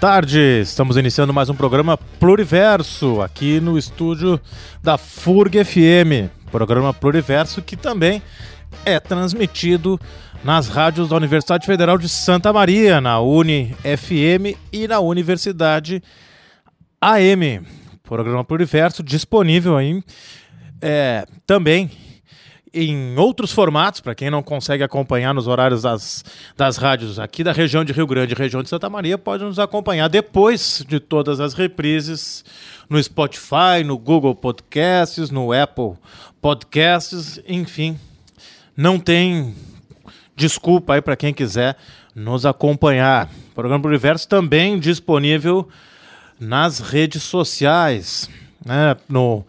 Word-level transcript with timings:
tarde. 0.00 0.62
Estamos 0.62 0.96
iniciando 0.96 1.30
mais 1.30 1.50
um 1.50 1.54
programa 1.54 1.98
Pluriverso 2.18 3.20
aqui 3.20 3.60
no 3.60 3.76
estúdio 3.76 4.40
da 4.82 4.96
FURG 4.96 5.62
FM. 5.62 6.30
Programa 6.50 6.94
Pluriverso 6.94 7.60
que 7.60 7.76
também 7.76 8.22
é 8.82 8.98
transmitido 8.98 10.00
nas 10.42 10.68
rádios 10.68 11.10
da 11.10 11.16
Universidade 11.16 11.66
Federal 11.66 11.98
de 11.98 12.08
Santa 12.08 12.50
Maria, 12.50 12.98
na 12.98 13.20
Uni 13.20 13.76
FM 13.82 14.56
e 14.72 14.88
na 14.88 15.00
Universidade 15.00 16.02
AM. 16.98 17.60
Programa 18.02 18.42
Pluriverso 18.42 19.02
disponível 19.02 19.76
aí 19.76 20.02
é, 20.80 21.26
também 21.46 21.90
em 22.72 23.18
outros 23.18 23.52
formatos, 23.52 24.00
para 24.00 24.14
quem 24.14 24.30
não 24.30 24.42
consegue 24.42 24.82
acompanhar 24.82 25.34
nos 25.34 25.46
horários 25.48 25.82
das, 25.82 26.24
das 26.56 26.76
rádios 26.76 27.18
aqui 27.18 27.42
da 27.42 27.52
região 27.52 27.84
de 27.84 27.92
Rio 27.92 28.06
Grande 28.06 28.34
região 28.34 28.62
de 28.62 28.68
Santa 28.68 28.88
Maria, 28.88 29.18
pode 29.18 29.42
nos 29.42 29.58
acompanhar 29.58 30.08
depois 30.08 30.84
de 30.88 31.00
todas 31.00 31.40
as 31.40 31.52
reprises 31.52 32.44
no 32.88 33.02
Spotify, 33.02 33.82
no 33.84 33.98
Google 33.98 34.34
Podcasts, 34.34 35.30
no 35.30 35.52
Apple 35.52 35.94
Podcasts, 36.40 37.40
enfim. 37.46 37.98
Não 38.76 38.98
tem 38.98 39.54
desculpa 40.36 40.94
aí 40.94 41.02
para 41.02 41.16
quem 41.16 41.34
quiser 41.34 41.76
nos 42.14 42.46
acompanhar. 42.46 43.28
O 43.50 43.54
programa 43.54 43.86
Universo 43.86 44.28
também 44.28 44.78
disponível 44.78 45.68
nas 46.38 46.78
redes 46.78 47.22
sociais, 47.22 48.30
né? 48.64 48.96
no 49.08 49.44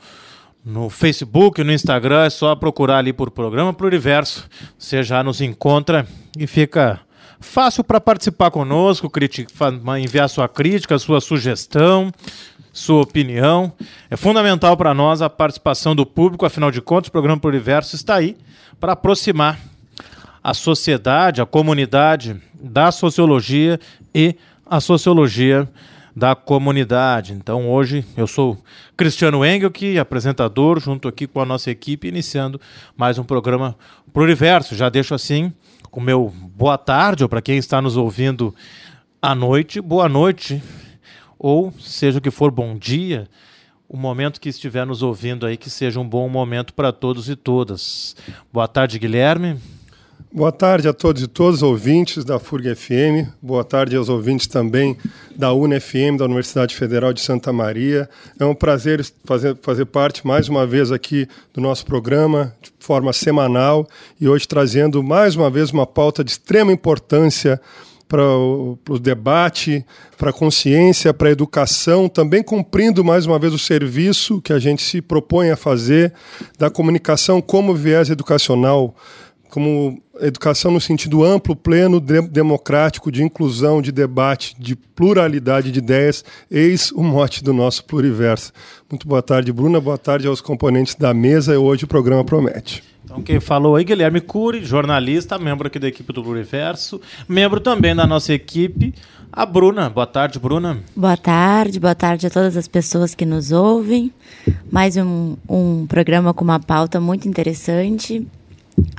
no 0.63 0.89
Facebook, 0.89 1.63
no 1.63 1.71
Instagram, 1.71 2.25
é 2.25 2.29
só 2.29 2.55
procurar 2.55 2.97
ali 2.97 3.11
por 3.11 3.31
Programa 3.31 3.73
Pluriverso. 3.73 4.47
Você 4.77 5.03
já 5.03 5.23
nos 5.23 5.41
encontra 5.41 6.05
e 6.37 6.45
fica 6.45 6.99
fácil 7.39 7.83
para 7.83 7.99
participar 7.99 8.51
conosco, 8.51 9.11
enviar 9.99 10.29
sua 10.29 10.47
crítica, 10.47 10.99
sua 10.99 11.19
sugestão, 11.19 12.11
sua 12.71 13.01
opinião. 13.01 13.73
É 14.09 14.15
fundamental 14.15 14.77
para 14.77 14.93
nós 14.93 15.21
a 15.21 15.29
participação 15.29 15.95
do 15.95 16.05
público, 16.05 16.45
afinal 16.45 16.71
de 16.71 16.81
contas, 16.81 17.09
o 17.09 17.11
Programa 17.11 17.39
Pluriverso 17.39 17.95
está 17.95 18.15
aí 18.15 18.37
para 18.79 18.93
aproximar 18.93 19.59
a 20.43 20.53
sociedade, 20.53 21.41
a 21.41 21.45
comunidade 21.45 22.41
da 22.53 22.91
sociologia 22.91 23.79
e 24.13 24.35
a 24.65 24.79
sociologia 24.79 25.67
da 26.15 26.35
comunidade. 26.35 27.33
Então 27.33 27.69
hoje 27.69 28.05
eu 28.17 28.27
sou 28.27 28.57
Cristiano 28.95 29.45
Engelke, 29.45 29.97
apresentador, 29.97 30.79
junto 30.79 31.07
aqui 31.07 31.27
com 31.27 31.39
a 31.39 31.45
nossa 31.45 31.71
equipe, 31.71 32.07
iniciando 32.07 32.59
mais 32.95 33.17
um 33.17 33.23
programa 33.23 33.75
Pluriverso. 34.13 34.75
Já 34.75 34.89
deixo 34.89 35.13
assim 35.13 35.53
o 35.91 35.99
meu 35.99 36.33
boa 36.55 36.77
tarde, 36.77 37.23
ou 37.23 37.29
para 37.29 37.41
quem 37.41 37.57
está 37.57 37.81
nos 37.81 37.97
ouvindo 37.97 38.55
à 39.21 39.35
noite, 39.35 39.81
boa 39.81 40.07
noite, 40.07 40.61
ou 41.37 41.73
seja 41.79 42.19
o 42.19 42.21
que 42.21 42.31
for, 42.31 42.49
bom 42.49 42.77
dia. 42.77 43.27
O 43.87 43.97
momento 43.97 44.39
que 44.39 44.47
estiver 44.47 44.85
nos 44.85 45.03
ouvindo 45.03 45.45
aí, 45.45 45.57
que 45.57 45.69
seja 45.69 45.99
um 45.99 46.07
bom 46.07 46.29
momento 46.29 46.73
para 46.73 46.93
todos 46.93 47.29
e 47.29 47.35
todas. 47.35 48.15
Boa 48.53 48.67
tarde, 48.67 48.97
Guilherme. 48.97 49.59
Boa 50.33 50.49
tarde 50.49 50.87
a 50.87 50.93
todos 50.93 51.21
e 51.21 51.27
todas, 51.27 51.61
ouvintes 51.61 52.23
da 52.23 52.39
FURG 52.39 52.73
FM. 52.73 53.27
Boa 53.41 53.65
tarde 53.65 53.97
aos 53.97 54.07
ouvintes 54.07 54.47
também 54.47 54.95
da 55.35 55.53
UNFM, 55.53 56.15
da 56.17 56.23
Universidade 56.23 56.73
Federal 56.73 57.11
de 57.11 57.19
Santa 57.19 57.51
Maria. 57.51 58.09
É 58.39 58.45
um 58.45 58.55
prazer 58.55 59.05
fazer, 59.25 59.57
fazer 59.61 59.85
parte 59.87 60.25
mais 60.25 60.47
uma 60.47 60.65
vez 60.65 60.89
aqui 60.89 61.27
do 61.53 61.59
nosso 61.59 61.85
programa, 61.85 62.55
de 62.61 62.71
forma 62.79 63.11
semanal, 63.11 63.85
e 64.21 64.29
hoje 64.29 64.47
trazendo 64.47 65.03
mais 65.03 65.35
uma 65.35 65.49
vez 65.49 65.71
uma 65.71 65.85
pauta 65.85 66.23
de 66.23 66.31
extrema 66.31 66.71
importância 66.71 67.59
para 68.07 68.25
o, 68.25 68.79
para 68.85 68.93
o 68.93 68.99
debate, 68.99 69.85
para 70.17 70.29
a 70.29 70.33
consciência, 70.33 71.13
para 71.13 71.27
a 71.27 71.31
educação, 71.31 72.07
também 72.07 72.41
cumprindo 72.41 73.03
mais 73.03 73.25
uma 73.25 73.37
vez 73.37 73.53
o 73.53 73.59
serviço 73.59 74.41
que 74.41 74.53
a 74.53 74.59
gente 74.59 74.81
se 74.81 75.01
propõe 75.01 75.49
a 75.49 75.57
fazer 75.57 76.13
da 76.57 76.69
comunicação 76.69 77.41
como 77.41 77.75
viés 77.75 78.09
educacional 78.09 78.95
como 79.51 80.01
educação 80.21 80.71
no 80.71 80.79
sentido 80.79 81.23
amplo, 81.23 81.55
pleno, 81.55 81.99
de 81.99 82.21
democrático, 82.21 83.11
de 83.11 83.21
inclusão, 83.21 83.81
de 83.81 83.91
debate, 83.91 84.55
de 84.57 84.75
pluralidade 84.75 85.71
de 85.71 85.79
ideias, 85.79 86.23
eis 86.49 86.91
o 86.91 87.03
mote 87.03 87.43
do 87.43 87.53
nosso 87.53 87.83
pluriverso. 87.83 88.53
Muito 88.89 89.07
boa 89.07 89.21
tarde, 89.21 89.51
Bruna, 89.51 89.81
boa 89.81 89.97
tarde 89.97 90.25
aos 90.25 90.39
componentes 90.39 90.95
da 90.95 91.13
mesa, 91.13 91.53
e 91.53 91.57
hoje 91.57 91.83
o 91.83 91.87
programa 91.87 92.23
promete. 92.23 92.81
Então 93.03 93.21
quem 93.21 93.41
falou 93.41 93.75
aí, 93.75 93.83
Guilherme 93.83 94.21
Cury, 94.21 94.63
jornalista, 94.63 95.37
membro 95.37 95.67
aqui 95.67 95.77
da 95.77 95.87
equipe 95.89 96.13
do 96.13 96.23
Pluriverso, 96.23 97.01
membro 97.27 97.59
também 97.59 97.93
da 97.93 98.07
nossa 98.07 98.33
equipe, 98.33 98.93
a 99.33 99.45
Bruna. 99.45 99.89
Boa 99.89 100.07
tarde, 100.07 100.39
Bruna. 100.39 100.79
Boa 100.95 101.17
tarde, 101.17 101.77
boa 101.77 101.95
tarde 101.95 102.27
a 102.27 102.29
todas 102.29 102.55
as 102.55 102.69
pessoas 102.69 103.13
que 103.13 103.25
nos 103.25 103.51
ouvem. 103.51 104.13
Mais 104.71 104.95
um, 104.95 105.35
um 105.49 105.85
programa 105.87 106.33
com 106.33 106.43
uma 106.45 106.59
pauta 106.59 107.01
muito 107.01 107.27
interessante 107.27 108.25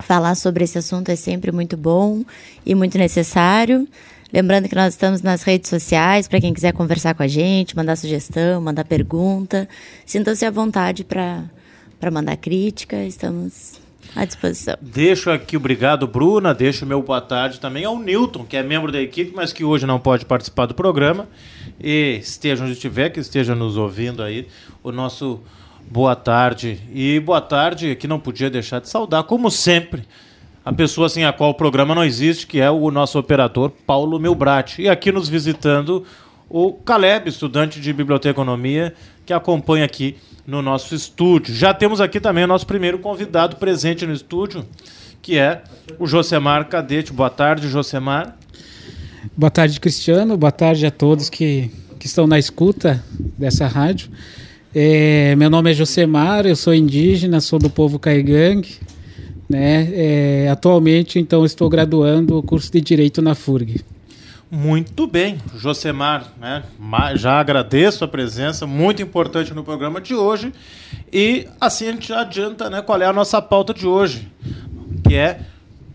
Falar 0.03 0.35
sobre 0.35 0.65
esse 0.65 0.79
assunto 0.79 1.09
é 1.09 1.17
sempre 1.17 1.51
muito 1.53 1.77
bom 1.77 2.25
e 2.65 2.75
muito 2.75 2.99
necessário. 2.99 3.89
Lembrando 4.33 4.69
que 4.69 4.75
nós 4.75 4.95
estamos 4.95 5.21
nas 5.21 5.43
redes 5.43 5.69
sociais 5.69 6.27
para 6.27 6.41
quem 6.41 6.55
quiser 6.55 6.73
conversar 6.73 7.15
com 7.15 7.23
a 7.23 7.29
gente, 7.29 7.77
mandar 7.77 7.97
sugestão, 7.97 8.61
mandar 8.61 8.85
pergunta. 8.85 9.69
Sintam-se 10.07 10.45
à 10.45 10.51
vontade 10.51 11.05
para 11.05 11.51
mandar 12.11 12.37
crítica, 12.37 13.05
estamos 13.05 13.81
à 14.17 14.25
disposição. 14.25 14.77
Deixo 14.81 15.31
aqui, 15.31 15.57
obrigado, 15.57 16.07
Bruna. 16.07 16.55
Deixo 16.55 16.87
meu 16.87 17.03
boa 17.03 17.21
tarde 17.21 17.61
também 17.61 17.85
ao 17.85 17.99
Newton, 17.99 18.45
que 18.45 18.57
é 18.57 18.63
membro 18.63 18.91
da 18.91 19.01
equipe, 19.01 19.33
mas 19.35 19.53
que 19.53 19.65
hoje 19.65 19.87
não 19.87 20.01
pode 20.01 20.25
participar 20.25 20.67
do 20.67 20.75
programa. 20.75 21.29
E 21.79 22.19
esteja 22.21 22.65
onde 22.65 22.73
estiver, 22.73 23.11
que 23.11 23.21
esteja 23.21 23.55
nos 23.55 23.77
ouvindo 23.77 24.23
aí, 24.23 24.47
o 24.83 24.91
nosso 24.91 25.41
Boa 25.93 26.17
tarde. 26.17 26.81
E 26.91 27.21
boa 27.21 27.43
tarde, 27.43 27.95
que 27.97 28.09
não 28.09 28.19
podia 28.19 28.49
deixar 28.49 28.81
de 28.81 28.89
saudar, 28.89 29.25
como 29.25 29.51
sempre, 29.51 30.05
a 30.65 30.73
pessoa 30.73 31.07
sem 31.07 31.27
a 31.27 31.35
qual 31.35 31.51
o 31.51 31.55
programa 31.55 31.95
não 31.95 32.03
existe, 32.03 32.47
que 32.47 32.59
é 32.59 32.71
o 32.71 32.91
nosso 32.91 33.19
operador 33.19 33.71
Paulo 33.87 34.19
Milbrat. 34.19 34.79
E 34.79 34.89
aqui 34.89 35.13
nos 35.13 35.29
visitando 35.29 36.03
o 36.49 36.73
Caleb, 36.73 37.29
estudante 37.29 37.79
de 37.79 37.93
biblioteconomia, 37.93 38.95
que 39.27 39.35
acompanha 39.35 39.85
aqui 39.85 40.17
no 40.47 40.63
nosso 40.63 40.95
estúdio. 40.95 41.55
Já 41.55 41.75
temos 41.75 42.01
aqui 42.01 42.19
também 42.19 42.45
o 42.45 42.49
nosso 42.49 42.67
primeiro 42.67 42.99
convidado 42.99 43.57
presente 43.57 44.07
no 44.07 44.15
estúdio, 44.15 44.65
que 45.21 45.37
é 45.37 45.63
o 45.99 46.07
Josemar 46.07 46.71
Cadete. 46.71 47.13
Boa 47.13 47.29
tarde, 47.29 47.69
Josemar. 47.69 48.39
Boa 49.37 49.51
tarde, 49.51 49.79
Cristiano. 49.79 50.39
Boa 50.39 50.53
tarde 50.53 50.87
a 50.87 50.91
todos 50.91 51.29
que, 51.29 51.71
que 52.01 52.07
estão 52.07 52.27
na 52.27 52.39
escuta 52.39 53.05
dessa 53.37 53.67
rádio. 53.67 54.11
É, 54.75 55.37
meu 55.37 55.51
nome 55.51 55.71
é 55.71 55.75
Josemar, 55.75 56.47
eu 56.47 56.57
sou 56.57 56.73
indígena, 56.73 57.43
sou 57.43 57.59
do 57.59 57.69
povo 57.69 57.99
Caigangue. 57.99 58.79
Né? 59.47 59.91
É, 59.93 60.49
atualmente, 60.51 61.19
então, 61.19 61.45
estou 61.45 61.69
graduando 61.69 62.39
o 62.39 62.43
curso 62.43 62.73
de 62.73 62.81
Direito 62.81 63.21
na 63.21 63.35
FURG. 63.35 63.85
Muito 64.51 65.07
bem, 65.07 65.39
Josemar, 65.57 66.33
né? 66.41 66.63
já 67.17 67.39
agradeço 67.39 68.05
a 68.05 68.09
presença, 68.09 68.67
muito 68.67 69.03
importante 69.03 69.53
no 69.53 69.63
programa 69.63 70.01
de 70.01 70.15
hoje. 70.15 70.53
E 71.13 71.47
assim 71.61 71.89
a 71.89 71.93
gente 71.93 72.13
adianta 72.13 72.71
né, 72.71 72.81
qual 72.81 73.01
é 73.01 73.07
a 73.07 73.13
nossa 73.13 73.41
pauta 73.43 73.75
de 73.75 73.87
hoje, 73.87 74.29
que 75.07 75.15
é 75.15 75.41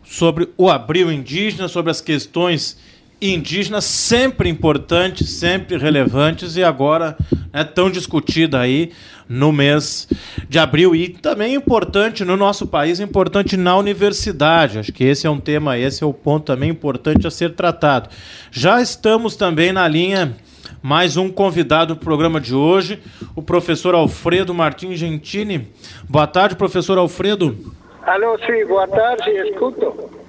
sobre 0.03 0.49
o 0.55 0.69
abril 0.69 1.11
indígena, 1.11 1.67
sobre 1.67 1.91
as 1.91 2.01
questões 2.01 2.77
indígenas 3.21 3.85
sempre 3.85 4.49
importantes, 4.49 5.39
sempre 5.39 5.77
relevantes 5.77 6.55
e 6.55 6.63
agora 6.63 7.17
é 7.51 7.63
tão 7.63 7.89
discutida 7.89 8.59
aí 8.59 8.91
no 9.27 9.51
mês 9.51 10.07
de 10.47 10.59
abril 10.59 10.95
e 10.95 11.09
também 11.09 11.55
importante 11.55 12.23
no 12.23 12.37
nosso 12.37 12.67
país, 12.67 12.99
importante 12.99 13.57
na 13.57 13.75
universidade. 13.75 14.79
Acho 14.79 14.93
que 14.93 15.03
esse 15.03 15.25
é 15.25 15.29
um 15.29 15.39
tema, 15.39 15.77
esse 15.77 16.03
é 16.03 16.07
o 16.07 16.13
ponto 16.13 16.45
também 16.45 16.69
importante 16.69 17.25
a 17.25 17.31
ser 17.31 17.53
tratado. 17.53 18.09
Já 18.51 18.81
estamos 18.81 19.35
também 19.35 19.73
na 19.73 19.87
linha 19.87 20.35
mais 20.81 21.17
um 21.17 21.29
convidado 21.29 21.95
do 21.95 21.99
programa 21.99 22.39
de 22.39 22.53
hoje, 22.53 23.01
o 23.35 23.41
professor 23.41 23.95
Alfredo 23.95 24.53
Martins 24.53 24.99
Gentini. 24.99 25.67
Boa 26.07 26.27
tarde, 26.27 26.55
professor 26.55 26.97
Alfredo. 26.97 27.57
Alô, 28.03 28.37
sim, 28.45 28.65
boa 28.65 28.87
tarde, 28.87 29.29
escuto. 29.31 30.26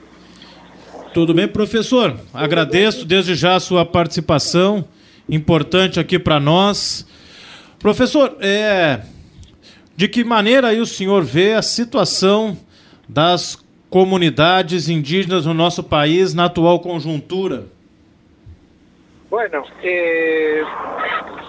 Tudo 1.14 1.32
bem, 1.32 1.48
professor? 1.48 2.14
Agradeço 2.34 3.06
desde 3.06 3.34
já 3.34 3.56
a 3.56 3.60
sua 3.60 3.84
participação, 3.84 4.84
importante 5.28 5.98
aqui 5.98 6.18
para 6.18 6.38
nós. 6.38 7.06
Professor, 7.78 8.36
é, 8.40 9.00
de 9.96 10.06
que 10.06 10.22
maneira 10.22 10.68
aí 10.68 10.80
o 10.80 10.86
senhor 10.86 11.24
vê 11.24 11.54
a 11.54 11.62
situação 11.62 12.58
das 13.08 13.56
comunidades 13.88 14.88
indígenas 14.88 15.46
no 15.46 15.54
nosso 15.54 15.82
país 15.82 16.34
na 16.34 16.44
atual 16.44 16.78
conjuntura? 16.80 17.64
Bueno, 19.30 19.64
eh, 19.82 20.62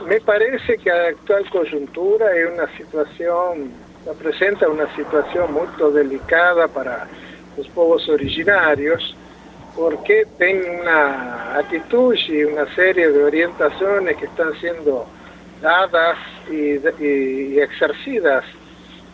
me 0.06 0.20
parece 0.22 0.78
que 0.78 0.90
a 0.90 1.10
actual 1.10 1.44
conjuntura 1.52 2.26
é 2.26 2.48
uma 2.48 2.68
situação, 2.78 3.70
apresenta 4.10 4.70
uma 4.70 4.90
situação 4.96 5.48
muito 5.50 5.92
delicada 5.92 6.68
para 6.68 7.08
os 7.58 7.68
povos 7.68 8.08
originários, 8.08 9.16
porque 9.76 10.26
tiene 10.38 10.82
una 10.82 11.58
actitud 11.58 12.16
y 12.28 12.44
una 12.44 12.74
serie 12.76 13.10
de 13.10 13.24
orientaciones 13.24 14.18
que 14.18 14.26
están 14.26 14.54
siendo 14.60 15.06
dadas 15.62 16.18
y, 16.50 16.78
y, 17.04 17.60
exercidas 17.60 18.44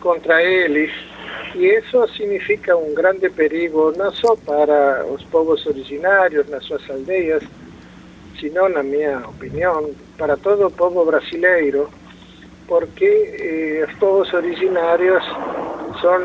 contra 0.00 0.42
ellos 0.42 0.90
y 1.54 1.68
eso 1.68 2.06
significa 2.08 2.76
un 2.76 2.94
grande 2.94 3.30
perigo 3.30 3.92
no 3.96 4.12
solo 4.12 4.36
para 4.36 5.02
los 5.02 5.24
pueblos 5.24 5.66
originarios 5.66 6.48
las 6.48 6.64
sus 6.64 6.88
aldeas, 6.90 7.42
sino, 8.38 8.68
en 8.68 8.90
mi 8.90 9.06
opinión, 9.06 9.86
para 10.18 10.36
todo 10.36 10.68
el 10.68 10.74
pueblo 10.74 11.04
brasileiro, 11.06 11.88
porque 12.68 13.06
eh, 13.06 13.86
los 13.86 13.98
pueblos 13.98 14.34
originarios 14.34 15.22
son 16.02 16.24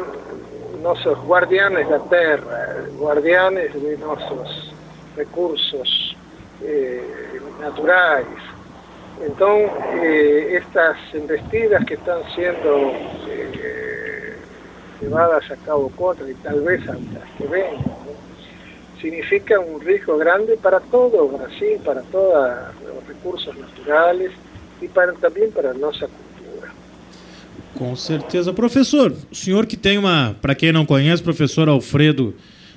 nuestros 0.81 1.19
guardianes 1.25 1.87
de 1.87 1.97
la 1.97 2.03
tierra, 2.05 2.75
guardianes 2.97 3.73
de 3.81 3.97
nuestros 3.97 4.73
recursos 5.15 6.15
eh, 6.63 7.39
naturales. 7.59 8.27
Entonces, 9.21 9.71
eh, 10.01 10.57
estas 10.57 10.97
investidas 11.13 11.85
que 11.85 11.93
están 11.93 12.21
siendo 12.33 12.93
llevadas 14.99 15.49
a 15.51 15.55
cabo 15.57 15.89
contra 15.95 16.29
y 16.29 16.33
tal 16.35 16.61
vez 16.61 16.85
las 16.85 16.97
que 17.37 17.47
vengan, 17.47 17.83
significa 19.01 19.59
un 19.59 19.81
riesgo 19.81 20.17
grande 20.17 20.57
para 20.57 20.79
todo 20.79 21.27
Brasil, 21.27 21.79
para 21.83 22.01
todos 22.03 22.57
los 22.85 23.07
recursos 23.07 23.57
naturales 23.57 24.31
e 24.81 24.87
para, 24.87 25.13
também 25.13 25.49
para 25.51 25.71
a 25.71 25.73
nossa 25.73 26.07
cultura. 26.07 26.30
Com 27.75 27.95
certeza. 27.95 28.53
Professor, 28.53 29.15
o 29.31 29.35
senhor 29.35 29.65
que 29.65 29.77
tem 29.77 29.97
uma, 29.97 30.35
para 30.41 30.53
quem 30.53 30.71
não 30.71 30.85
conhece, 30.85 31.23
professor 31.23 31.69
Alfredo, 31.69 32.35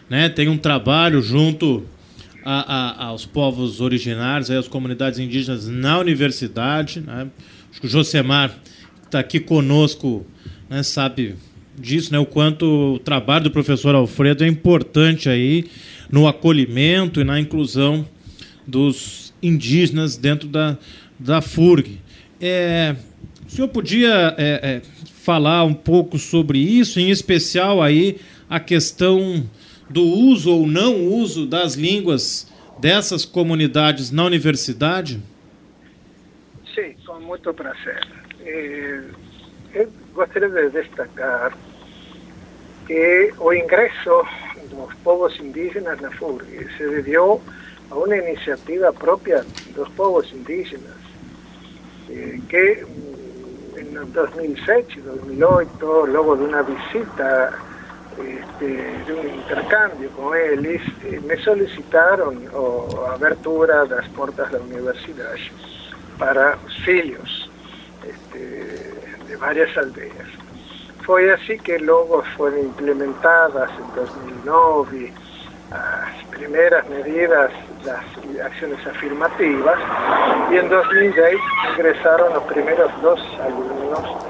né, 0.08 0.28
tem 0.28 0.48
um 0.48 0.56
trabalho 0.56 1.20
junto 1.20 1.84
a, 2.44 3.04
a, 3.04 3.06
aos 3.06 3.26
povos 3.26 3.80
originários, 3.80 4.50
às 4.50 4.68
comunidades 4.68 5.18
indígenas 5.18 5.66
na 5.66 5.98
universidade. 5.98 7.00
Né? 7.00 7.28
Acho 7.70 7.80
que 7.80 7.86
o 7.86 7.90
Josemar 7.90 8.56
está 9.04 9.18
aqui 9.18 9.40
conosco, 9.40 10.24
né, 10.68 10.82
sabe 10.82 11.34
disso, 11.78 12.12
né, 12.12 12.18
o 12.18 12.26
quanto 12.26 12.94
o 12.94 12.98
trabalho 12.98 13.44
do 13.44 13.50
professor 13.50 13.94
Alfredo 13.94 14.44
é 14.44 14.48
importante 14.48 15.28
aí 15.28 15.64
no 16.10 16.28
acolhimento 16.28 17.20
e 17.20 17.24
na 17.24 17.40
inclusão 17.40 18.06
dos 18.66 19.34
indígenas 19.42 20.16
dentro 20.16 20.48
da, 20.48 20.78
da 21.18 21.40
FURG. 21.40 21.98
É, 22.40 22.94
o 23.54 23.56
senhor 23.56 23.68
podia 23.68 24.34
é, 24.36 24.60
é, 24.62 24.82
falar 25.22 25.62
um 25.62 25.74
pouco 25.74 26.18
sobre 26.18 26.58
isso, 26.58 26.98
em 26.98 27.08
especial 27.08 27.80
aí 27.80 28.20
a 28.50 28.58
questão 28.58 29.48
do 29.88 30.02
uso 30.02 30.52
ou 30.52 30.66
não 30.66 31.06
uso 31.06 31.46
das 31.46 31.74
línguas 31.74 32.52
dessas 32.80 33.24
comunidades 33.24 34.10
na 34.10 34.24
universidade? 34.24 35.22
Sim, 36.74 36.96
com 37.06 37.20
muito 37.20 37.54
prazer. 37.54 38.04
Eu 39.72 39.88
gostaria 40.12 40.48
de 40.48 40.70
destacar 40.70 41.56
que 42.88 43.32
o 43.38 43.54
ingreso 43.54 44.26
los 44.72 44.92
pueblos 45.04 45.38
indígenas 45.38 46.00
la 46.00 46.10
FURG 46.10 46.44
se 46.76 46.86
debió 46.86 47.40
a 47.88 47.94
una 47.94 48.16
iniciativa 48.16 48.90
propia 48.90 49.42
de 49.42 49.76
los 49.76 49.88
pueblos 49.90 50.32
indígenas, 50.32 50.96
eh, 52.08 52.40
que 52.48 52.84
en 53.76 53.96
el 53.96 54.12
2006 54.12 54.86
y 54.96 55.00
2008, 55.00 56.06
luego 56.06 56.36
de 56.36 56.44
una 56.44 56.62
visita, 56.62 57.50
este, 58.18 58.66
de 58.66 59.12
un 59.12 59.34
intercambio 59.34 60.10
con 60.10 60.36
ellos, 60.36 60.82
eh, 61.04 61.20
me 61.26 61.36
solicitaron 61.38 62.48
o, 62.54 63.06
abertura 63.12 63.84
de 63.84 63.96
las 63.96 64.08
puertas 64.10 64.50
de 64.52 64.58
la 64.58 64.64
universidad 64.64 65.34
para 66.18 66.52
auxilios 66.52 67.50
este, 68.06 68.94
de 69.28 69.36
varias 69.36 69.76
aldeas. 69.76 70.28
Fue 71.04 71.32
así 71.32 71.58
que 71.58 71.78
luego 71.78 72.22
fueron 72.36 72.60
implementadas 72.60 73.70
en 73.78 73.94
2009 73.94 75.12
las 75.70 76.24
primeras 76.30 76.88
medidas, 76.88 77.50
las 77.84 78.04
acciones 78.44 78.86
afirmativas, 78.86 79.78
y 80.50 80.56
en 80.56 80.68
2010 80.68 81.36
ingresaron 81.72 82.34
los 82.34 82.42
primeros 82.44 82.90
dos 83.02 83.20
alumnos 83.42 84.24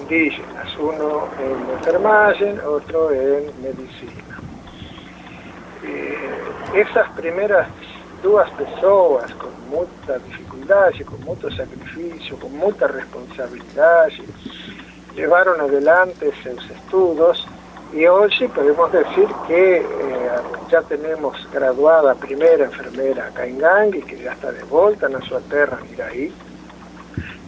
indígenas, 0.00 0.76
uno 0.78 1.28
en 1.38 1.70
enfermagem, 1.78 2.58
otro 2.66 3.10
en 3.12 3.50
medicina. 3.62 4.40
Eh, 5.84 6.42
esas 6.74 7.08
primeras 7.10 7.68
dos 8.22 8.50
personas 8.50 9.32
con 9.34 9.50
mucha 9.70 10.18
dificultad, 10.24 10.90
con 11.04 11.20
mucho 11.24 11.50
sacrificio, 11.50 12.36
con 12.38 12.56
mucha 12.56 12.88
responsabilidad, 12.88 14.08
llevaron 15.14 15.60
adelante 15.60 16.32
sus 16.42 16.70
estudios 16.70 17.46
y 17.92 18.06
hoy 18.06 18.30
podemos 18.54 18.90
decir 18.92 19.28
que 19.46 19.76
eh, 19.78 19.84
ya 20.70 20.82
tenemos 20.82 21.36
graduada 21.52 22.14
primera 22.14 22.64
enfermera 22.64 23.26
acá 23.26 23.46
en 23.46 23.58
que 24.02 24.18
ya 24.18 24.32
está 24.32 24.52
de 24.52 24.64
vuelta 24.64 25.06
en 25.06 25.22
su 25.22 25.40
tierra 25.42 25.78
Iraí, 25.92 26.32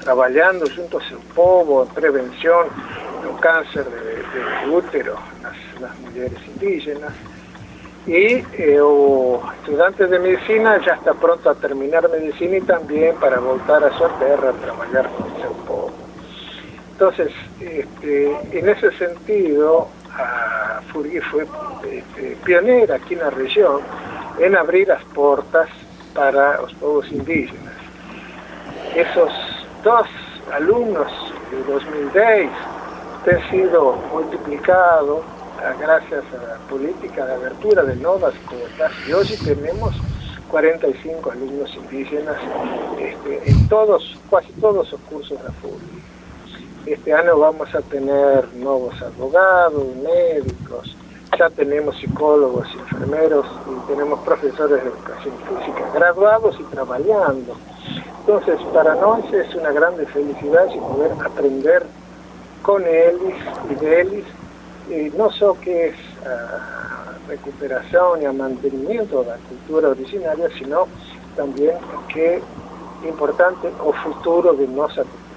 trabajando 0.00 0.66
juntos 0.74 1.02
en 1.10 1.18
povo, 1.34 1.82
en 1.82 1.88
prevención 1.88 2.68
del 3.22 3.40
cáncer 3.40 3.84
de, 3.84 4.70
útero 4.70 5.16
las, 5.42 5.98
mujeres 6.00 6.38
indígenas. 6.46 7.12
Y 8.06 8.42
eh, 8.54 8.80
estudiantes 9.60 10.08
de 10.08 10.18
medicina 10.18 10.80
ya 10.84 10.94
está 10.94 11.12
pronto 11.12 11.50
a 11.50 11.54
terminar 11.56 12.08
medicina 12.08 12.56
y 12.56 12.60
también 12.62 13.16
para 13.16 13.38
voltar 13.38 13.84
a 13.84 13.90
su 13.98 14.04
tierra 14.18 14.50
a 14.50 14.52
trabajar 14.52 15.10
con 15.10 15.26
el 15.26 15.66
povo. 15.66 15.90
Entonces, 16.92 17.30
este, 17.60 18.58
en 18.58 18.68
ese 18.68 18.90
sentido, 18.92 19.88
Furgui 20.92 21.20
fue 21.20 21.46
este, 21.84 22.36
pionera 22.44 22.96
aquí 22.96 23.14
en 23.14 23.20
la 23.20 23.30
región 23.30 23.80
en 24.38 24.56
abrir 24.56 24.88
las 24.88 25.02
puertas 25.04 25.68
para 26.14 26.60
los 26.60 26.72
pueblos 26.74 27.10
indígenas. 27.12 27.74
Esos 28.94 29.30
dos 29.82 30.06
alumnos 30.52 31.12
de 31.50 31.72
2010 31.72 32.50
han 33.30 33.50
sido 33.50 33.92
multiplicados 34.12 35.22
gracias 35.78 36.24
a 36.32 36.48
la 36.48 36.56
política 36.68 37.26
de 37.26 37.34
abertura 37.34 37.82
de 37.82 37.96
nuevas 37.96 38.34
cuotas 38.48 38.92
y 39.06 39.12
hoy 39.12 39.26
tenemos 39.44 39.94
45 40.50 41.30
alumnos 41.30 41.74
indígenas 41.74 42.36
este, 42.98 43.50
en 43.50 43.68
todos, 43.68 44.18
casi 44.30 44.52
todos 44.52 44.90
los 44.90 45.00
cursos 45.02 45.42
de 45.42 45.52
Furgui. 45.60 45.97
Este 46.86 47.12
año 47.12 47.38
vamos 47.38 47.74
a 47.74 47.82
tener 47.82 48.48
nuevos 48.54 48.94
abogados, 49.02 49.84
médicos, 49.96 50.96
ya 51.38 51.50
tenemos 51.50 51.96
psicólogos, 51.98 52.66
enfermeros 52.74 53.46
y 53.66 53.92
tenemos 53.92 54.20
profesores 54.20 54.82
de 54.82 54.90
educación 54.90 55.34
física 55.48 55.84
graduados 55.94 56.56
y 56.58 56.64
trabajando. 56.64 57.56
Entonces, 58.20 58.58
para 58.72 58.94
nosotros 58.94 59.32
es 59.34 59.54
una 59.54 59.70
grande 59.72 60.06
felicidad 60.06 60.66
poder 60.66 61.12
aprender 61.24 61.86
con 62.62 62.84
ellos 62.86 63.34
y 63.70 63.74
de 63.74 64.00
ellos, 64.00 64.26
y 64.90 65.16
no 65.16 65.30
solo 65.30 65.58
que 65.60 65.88
es 65.88 65.94
ah, 66.26 67.12
recuperación 67.28 68.22
y 68.22 68.26
mantenimiento 68.26 69.22
de 69.22 69.30
la 69.30 69.36
cultura 69.36 69.90
originaria, 69.90 70.48
sino 70.58 70.86
también 71.36 71.76
que 72.12 72.42
importante 73.06 73.68
el 73.68 73.94
futuro 74.02 74.54
de 74.54 74.66
nuestra 74.66 75.04
cultura. 75.04 75.27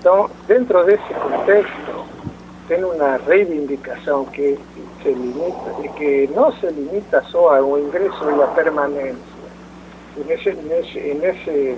Entonces, 0.00 0.34
dentro 0.48 0.82
de 0.84 0.94
ese 0.94 1.12
contexto, 1.12 2.06
tiene 2.68 2.86
una 2.86 3.18
reivindicación 3.18 4.24
que 4.32 4.56
se 5.02 5.10
limita, 5.10 5.74
que 5.98 6.30
no 6.34 6.52
se 6.52 6.72
limita 6.72 7.22
solo 7.24 7.50
a 7.50 7.62
un 7.62 7.80
ingreso 7.80 8.30
y 8.34 8.38
la 8.38 8.46
permanencia. 8.54 9.14
En 10.16 10.30
ese, 10.30 10.50
en 10.52 11.22
ese, 11.22 11.72
eh, 11.72 11.76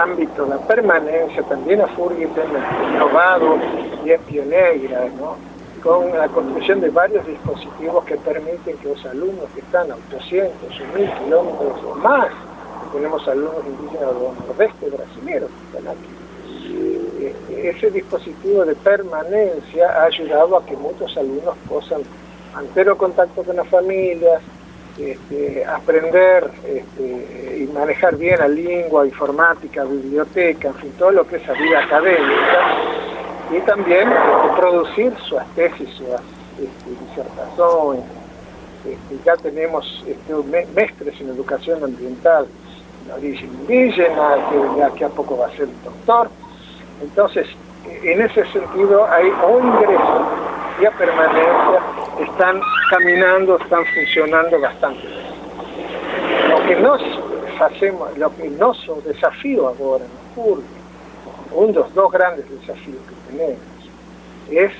ámbito, 0.00 0.46
la 0.46 0.58
permanencia, 0.58 1.42
también 1.42 1.80
a 1.80 1.88
Furgi 1.88 2.22
ha 2.22 2.94
innovado 2.94 3.58
y 4.04 4.10
es 4.12 4.20
pionera, 4.20 5.08
¿no? 5.18 5.34
con 5.82 6.16
la 6.16 6.28
construcción 6.28 6.80
de 6.80 6.90
varios 6.90 7.26
dispositivos 7.26 8.04
que 8.04 8.16
permiten 8.18 8.76
que 8.78 8.88
los 8.90 9.04
alumnos 9.06 9.46
que 9.52 9.60
están 9.60 9.90
a 9.90 9.96
800 9.96 10.52
o 10.62 10.96
1000 10.96 11.10
kilómetros 11.14 11.84
o 11.84 11.94
más 11.96 12.28
tenemos 12.92 13.26
alumnos 13.26 13.64
indígenas 13.66 14.14
del 14.14 14.46
nordeste 14.46 14.90
brasileño 14.90 15.46
que 15.46 15.78
están 15.78 15.88
aquí. 15.88 16.22
Este, 17.20 17.70
ese 17.70 17.90
dispositivo 17.90 18.64
de 18.64 18.74
permanencia 18.74 19.88
ha 19.90 20.04
ayudado 20.04 20.56
a 20.56 20.66
que 20.66 20.76
muchos 20.76 21.16
alumnos 21.16 21.54
puedan 21.68 22.02
mantener 22.54 22.96
contacto 22.96 23.42
con 23.42 23.56
las 23.56 23.68
familias, 23.68 24.42
este, 24.98 25.64
aprender 25.64 26.50
este, 26.64 27.58
y 27.62 27.70
manejar 27.72 28.16
bien 28.16 28.38
la 28.38 28.48
lengua, 28.48 29.06
informática, 29.06 29.84
biblioteca, 29.84 30.68
en 30.68 30.74
fin, 30.74 30.92
todo 30.98 31.12
lo 31.12 31.26
que 31.26 31.36
es 31.36 31.46
la 31.46 31.54
vida 31.54 31.84
académica, 31.84 32.76
y 33.50 33.60
también 33.60 34.08
producir 34.56 35.14
sus 35.28 35.42
tesis, 35.54 35.88
sus 35.90 36.08
este, 36.08 36.90
disertaciones, 37.08 38.04
este, 38.84 39.24
ya 39.24 39.36
tenemos 39.36 40.04
este, 40.06 40.34
mestres 40.74 41.20
en 41.20 41.28
educación 41.28 41.84
ambiental 41.84 42.46
de 43.06 43.12
origen 43.12 43.50
indígena, 43.60 44.36
que 44.50 44.78
ya 44.78 44.90
que 44.90 45.04
a 45.04 45.08
poco 45.08 45.36
va 45.38 45.46
a 45.46 45.50
ser 45.50 45.68
doctor. 45.84 46.30
Entonces, 47.00 47.46
en 48.02 48.20
ese 48.20 48.44
sentido 48.46 49.06
hay 49.10 49.26
un 49.26 49.66
ingreso 49.66 50.26
y 50.80 50.86
a 50.86 50.90
permanencia 50.92 51.80
están 52.20 52.60
caminando, 52.90 53.58
están 53.58 53.84
funcionando 53.86 54.60
bastante 54.60 55.06
bien. 55.06 56.50
Lo 56.50 56.66
que 56.66 56.76
nos 56.76 57.02
hacemos, 57.60 58.18
lo 58.18 58.34
que 58.36 58.48
nos 58.48 59.04
desafío 59.04 59.68
ahora 59.68 60.04
en 60.04 60.10
el 60.42 60.62
uno 61.54 61.66
de 61.66 61.72
los 61.74 61.94
dos 61.94 62.10
grandes 62.10 62.48
desafíos 62.48 62.98
que 63.08 63.32
tenemos, 63.32 63.60
es 64.50 64.72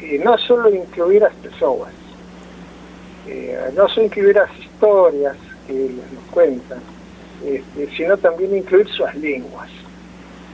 eh, 0.00 0.20
no 0.24 0.38
solo 0.38 0.70
incluir 0.70 1.22
las 1.22 1.34
personas, 1.34 1.92
eh, 3.26 3.70
no 3.76 3.88
solo 3.88 4.06
incluir 4.06 4.36
las 4.36 4.56
historias 4.58 5.36
que 5.66 5.72
les 5.72 6.12
nos 6.12 6.24
cuentan, 6.30 6.80
este, 7.44 7.88
sino 7.96 8.16
también 8.16 8.56
incluir 8.56 8.88
sus 8.88 9.14
lenguas. 9.14 9.68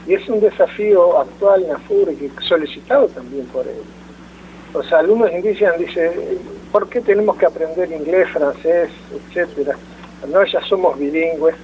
Y 0.05 0.13
es 0.13 0.27
un 0.29 0.39
desafío 0.39 1.19
actual 1.19 1.65
en 1.65 1.77
FUR 1.81 2.11
y 2.11 2.31
solicitado 2.41 3.07
también 3.07 3.45
por 3.47 3.67
ellos. 3.67 3.85
Los 4.73 4.91
alumnos 4.93 5.31
indígenas 5.31 5.77
dicen, 5.79 6.11
¿por 6.71 6.87
qué 6.89 7.01
tenemos 7.01 7.37
que 7.37 7.45
aprender 7.45 7.91
inglés, 7.91 8.29
francés, 8.29 8.89
etcétera? 9.13 9.75
No, 10.31 10.43
ya 10.45 10.61
somos 10.61 10.97
bilingües 10.97 11.55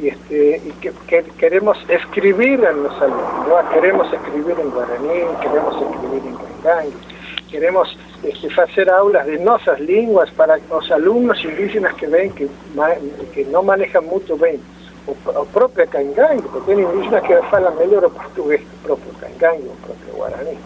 y, 0.00 0.08
este, 0.08 0.62
y 0.64 0.70
que, 0.80 0.92
queremos 1.38 1.78
escribir 1.88 2.64
en 2.64 2.82
los 2.82 3.00
alumnos, 3.00 3.64
queremos 3.72 4.12
escribir 4.12 4.56
en 4.58 4.70
guaraní, 4.70 5.20
queremos 5.42 5.74
escribir 5.82 6.22
en 6.26 6.36
cangangue, 6.36 6.96
queremos 7.50 7.96
este, 8.26 8.60
hacer 8.60 8.90
aulas 8.90 9.26
de 9.26 9.38
nuestras 9.38 9.80
lenguas 9.80 10.30
para 10.32 10.58
los 10.70 10.90
alumnos 10.90 11.42
indígenas 11.44 11.94
que 11.94 12.06
ven 12.06 12.32
que, 12.32 12.48
que 13.32 13.44
no 13.46 13.62
manejan 13.62 14.06
mucho 14.06 14.36
bien 14.36 14.60
o, 15.06 15.44
propia 15.44 15.86
cangangue, 15.86 16.42
porque 16.52 16.72
hay 16.72 16.80
indígenas 16.80 17.22
que 17.22 17.34
hablan 17.34 17.78
mejor 17.78 18.04
o 18.06 18.10
portugués 18.10 18.60
que 18.60 18.86
propio 18.86 19.12
cangangue 19.20 19.68
o 19.68 19.86
propio 19.86 20.14
guaraní. 20.14 20.58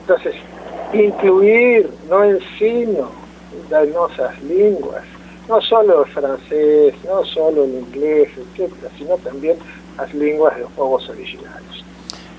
Entonces, 0.00 0.34
incluir 0.92 1.90
no 2.08 2.24
ensino 2.24 3.10
de 3.70 3.86
nuestras 3.86 4.42
lenguas, 4.42 5.04
no 5.48 5.60
solo 5.60 6.04
el 6.04 6.10
francés, 6.10 6.94
no 7.04 7.24
solo 7.24 7.64
el 7.64 7.74
inglés, 7.74 8.30
etcétera, 8.36 8.90
sino 8.98 9.16
también 9.18 9.56
las 9.96 10.12
lenguas 10.14 10.56
de 10.56 10.62
los 10.62 10.72
pueblos 10.72 11.08
originarios. 11.08 11.84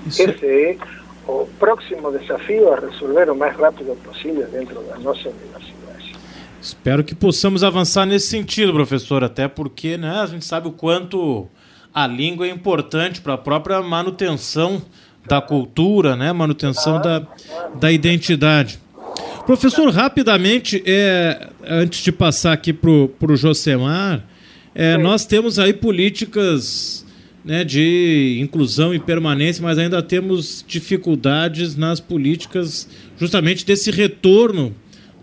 Ese 0.06 0.78
el 1.28 1.46
próximo 1.58 2.10
desafío 2.10 2.72
a 2.72 2.76
resolver 2.76 3.26
lo 3.26 3.34
más 3.34 3.56
rápido 3.56 3.94
posible 3.94 4.46
dentro 4.46 4.82
de 4.82 5.02
nuestra 5.02 5.30
universidad. 5.30 5.74
Espero 6.60 7.04
que 7.04 7.14
possamos 7.14 7.62
avançar 7.62 8.06
nesse 8.06 8.28
sentido, 8.28 8.72
professor, 8.72 9.22
até 9.22 9.46
porque 9.46 9.98
né, 9.98 10.20
a 10.20 10.24
gente 10.24 10.46
sabe 10.46 10.68
o 10.68 10.72
quanto 10.72 11.46
a 11.92 12.06
língua 12.06 12.46
é 12.46 12.50
importante 12.50 13.20
para 13.20 13.34
a 13.34 13.38
própria 13.38 13.82
manutenção 13.82 14.80
da 15.26 15.42
cultura, 15.42 16.16
né, 16.16 16.32
manutenção 16.32 17.00
da, 17.02 17.26
da 17.74 17.92
identidade. 17.92 18.78
Professor, 19.44 19.90
rapidamente, 19.90 20.82
é, 20.86 21.50
antes 21.66 22.02
de 22.02 22.10
passar 22.10 22.54
aqui 22.54 22.72
para 22.72 22.90
o 22.90 23.36
Josemar, 23.36 24.24
é, 24.74 24.96
nós 24.96 25.26
temos 25.26 25.58
aí 25.58 25.74
políticas 25.74 27.03
né, 27.44 27.62
de 27.62 28.38
inclusão 28.40 28.94
e 28.94 28.98
permanência, 28.98 29.62
mas 29.62 29.78
ainda 29.78 30.02
temos 30.02 30.64
dificuldades 30.66 31.76
nas 31.76 32.00
políticas 32.00 32.88
justamente 33.18 33.66
desse 33.66 33.90
retorno 33.90 34.74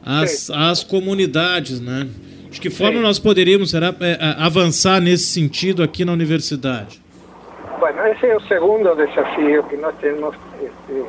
às, 0.05 0.49
às 0.49 0.83
comunidades. 0.83 1.81
Né? 1.81 2.07
De 2.49 2.61
que 2.61 2.69
forma 2.69 2.97
Sim. 2.97 3.03
nós 3.03 3.19
poderíamos 3.19 3.71
será, 3.71 3.95
é, 3.99 4.17
avançar 4.37 5.01
nesse 5.01 5.25
sentido 5.25 5.81
aqui 5.81 6.05
na 6.05 6.11
universidade? 6.11 7.01
Bueno, 7.79 8.05
esse 8.07 8.27
é 8.27 8.35
o 8.35 8.41
segundo 8.41 8.95
desafio 8.95 9.63
que 9.63 9.77
nós 9.77 9.95
temos 9.99 10.35
este, 10.61 11.03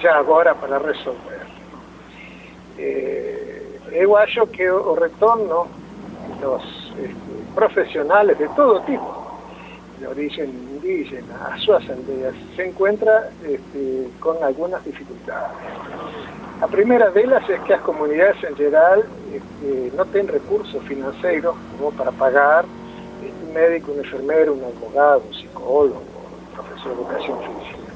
já 0.00 0.16
agora 0.16 0.54
para 0.54 0.78
resolver. 0.78 1.42
Eh, 2.78 3.42
yo 4.00 4.16
acho 4.16 4.46
que 4.46 4.64
el 4.64 4.96
retorno 4.98 5.66
los 6.40 6.62
este, 6.98 7.14
profesionales 7.54 8.38
de 8.38 8.48
todo 8.50 8.80
tipo, 8.84 9.21
de 10.02 10.08
origen 10.08 10.50
indígena, 10.50 11.46
a 11.52 11.58
sus 11.58 11.76
aldeas, 11.76 12.34
se 12.56 12.66
encuentra 12.66 13.30
este, 13.46 14.08
con 14.18 14.42
algunas 14.42 14.84
dificultades. 14.84 15.56
La 16.60 16.66
primera 16.66 17.10
de 17.10 17.22
ellas 17.22 17.48
es 17.48 17.60
que 17.60 17.72
las 17.72 17.82
comunidades 17.82 18.36
en 18.42 18.56
general 18.56 19.04
este, 19.32 19.96
no 19.96 20.04
tienen 20.06 20.32
recursos 20.32 20.82
financieros 20.84 21.54
como 21.78 21.92
para 21.92 22.10
pagar 22.10 22.64
un 22.64 23.52
médico, 23.52 23.92
un 23.92 23.98
enfermero, 23.98 24.54
un 24.54 24.64
abogado, 24.64 25.22
un 25.28 25.34
psicólogo, 25.34 26.02
un 26.02 26.54
profesor 26.54 26.96
de 26.96 27.02
educación 27.02 27.38
física. 27.40 27.92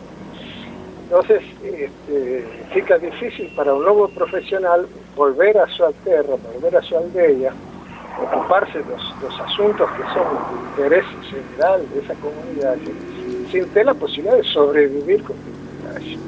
Entonces, 1.04 1.42
este, 1.62 2.44
fica 2.72 2.98
difícil 2.98 3.52
para 3.56 3.74
un 3.74 3.82
nuevo 3.82 4.08
profesional 4.08 4.86
volver 5.16 5.58
a 5.58 5.66
su 5.68 5.84
tierra, 6.04 6.34
volver 6.54 6.76
a 6.76 6.82
su 6.82 6.96
aldea, 6.96 7.52
ocuparse 8.20 8.78
de 8.78 8.84
los, 8.90 9.40
asuntos 9.40 9.90
que 9.92 10.02
son 10.14 10.26
de 10.50 10.68
interés 10.70 11.04
general 11.30 11.86
de 11.92 12.00
esa 12.00 12.14
comunidad, 12.14 12.76
sin 13.50 13.68
tener 13.68 13.86
la 13.86 13.94
posibilidad 13.94 14.36
de 14.36 14.44
sobrevivir 14.44 15.22
con 15.22 15.36
dignidad. 15.44 16.22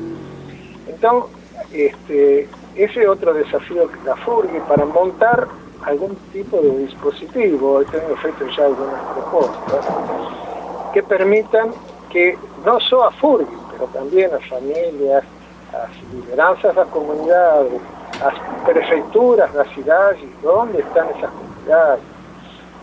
Entonces, 0.89 1.31
este, 1.73 2.49
ese 2.77 3.03
es 3.03 3.09
otro 3.09 3.35
desafío 3.35 3.91
que 3.91 3.99
la 4.05 4.17
FURGI 4.17 4.61
para 4.69 4.85
montar 4.85 5.49
algún 5.85 6.15
tipo 6.33 6.61
de 6.61 6.79
dispositivo, 6.79 7.83
tengo 7.85 8.17
feito 8.17 8.47
ya 8.57 8.67
algunas 8.67 9.03
propuestas, 9.15 9.87
que 10.93 11.03
permitan 11.03 11.71
que 12.11 12.37
no 12.65 12.81
solo 12.81 13.05
a 13.05 13.11
FURGI, 13.13 13.57
pero 13.73 13.87
también 13.87 14.31
a 14.35 14.39
familias, 14.49 15.25
a 15.73 16.15
lideranzas 16.15 16.75
las 16.75 16.89
comunidades, 16.89 17.81
a 18.23 18.65
prefecturas 18.65 19.55
las 19.55 19.69
ciudades, 19.69 20.21
¿dónde 20.43 20.81
están 20.81 21.09
esas 21.11 21.31
comunidades? 21.31 21.48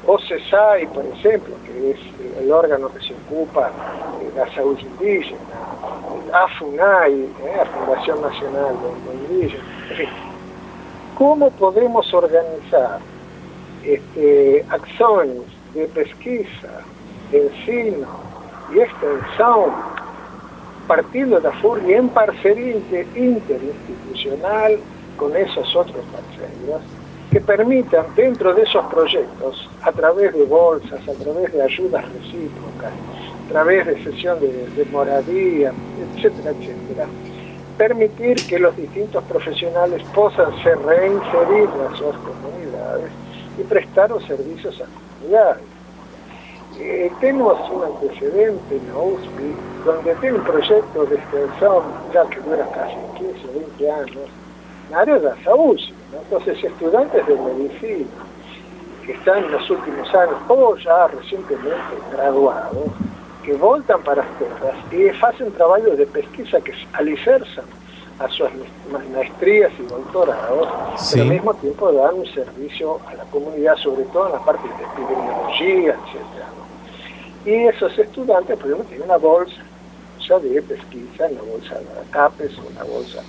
O 0.07 0.19
CESAI, 0.19 0.85
por 0.87 1.03
ejemplo, 1.05 1.55
que 1.65 1.91
es 1.91 1.97
el 2.39 2.51
órgano 2.51 2.89
que 2.89 2.99
se 2.99 3.13
ocupa 3.13 3.71
de 4.19 4.39
la 4.39 4.53
salud 4.53 4.77
indígena, 4.79 5.39
AFUNAI, 6.31 7.13
¿eh? 7.13 7.53
la 7.57 7.65
Fundación 7.65 8.21
Nacional 8.21 8.75
de 9.09 9.33
Indígena, 9.33 9.63
en 9.89 9.97
fin, 9.97 10.09
¿cómo 11.17 11.49
podemos 11.51 12.13
organizar 12.13 12.99
este, 13.83 14.63
acciones 14.69 15.41
de 15.73 15.87
pesquisa, 15.87 16.81
de 17.31 17.47
ensino 17.47 18.07
y 18.75 18.79
extensión 18.81 19.71
partiendo 20.87 21.37
de 21.37 21.43
la 21.43 21.51
FURGI 21.53 21.93
en 21.93 22.09
parcería 22.09 22.75
interinstitucional 23.15 24.77
con 25.17 25.35
esos 25.35 25.75
otros 25.75 26.05
parceros 26.11 26.81
que 27.35 27.41
permitan 27.41 28.05
dentro 28.15 28.53
de 28.53 28.61
esos 28.61 28.85
proyectos, 28.85 29.69
a 29.81 29.91
través 29.91 30.33
de 30.33 30.45
bolsas, 30.45 31.01
a 31.05 31.11
través 31.21 31.51
de 31.51 31.61
ayudas 31.61 32.05
recíprocas, 32.13 32.93
a 32.93 33.49
través 33.49 33.85
de 33.87 34.03
sesión 34.05 34.39
de, 34.39 34.85
moradía, 34.89 35.73
etcétera, 36.15 36.51
etcétera, 36.51 37.07
permitir 37.77 38.37
que 38.47 38.57
los 38.57 38.73
distintos 38.77 39.21
profesionales 39.25 40.01
puedan 40.13 40.63
ser 40.63 40.79
reinserir 40.79 41.67
en 41.89 41.97
sus 41.97 42.15
comunidades 42.23 43.11
y 43.59 43.63
prestar 43.63 44.11
los 44.11 44.23
servicios 44.23 44.79
a 44.79 44.85
comunidades 44.85 45.63
eh, 46.79 47.11
tenemos 47.19 47.59
un 47.69 47.83
antecedente 47.83 48.77
en 48.77 48.87
la 48.87 49.91
donde 49.91 50.15
tiene 50.21 50.37
un 50.37 50.43
proyecto 50.45 51.05
de 51.05 51.15
extensión 51.15 51.83
ya 52.13 52.25
que 52.29 52.39
dura 52.39 52.65
casi 52.73 52.95
15 53.17 53.47
o 53.49 53.59
20 53.59 53.91
años 53.91 54.29
en 54.89 54.95
área 54.95 55.15
de 55.15 55.21
la 55.21 55.43
salud. 55.43 55.77
Entonces, 56.23 56.63
estudiantes 56.63 57.25
de 57.27 57.35
medicina 57.35 58.07
que 59.05 59.11
están 59.11 59.43
en 59.43 59.51
los 59.51 59.69
últimos 59.69 60.13
años 60.15 60.35
o 60.47 60.75
ya 60.77 61.07
recientemente 61.07 61.95
graduados, 62.11 62.85
que 63.43 63.53
voltan 63.53 64.01
para 64.01 64.23
las 64.23 64.39
tierras 64.39 64.75
y 64.91 65.23
hacen 65.23 65.51
trabajos 65.51 65.97
de 65.97 66.07
pesquisa 66.07 66.59
que 66.61 66.73
alicersan 66.93 67.65
a 68.17 68.27
sus 68.29 68.49
maestrías 69.13 69.71
y 69.77 69.83
doctorados, 69.83 70.67
pero 71.11 71.23
al 71.23 71.29
mismo 71.29 71.53
tiempo 71.55 71.91
dan 71.91 72.15
un 72.15 72.25
servicio 72.27 72.99
a 73.07 73.13
la 73.13 73.23
comunidad, 73.25 73.75
sobre 73.75 74.03
todo 74.05 74.27
en 74.27 74.33
la 74.33 74.39
parte 74.39 74.67
de 74.67 74.83
epidemiología, 74.83 75.95
etcétera. 76.05 76.47
Y 77.45 77.67
esos 77.67 77.99
estudiantes, 77.99 78.57
por 78.57 78.65
ejemplo, 78.71 78.85
tienen 78.85 79.05
una 79.05 79.17
bolsa 79.17 79.61
ya 80.27 80.39
de 80.39 80.61
pesquisa, 80.61 81.27
una 81.29 81.41
bolsa 81.41 81.75
de 81.75 82.09
CAPES, 82.09 82.57
una 82.57 82.83
bolsa 82.83 83.21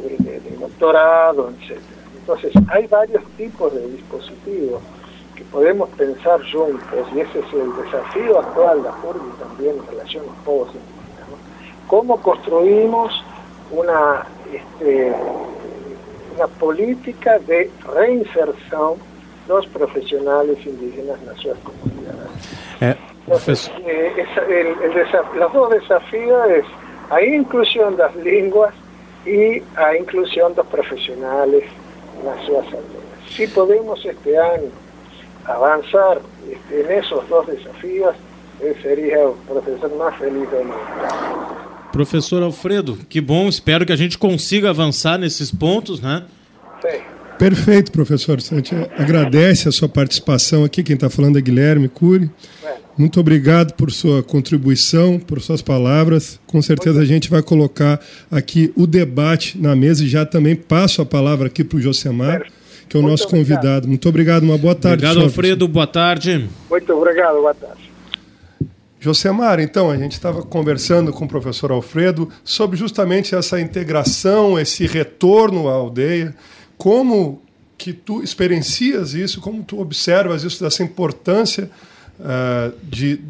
de, 0.00 0.56
doctorado, 0.60 1.50
etc. 1.50 1.80
Entonces, 2.26 2.52
hay 2.68 2.86
varios 2.88 3.22
tipos 3.36 3.72
de 3.72 3.86
dispositivos 3.88 4.82
que 5.36 5.44
podemos 5.44 5.88
pensar 5.90 6.40
juntos, 6.50 7.06
y 7.14 7.20
ese 7.20 7.38
es 7.38 7.52
el 7.52 7.70
desafío 7.84 8.40
actual 8.40 8.78
de 8.78 8.88
la 8.88 8.92
FURBI 8.94 9.30
también 9.38 9.76
en 9.76 9.86
relación 9.86 10.24
a 10.24 10.26
los 10.26 10.36
pueblos 10.44 10.68
indígenas. 10.74 11.40
¿Cómo 11.86 12.20
construimos 12.20 13.24
una, 13.70 14.26
este, 14.52 15.14
na 16.36 16.48
política 16.48 17.38
de 17.38 17.70
reinserção 17.94 18.98
dos 19.46 19.66
profissionais 19.66 20.58
indígenas 20.66 21.22
nas 21.24 21.38
suas 21.40 21.58
comunidades. 21.58 22.30
Entonces, 23.26 23.70
eh, 23.86 24.26
el, 24.48 24.66
el 24.82 24.94
desaf 24.94 25.34
los 25.34 25.52
dos 25.52 25.70
desafíos 25.70 26.50
es 26.50 26.64
a 27.10 27.22
inclusión 27.22 27.96
das 27.96 28.14
línguas 28.16 28.74
e 29.24 29.62
a 29.76 29.96
inclusão 29.96 30.52
dos 30.52 30.66
profissionais 30.66 31.64
nas 32.24 32.44
suas 32.44 32.64
aldeias. 32.66 33.06
Se 33.30 33.46
podemos 33.48 34.04
este 34.04 34.34
ano 34.34 34.70
avançar 35.44 36.18
este, 36.48 36.88
nesses 36.88 37.28
dois 37.28 37.46
desafios, 37.46 38.14
eu 38.60 38.74
seria 38.80 39.28
o 39.28 39.36
professor 39.46 39.90
mais 39.96 40.14
feliz 40.16 40.48
do 40.48 40.56
mundo. 40.56 41.66
Professor 41.92 42.42
Alfredo, 42.42 42.96
que 43.08 43.20
bom, 43.20 43.48
espero 43.48 43.86
que 43.86 43.92
a 43.92 43.96
gente 43.96 44.18
consiga 44.18 44.70
avançar 44.70 45.18
nesses 45.18 45.50
pontos, 45.50 46.00
né? 46.00 46.24
Sim. 46.82 47.15
Perfeito, 47.38 47.92
professor. 47.92 48.38
A 48.38 48.54
gente 48.54 48.74
agradece 48.96 49.68
a 49.68 49.72
sua 49.72 49.88
participação 49.88 50.64
aqui. 50.64 50.82
Quem 50.82 50.94
está 50.94 51.10
falando 51.10 51.38
é 51.38 51.40
Guilherme 51.40 51.88
Cury. 51.88 52.30
Muito 52.96 53.20
obrigado 53.20 53.74
por 53.74 53.90
sua 53.90 54.22
contribuição, 54.22 55.18
por 55.18 55.40
suas 55.42 55.60
palavras. 55.60 56.40
Com 56.46 56.62
certeza 56.62 57.00
a 57.00 57.04
gente 57.04 57.28
vai 57.28 57.42
colocar 57.42 58.00
aqui 58.30 58.72
o 58.74 58.86
debate 58.86 59.58
na 59.60 59.76
mesa 59.76 60.02
e 60.02 60.08
já 60.08 60.24
também 60.24 60.56
passo 60.56 61.02
a 61.02 61.06
palavra 61.06 61.48
aqui 61.48 61.62
para 61.62 61.76
o 61.76 61.80
Josemar, 61.80 62.46
que 62.88 62.96
é 62.96 62.98
o 62.98 63.02
Muito 63.02 63.10
nosso 63.10 63.24
obrigado. 63.24 63.56
convidado. 63.56 63.88
Muito 63.88 64.08
obrigado, 64.08 64.42
uma 64.44 64.56
boa 64.56 64.74
tarde. 64.74 65.04
Obrigado, 65.04 65.14
senhor. 65.14 65.26
Alfredo. 65.26 65.68
Boa 65.68 65.86
tarde. 65.86 66.48
Muito 66.70 66.92
obrigado, 66.94 67.34
boa 67.34 67.54
tarde. 67.54 67.96
Josemar, 68.98 69.60
então, 69.60 69.90
a 69.90 69.96
gente 69.96 70.12
estava 70.12 70.42
conversando 70.42 71.12
com 71.12 71.26
o 71.26 71.28
professor 71.28 71.70
Alfredo 71.70 72.30
sobre 72.42 72.78
justamente 72.78 73.34
essa 73.34 73.60
integração, 73.60 74.58
esse 74.58 74.86
retorno 74.86 75.68
à 75.68 75.72
aldeia. 75.74 76.34
Como 76.76 77.42
que 77.78 77.92
tu 77.92 78.22
experiencias 78.22 79.14
isso, 79.14 79.40
como 79.40 79.62
tu 79.62 79.80
observas 79.80 80.42
isso, 80.44 80.62
dessa 80.62 80.82
importância 80.82 81.70
ah, 82.20 82.72
de 82.82 83.20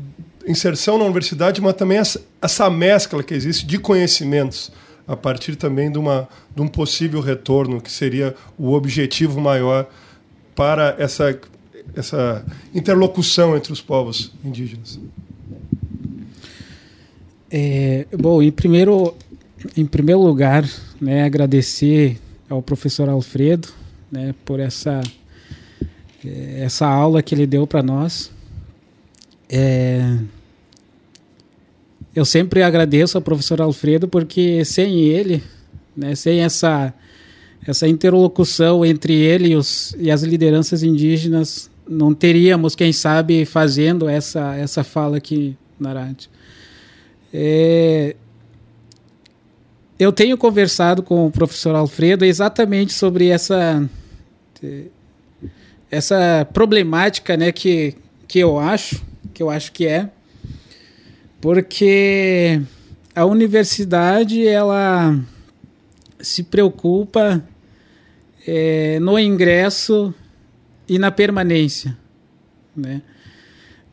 inserção 0.46 0.96
na 0.96 1.04
universidade, 1.04 1.60
mas 1.60 1.74
também 1.74 1.98
essa, 1.98 2.22
essa 2.40 2.70
mescla 2.70 3.22
que 3.22 3.34
existe 3.34 3.66
de 3.66 3.78
conhecimentos 3.78 4.70
a 5.06 5.16
partir 5.16 5.56
também 5.56 5.90
de, 5.90 5.98
uma, 5.98 6.28
de 6.54 6.62
um 6.62 6.68
possível 6.68 7.20
retorno, 7.20 7.80
que 7.80 7.90
seria 7.90 8.34
o 8.58 8.72
objetivo 8.72 9.40
maior 9.40 9.88
para 10.54 10.96
essa, 10.98 11.38
essa 11.94 12.44
interlocução 12.74 13.56
entre 13.56 13.72
os 13.72 13.80
povos 13.80 14.32
indígenas. 14.44 14.98
É, 17.50 18.06
bom, 18.16 18.42
em 18.42 18.50
primeiro, 18.50 19.14
em 19.76 19.86
primeiro 19.86 20.20
lugar, 20.20 20.68
né, 21.00 21.24
agradecer 21.24 22.18
ao 22.48 22.62
professor 22.62 23.08
Alfredo 23.08 23.68
né, 24.10 24.34
por 24.44 24.60
essa, 24.60 25.00
eh, 26.24 26.60
essa 26.62 26.86
aula 26.86 27.22
que 27.22 27.34
ele 27.34 27.46
deu 27.46 27.66
para 27.66 27.82
nós. 27.82 28.30
É, 29.48 30.18
eu 32.14 32.24
sempre 32.24 32.62
agradeço 32.62 33.18
ao 33.18 33.22
professor 33.22 33.60
Alfredo 33.60 34.08
porque 34.08 34.64
sem 34.64 35.00
ele, 35.00 35.42
né, 35.96 36.14
sem 36.14 36.40
essa, 36.40 36.92
essa 37.66 37.86
interlocução 37.86 38.84
entre 38.84 39.14
ele 39.14 39.50
e, 39.50 39.56
os, 39.56 39.94
e 39.98 40.10
as 40.10 40.22
lideranças 40.22 40.82
indígenas, 40.82 41.70
não 41.88 42.14
teríamos, 42.14 42.74
quem 42.74 42.92
sabe, 42.92 43.44
fazendo 43.44 44.08
essa, 44.08 44.56
essa 44.56 44.82
fala 44.82 45.18
aqui 45.18 45.56
na 45.78 45.92
rádio. 45.92 46.28
É, 47.32 48.16
eu 49.98 50.12
tenho 50.12 50.36
conversado 50.36 51.02
com 51.02 51.26
o 51.26 51.30
professor 51.30 51.74
Alfredo 51.74 52.24
exatamente 52.24 52.92
sobre 52.92 53.28
essa 53.28 53.88
essa 55.90 56.46
problemática, 56.52 57.36
né, 57.36 57.52
que, 57.52 57.94
que 58.26 58.38
eu 58.38 58.58
acho, 58.58 59.02
que 59.32 59.42
eu 59.42 59.50
acho 59.50 59.70
que 59.72 59.86
é, 59.86 60.10
porque 61.40 62.60
a 63.14 63.24
universidade 63.24 64.46
ela 64.46 65.18
se 66.20 66.42
preocupa 66.42 67.42
é, 68.46 68.98
no 69.00 69.18
ingresso 69.18 70.12
e 70.88 70.98
na 70.98 71.10
permanência, 71.10 71.96
né? 72.76 73.02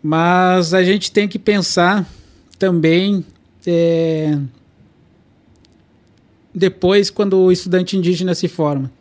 Mas 0.01 0.73
a 0.73 0.83
gente 0.83 1.11
tem 1.11 1.27
que 1.27 1.39
pensar 1.39 2.05
também 2.59 3.25
é, 3.65 4.37
depois 6.53 7.09
quando 7.09 7.37
o 7.37 7.51
estudante 7.51 7.97
indígena 7.97 8.35
se 8.35 8.47
forma. 8.47 8.91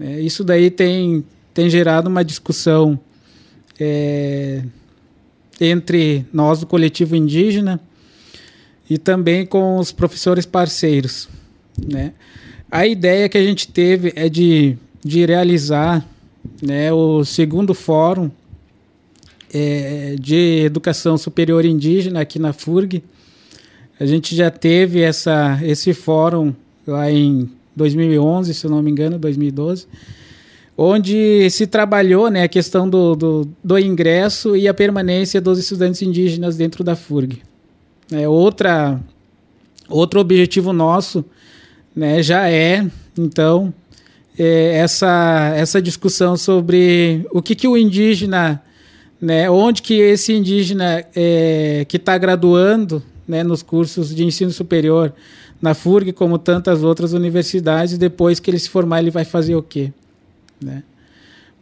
É, 0.00 0.20
isso 0.20 0.42
daí 0.42 0.70
tem, 0.70 1.24
tem 1.54 1.70
gerado 1.70 2.08
uma 2.08 2.24
discussão 2.24 2.98
é, 3.78 4.62
entre 5.60 6.26
nós 6.32 6.60
do 6.60 6.66
coletivo 6.66 7.14
indígena 7.14 7.80
e 8.88 8.98
também 8.98 9.46
com 9.46 9.78
os 9.78 9.92
professores 9.92 10.44
parceiros. 10.44 11.28
Né? 11.78 12.12
A 12.70 12.86
ideia 12.86 13.28
que 13.28 13.38
a 13.38 13.44
gente 13.44 13.68
teve 13.68 14.12
é 14.16 14.28
de, 14.28 14.76
de 15.04 15.24
realizar 15.24 16.06
né, 16.60 16.92
o 16.92 17.24
segundo 17.24 17.74
fórum 17.74 18.30
é, 19.52 20.16
de 20.18 20.62
educação 20.64 21.16
superior 21.16 21.64
indígena 21.64 22.20
aqui 22.20 22.38
na 22.38 22.52
FURG. 22.52 23.04
A 24.00 24.06
gente 24.06 24.34
já 24.34 24.50
teve 24.50 25.00
essa, 25.00 25.60
esse 25.62 25.92
fórum 25.92 26.54
lá 26.86 27.10
em 27.10 27.48
2011, 27.74 28.54
se 28.54 28.68
não 28.68 28.82
me 28.82 28.90
engano, 28.90 29.18
2012, 29.18 29.86
onde 30.76 31.48
se 31.50 31.66
trabalhou 31.66 32.30
né, 32.30 32.44
a 32.44 32.48
questão 32.48 32.88
do, 32.88 33.14
do, 33.14 33.48
do 33.62 33.78
ingresso 33.78 34.56
e 34.56 34.66
a 34.66 34.74
permanência 34.74 35.40
dos 35.40 35.58
estudantes 35.58 36.02
indígenas 36.02 36.56
dentro 36.56 36.82
da 36.82 36.96
FURG. 36.96 37.42
É, 38.10 38.28
outra, 38.28 39.00
outro 39.88 40.20
objetivo 40.20 40.72
nosso 40.72 41.24
né, 41.94 42.22
já 42.22 42.48
é, 42.50 42.86
então, 43.18 43.72
é, 44.38 44.78
essa, 44.78 45.52
essa 45.56 45.80
discussão 45.80 46.36
sobre 46.36 47.26
o 47.30 47.42
que, 47.42 47.54
que 47.54 47.68
o 47.68 47.76
indígena, 47.76 48.62
né, 49.20 49.50
onde 49.50 49.82
que 49.82 49.94
esse 49.94 50.32
indígena 50.32 51.04
é, 51.14 51.84
que 51.88 51.96
está 51.96 52.16
graduando 52.16 53.02
né, 53.28 53.42
nos 53.42 53.62
cursos 53.62 54.14
de 54.14 54.24
ensino 54.24 54.50
superior 54.50 55.12
na 55.62 55.74
FURG, 55.74 56.12
como 56.12 56.38
tantas 56.38 56.82
outras 56.82 57.12
universidades, 57.12 57.96
depois 57.96 58.40
que 58.40 58.50
ele 58.50 58.58
se 58.58 58.68
formar, 58.68 58.98
ele 58.98 59.12
vai 59.12 59.24
fazer 59.24 59.54
o 59.54 59.62
quê? 59.62 59.92
Né? 60.60 60.82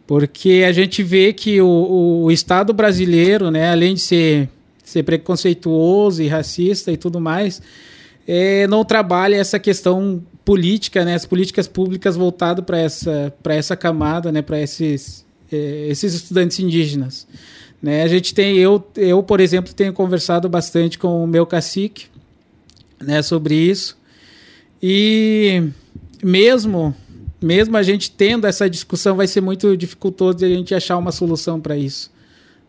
Porque 0.07 0.65
a 0.67 0.71
gente 0.71 1.03
vê 1.03 1.31
que 1.31 1.61
o, 1.61 2.23
o 2.23 2.31
Estado 2.31 2.73
brasileiro, 2.73 3.51
né, 3.51 3.69
além 3.69 3.93
de 3.93 4.01
ser, 4.01 4.49
ser 4.83 5.03
preconceituoso 5.03 6.23
e 6.23 6.27
racista 6.27 6.91
e 6.91 6.97
tudo 6.97 7.21
mais, 7.21 7.61
é, 8.27 8.65
não 8.67 8.83
trabalha 8.83 9.35
essa 9.35 9.59
questão 9.59 10.21
política, 10.43 11.05
né, 11.05 11.13
as 11.13 11.25
políticas 11.25 11.67
públicas 11.67 12.15
voltadas 12.15 12.65
para 12.65 12.79
essa, 12.79 13.31
essa 13.49 13.77
camada, 13.77 14.31
né, 14.31 14.41
para 14.41 14.59
esses, 14.59 15.23
é, 15.51 15.87
esses 15.89 16.15
estudantes 16.15 16.59
indígenas. 16.59 17.27
Né? 17.79 18.01
A 18.01 18.07
gente 18.07 18.33
tem, 18.33 18.57
eu, 18.57 18.83
eu, 18.97 19.21
por 19.21 19.39
exemplo, 19.39 19.73
tenho 19.73 19.93
conversado 19.93 20.49
bastante 20.49 20.97
com 20.97 21.23
o 21.23 21.27
meu 21.27 21.45
cacique, 21.45 22.10
né, 23.01 23.21
sobre 23.21 23.55
isso. 23.55 23.97
E 24.81 25.69
mesmo 26.23 26.95
mesmo 27.41 27.75
a 27.75 27.81
gente 27.81 28.11
tendo 28.11 28.45
essa 28.45 28.69
discussão, 28.69 29.15
vai 29.15 29.25
ser 29.25 29.41
muito 29.41 29.75
dificultoso 29.75 30.37
de 30.37 30.45
a 30.45 30.49
gente 30.49 30.75
achar 30.75 30.97
uma 30.97 31.11
solução 31.11 31.59
para 31.59 31.75
isso. 31.75 32.11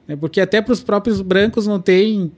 Né? 0.09 0.17
Porque 0.17 0.41
até 0.41 0.63
para 0.63 0.73
os 0.73 0.83
próprios 0.83 1.21
brancos 1.21 1.67
não 1.67 1.79
tem, 1.79 2.33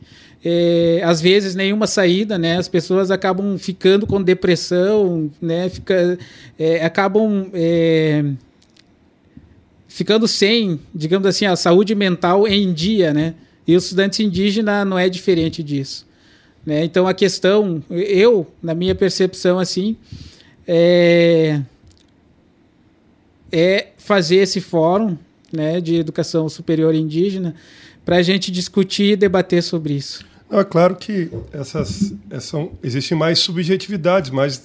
é, 0.44 1.00
às 1.04 1.20
vezes, 1.20 1.54
nenhuma 1.54 1.86
saída, 1.86 2.36
né? 2.36 2.58
As 2.58 2.68
pessoas 2.68 3.10
acabam 3.10 3.56
ficando 3.56 4.06
com 4.06 4.20
depressão, 4.20 5.30
né? 5.40 5.68
Fica, 5.68 6.18
é, 6.58 6.84
acabam 6.84 7.48
é, 7.54 8.24
ficando 9.86 10.26
sem, 10.26 10.80
digamos 10.92 11.26
assim, 11.28 11.46
a 11.46 11.54
saúde 11.54 11.94
mental 11.94 12.48
em 12.48 12.72
dia, 12.72 13.14
né? 13.14 13.34
E 13.66 13.74
o 13.74 13.78
estudante 13.78 14.22
indígena 14.22 14.84
não 14.84 14.98
é 14.98 15.08
diferente 15.08 15.62
disso. 15.62 16.04
Né? 16.64 16.84
Então 16.84 17.06
a 17.06 17.14
questão, 17.14 17.82
eu, 17.90 18.46
na 18.62 18.74
minha 18.74 18.94
percepção, 18.94 19.58
assim, 19.58 19.96
é, 20.66 21.60
é 23.52 23.88
fazer 23.98 24.36
esse 24.36 24.60
fórum 24.60 25.16
né, 25.52 25.80
de 25.80 25.96
educação 25.96 26.48
superior 26.48 26.94
indígena 26.94 27.54
para 28.04 28.16
a 28.16 28.22
gente 28.22 28.50
discutir 28.50 29.12
e 29.12 29.16
debater 29.16 29.62
sobre 29.62 29.94
isso. 29.94 30.24
Não, 30.50 30.60
é 30.60 30.64
claro 30.64 30.96
que 30.96 31.30
essas, 31.52 32.12
essas 32.30 32.68
existem 32.82 33.16
mais 33.16 33.38
subjetividades, 33.38 34.30
mais 34.30 34.62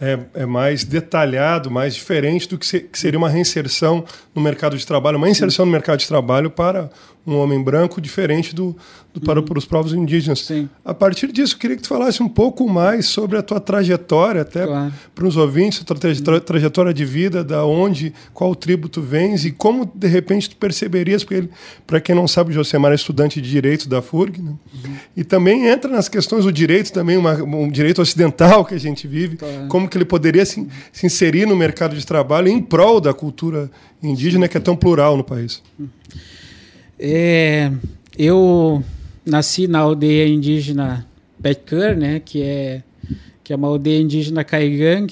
é, 0.00 0.18
é 0.34 0.46
mais 0.46 0.84
detalhado, 0.84 1.70
mais 1.70 1.94
diferente 1.94 2.48
do 2.48 2.58
que, 2.58 2.66
se, 2.66 2.80
que 2.80 2.98
seria 2.98 3.18
uma 3.18 3.28
reinserção 3.28 4.04
no 4.34 4.42
mercado 4.42 4.76
de 4.76 4.86
trabalho, 4.86 5.16
uma 5.16 5.28
inserção 5.28 5.64
no 5.64 5.72
mercado 5.72 6.00
de 6.00 6.06
trabalho 6.06 6.50
para 6.50 6.90
um 7.26 7.36
homem 7.38 7.62
branco 7.62 8.00
diferente 8.00 8.54
do, 8.54 8.76
do 9.12 9.20
para, 9.20 9.40
uhum. 9.40 9.44
para 9.44 9.58
os 9.58 9.64
povos 9.64 9.92
indígenas. 9.92 10.40
Sim. 10.40 10.68
A 10.84 10.94
partir 10.94 11.32
disso, 11.32 11.58
queria 11.58 11.76
que 11.76 11.82
tu 11.82 11.88
falasse 11.88 12.22
um 12.22 12.28
pouco 12.28 12.68
mais 12.68 13.06
sobre 13.06 13.36
a 13.36 13.42
tua 13.42 13.58
trajetória, 13.58 14.42
até 14.42 14.64
claro. 14.64 14.92
para 15.14 15.26
os 15.26 15.36
ouvintes, 15.36 15.82
a 15.82 15.84
tua 15.84 15.96
tra 15.96 16.40
trajetória 16.40 16.94
de 16.94 17.04
vida, 17.04 17.42
da 17.42 17.64
onde, 17.64 18.14
qual 18.32 18.54
tribo 18.54 18.88
tu 18.88 19.02
vens 19.02 19.44
e 19.44 19.50
como 19.50 19.90
de 19.92 20.06
repente 20.06 20.50
tu 20.50 20.56
perceberias, 20.56 21.24
porque 21.24 21.48
para 21.84 22.00
quem 22.00 22.14
não 22.14 22.28
sabe, 22.28 22.50
o 22.50 22.54
Josemar 22.54 22.92
é 22.92 22.94
estudante 22.94 23.40
de 23.40 23.50
direito 23.50 23.88
da 23.88 24.00
FURG, 24.00 24.40
né? 24.40 24.50
uhum. 24.50 24.94
e 25.16 25.24
também 25.24 25.66
entra 25.66 25.90
nas 25.90 26.08
questões 26.08 26.44
do 26.44 26.52
direito 26.52 26.92
também, 26.92 27.16
uma, 27.16 27.34
um 27.34 27.68
direito 27.68 28.00
ocidental 28.00 28.64
que 28.64 28.74
a 28.74 28.78
gente 28.78 29.08
vive, 29.08 29.36
claro. 29.36 29.66
como 29.68 29.88
que 29.88 29.98
ele 29.98 30.04
poderia 30.04 30.46
se, 30.46 30.66
se 30.92 31.06
inserir 31.06 31.46
no 31.46 31.56
mercado 31.56 31.96
de 31.96 32.06
trabalho 32.06 32.48
em 32.48 32.62
prol 32.62 33.00
da 33.00 33.12
cultura 33.12 33.68
indígena 34.00 34.46
que 34.46 34.56
é 34.56 34.60
tão 34.60 34.76
plural 34.76 35.16
no 35.16 35.24
país. 35.24 35.62
Uhum. 35.78 35.88
É, 36.98 37.70
eu 38.18 38.82
nasci 39.24 39.66
na 39.66 39.80
aldeia 39.80 40.26
indígena 40.26 41.06
Petcur, 41.42 41.96
né, 41.96 42.20
que 42.20 42.42
é 42.42 42.82
que 43.44 43.52
é 43.52 43.56
uma 43.56 43.68
aldeia 43.68 44.00
indígena 44.00 44.42
Caigang, 44.42 45.06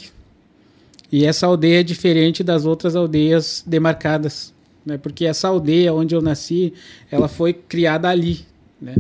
e 1.13 1.25
essa 1.25 1.47
aldeia 1.47 1.81
é 1.81 1.83
diferente 1.85 2.43
das 2.43 2.67
outras 2.67 2.97
aldeias 2.97 3.63
demarcadas, 3.65 4.53
né, 4.85 4.99
porque 4.99 5.25
essa 5.25 5.47
aldeia 5.47 5.95
onde 5.95 6.17
eu 6.17 6.21
nasci, 6.21 6.73
ela 7.13 7.29
foi 7.29 7.53
criada 7.53 8.09
ali, 8.09 8.41
né. 8.81 8.97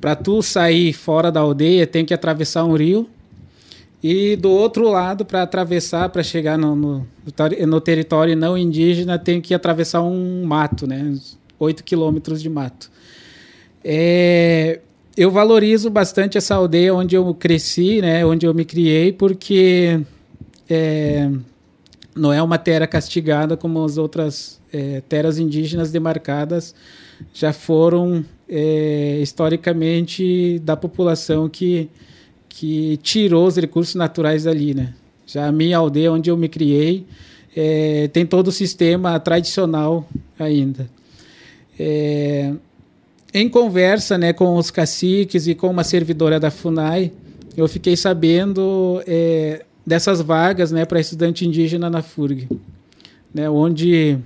Para 0.00 0.14
tu 0.14 0.40
sair 0.42 0.92
fora 0.92 1.32
da 1.32 1.40
aldeia, 1.40 1.84
tem 1.84 2.04
que 2.04 2.14
atravessar 2.14 2.64
um 2.64 2.76
rio 2.76 3.08
e 4.02 4.36
do 4.36 4.50
outro 4.50 4.88
lado, 4.88 5.24
para 5.24 5.42
atravessar, 5.42 6.08
para 6.10 6.22
chegar 6.22 6.56
no, 6.56 6.76
no, 6.76 7.06
no, 7.66 7.80
território 7.80 8.36
não 8.36 8.56
indígena, 8.56 9.18
tem 9.18 9.40
que 9.40 9.52
atravessar 9.52 10.02
um 10.02 10.44
mato, 10.44 10.86
né? 10.86 11.16
8 11.58 11.84
quilômetros 11.84 12.40
de 12.40 12.48
mato. 12.48 12.90
É, 13.84 14.80
eu 15.16 15.30
valorizo 15.30 15.90
bastante 15.90 16.38
essa 16.38 16.54
aldeia 16.54 16.94
onde 16.94 17.16
eu 17.16 17.34
cresci, 17.34 18.00
né, 18.00 18.24
onde 18.24 18.46
eu 18.46 18.54
me 18.54 18.64
criei, 18.64 19.12
porque 19.12 20.00
é, 20.68 21.30
não 22.14 22.32
é 22.32 22.42
uma 22.42 22.58
terra 22.58 22.86
castigada 22.86 23.56
como 23.56 23.82
as 23.84 23.98
outras 23.98 24.60
é, 24.72 25.02
terras 25.08 25.38
indígenas 25.38 25.90
demarcadas 25.90 26.74
já 27.32 27.52
foram 27.52 28.24
é, 28.48 29.18
historicamente 29.20 30.58
da 30.60 30.76
população 30.76 31.48
que, 31.48 31.88
que 32.48 32.98
tirou 33.02 33.46
os 33.46 33.56
recursos 33.56 33.94
naturais 33.94 34.44
dali. 34.44 34.74
Né? 34.74 34.94
Já 35.26 35.46
a 35.46 35.52
minha 35.52 35.78
aldeia, 35.78 36.12
onde 36.12 36.30
eu 36.30 36.36
me 36.36 36.48
criei, 36.48 37.06
é, 37.56 38.08
tem 38.08 38.24
todo 38.24 38.48
o 38.48 38.52
sistema 38.52 39.18
tradicional 39.18 40.08
ainda. 40.38 40.88
É, 41.78 42.52
em 43.32 43.48
conversa 43.48 44.16
né, 44.16 44.32
com 44.32 44.56
os 44.56 44.70
caciques 44.70 45.46
e 45.46 45.54
com 45.54 45.68
uma 45.68 45.84
servidora 45.84 46.40
da 46.40 46.50
FUNAI, 46.50 47.12
eu 47.56 47.68
fiquei 47.68 47.96
sabendo 47.96 49.02
é, 49.06 49.64
dessas 49.86 50.20
vagas 50.20 50.72
né, 50.72 50.84
para 50.84 51.00
estudante 51.00 51.46
indígena 51.46 51.90
na 51.90 52.02
FURG, 52.02 52.48
né, 53.34 53.48
onde, 53.50 54.18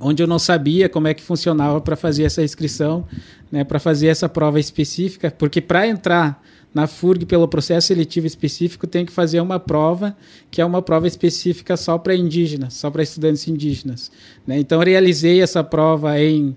onde 0.00 0.22
eu 0.22 0.26
não 0.26 0.38
sabia 0.38 0.88
como 0.88 1.08
é 1.08 1.14
que 1.14 1.22
funcionava 1.22 1.80
para 1.80 1.96
fazer 1.96 2.24
essa 2.24 2.42
inscrição, 2.42 3.06
né, 3.50 3.64
para 3.64 3.78
fazer 3.78 4.08
essa 4.08 4.28
prova 4.28 4.60
específica, 4.60 5.30
porque 5.30 5.60
para 5.60 5.86
entrar 5.86 6.42
na 6.72 6.86
FURG 6.86 7.24
pelo 7.24 7.48
processo 7.48 7.88
seletivo 7.88 8.26
específico 8.26 8.86
tem 8.86 9.04
que 9.04 9.12
fazer 9.12 9.40
uma 9.40 9.58
prova 9.58 10.16
que 10.50 10.60
é 10.60 10.64
uma 10.64 10.82
prova 10.82 11.06
específica 11.06 11.76
só 11.76 11.96
para 11.98 12.14
indígenas, 12.14 12.74
só 12.74 12.90
para 12.90 13.02
estudantes 13.02 13.48
indígenas. 13.48 14.10
Né? 14.46 14.58
Então 14.58 14.80
realizei 14.80 15.40
essa 15.40 15.64
prova 15.64 16.20
em, 16.20 16.56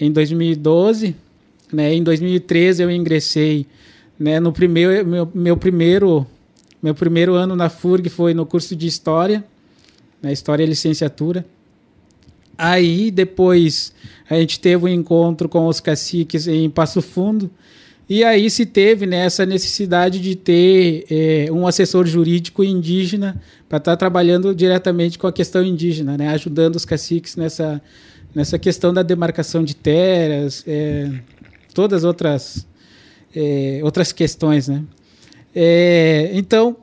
em 0.00 0.10
2012, 0.10 1.14
né? 1.72 1.94
em 1.94 2.02
2013 2.02 2.82
eu 2.82 2.90
ingressei 2.90 3.66
né? 4.18 4.40
no 4.40 4.52
primeiro 4.52 5.06
meu, 5.06 5.30
meu 5.32 5.56
primeiro 5.56 6.26
meu 6.82 6.94
primeiro 6.94 7.34
ano 7.34 7.54
na 7.54 7.68
FURG 7.68 8.08
foi 8.08 8.32
no 8.32 8.46
curso 8.46 8.74
de 8.74 8.86
história, 8.86 9.44
na 10.22 10.32
história 10.32 10.64
e 10.64 10.66
licenciatura. 10.66 11.44
Aí 12.56 13.10
depois 13.10 13.92
a 14.28 14.36
gente 14.36 14.58
teve 14.58 14.86
um 14.86 14.88
encontro 14.88 15.46
com 15.46 15.66
os 15.66 15.78
caciques 15.78 16.48
em 16.48 16.70
Passo 16.70 17.02
Fundo 17.02 17.50
e 18.10 18.24
aí 18.24 18.50
se 18.50 18.66
teve 18.66 19.06
né, 19.06 19.18
essa 19.18 19.46
necessidade 19.46 20.18
de 20.18 20.34
ter 20.34 21.06
é, 21.08 21.46
um 21.52 21.64
assessor 21.64 22.04
jurídico 22.04 22.64
indígena 22.64 23.40
para 23.68 23.78
estar 23.78 23.92
tá 23.92 23.96
trabalhando 23.96 24.52
diretamente 24.52 25.16
com 25.16 25.28
a 25.28 25.32
questão 25.32 25.62
indígena, 25.62 26.18
né, 26.18 26.26
ajudando 26.30 26.74
os 26.74 26.84
caciques 26.84 27.36
nessa, 27.36 27.80
nessa 28.34 28.58
questão 28.58 28.92
da 28.92 29.04
demarcação 29.04 29.62
de 29.62 29.76
terras, 29.76 30.64
é, 30.66 31.08
todas 31.72 32.02
outras 32.02 32.66
é, 33.32 33.80
outras 33.84 34.10
questões, 34.10 34.66
né? 34.66 34.82
É, 35.54 36.32
então, 36.34 36.78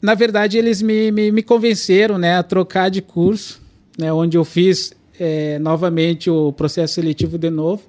na 0.00 0.14
verdade, 0.14 0.56
eles 0.56 0.80
me, 0.80 1.12
me, 1.12 1.30
me, 1.30 1.42
convenceram, 1.42 2.16
né, 2.16 2.38
a 2.38 2.42
trocar 2.42 2.88
de 2.88 3.02
curso, 3.02 3.60
né, 3.98 4.10
onde 4.10 4.38
eu 4.38 4.46
fiz 4.46 4.94
é, 5.20 5.58
novamente 5.58 6.30
o 6.30 6.54
processo 6.54 6.94
seletivo 6.94 7.36
de 7.36 7.50
novo 7.50 7.82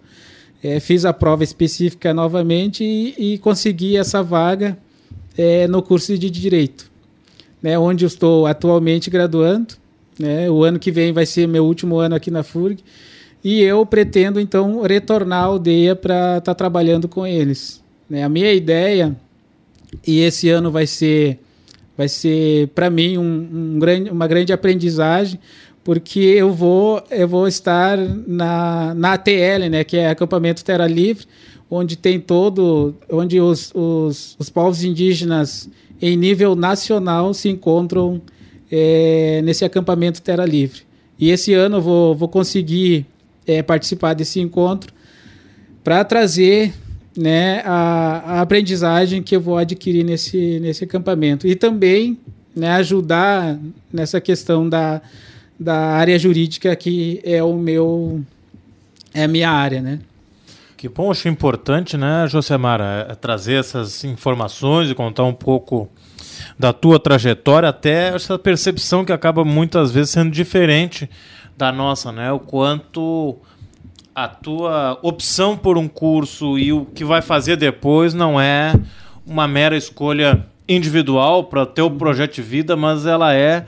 é, 0.63 0.79
fiz 0.79 1.05
a 1.05 1.13
prova 1.13 1.43
específica 1.43 2.13
novamente 2.13 2.83
e, 2.83 3.33
e 3.33 3.37
consegui 3.37 3.95
essa 3.95 4.21
vaga 4.21 4.77
é, 5.37 5.67
no 5.67 5.81
curso 5.81 6.17
de 6.17 6.29
Direito, 6.29 6.91
né, 7.61 7.79
onde 7.79 8.03
eu 8.03 8.07
estou 8.07 8.45
atualmente 8.45 9.09
graduando. 9.09 9.75
Né, 10.19 10.49
o 10.49 10.63
ano 10.65 10.77
que 10.77 10.91
vem 10.91 11.13
vai 11.13 11.25
ser 11.25 11.47
meu 11.47 11.65
último 11.65 11.97
ano 11.97 12.15
aqui 12.15 12.29
na 12.29 12.43
FURG. 12.43 12.83
E 13.41 13.61
eu 13.61 13.85
pretendo, 13.85 14.37
então, 14.37 14.81
retornar 14.81 15.43
à 15.43 15.45
aldeia 15.45 15.95
para 15.95 16.39
estar 16.39 16.41
tá 16.41 16.55
trabalhando 16.55 17.07
com 17.07 17.25
eles. 17.25 17.81
Né, 18.09 18.21
a 18.21 18.27
minha 18.27 18.51
ideia, 18.51 19.15
e 20.05 20.19
esse 20.19 20.49
ano 20.49 20.69
vai 20.69 20.85
ser, 20.85 21.39
vai 21.97 22.09
ser 22.09 22.67
para 22.69 22.89
mim, 22.89 23.17
um, 23.17 23.75
um 23.75 23.79
grande, 23.79 24.09
uma 24.09 24.27
grande 24.27 24.51
aprendizagem, 24.51 25.39
porque 25.83 26.19
eu 26.19 26.51
vou, 26.51 27.01
eu 27.09 27.27
vou 27.27 27.47
estar 27.47 27.97
na, 27.97 28.93
na 28.93 29.13
ATL, 29.13 29.69
né, 29.69 29.83
que 29.83 29.97
é 29.97 30.09
acampamento 30.09 30.63
Terra 30.63 30.87
Livre, 30.87 31.25
onde 31.69 31.95
tem 31.95 32.19
todo, 32.19 32.95
onde 33.11 33.39
os, 33.39 33.71
os, 33.73 34.35
os 34.39 34.49
povos 34.49 34.83
indígenas 34.83 35.69
em 36.01 36.15
nível 36.15 36.55
nacional 36.55 37.33
se 37.33 37.49
encontram 37.49 38.21
é, 38.71 39.41
nesse 39.43 39.65
acampamento 39.65 40.21
Terra 40.21 40.45
Livre. 40.45 40.81
E 41.17 41.29
esse 41.29 41.53
ano 41.53 41.77
eu 41.77 41.81
vou, 41.81 42.15
vou 42.15 42.29
conseguir 42.29 43.05
é, 43.45 43.61
participar 43.61 44.13
desse 44.13 44.39
encontro 44.39 44.93
para 45.83 46.03
trazer 46.03 46.73
né, 47.17 47.61
a, 47.65 48.23
a, 48.25 48.41
aprendizagem 48.41 49.21
que 49.21 49.35
eu 49.35 49.41
vou 49.41 49.57
adquirir 49.57 50.03
nesse, 50.03 50.59
nesse 50.59 50.83
acampamento. 50.83 51.47
E 51.47 51.55
também 51.55 52.17
né, 52.55 52.71
ajudar 52.71 53.59
nessa 53.91 54.21
questão 54.21 54.67
da, 54.69 55.01
da 55.59 55.75
área 55.75 56.17
jurídica 56.17 56.75
que 56.75 57.19
é 57.23 57.43
o 57.43 57.53
meu 57.55 58.23
é 59.13 59.23
a 59.23 59.27
minha 59.27 59.49
área, 59.49 59.81
né? 59.81 59.99
Que 60.77 60.87
bom, 60.87 61.11
acho 61.11 61.27
importante, 61.27 61.97
né, 61.97 62.25
Josemara, 62.29 63.07
é 63.09 63.15
trazer 63.15 63.55
essas 63.55 64.05
informações 64.05 64.89
e 64.89 64.95
contar 64.95 65.25
um 65.25 65.33
pouco 65.33 65.89
da 66.57 66.71
tua 66.71 66.97
trajetória, 66.97 67.67
até 67.67 68.15
essa 68.15 68.39
percepção 68.39 69.03
que 69.03 69.11
acaba 69.11 69.43
muitas 69.43 69.91
vezes 69.91 70.11
sendo 70.11 70.31
diferente 70.31 71.09
da 71.57 71.69
nossa, 71.69 72.13
né? 72.13 72.31
O 72.31 72.39
quanto 72.39 73.37
a 74.15 74.27
tua 74.27 74.97
opção 75.01 75.57
por 75.57 75.77
um 75.77 75.87
curso 75.87 76.57
e 76.57 76.71
o 76.71 76.85
que 76.85 77.03
vai 77.03 77.21
fazer 77.21 77.57
depois 77.57 78.13
não 78.13 78.39
é 78.39 78.73
uma 79.25 79.47
mera 79.47 79.75
escolha 79.75 80.45
individual 80.67 81.43
para 81.45 81.63
o 81.83 81.91
projeto 81.91 82.35
de 82.35 82.41
vida, 82.41 82.77
mas 82.77 83.05
ela 83.05 83.33
é 83.33 83.65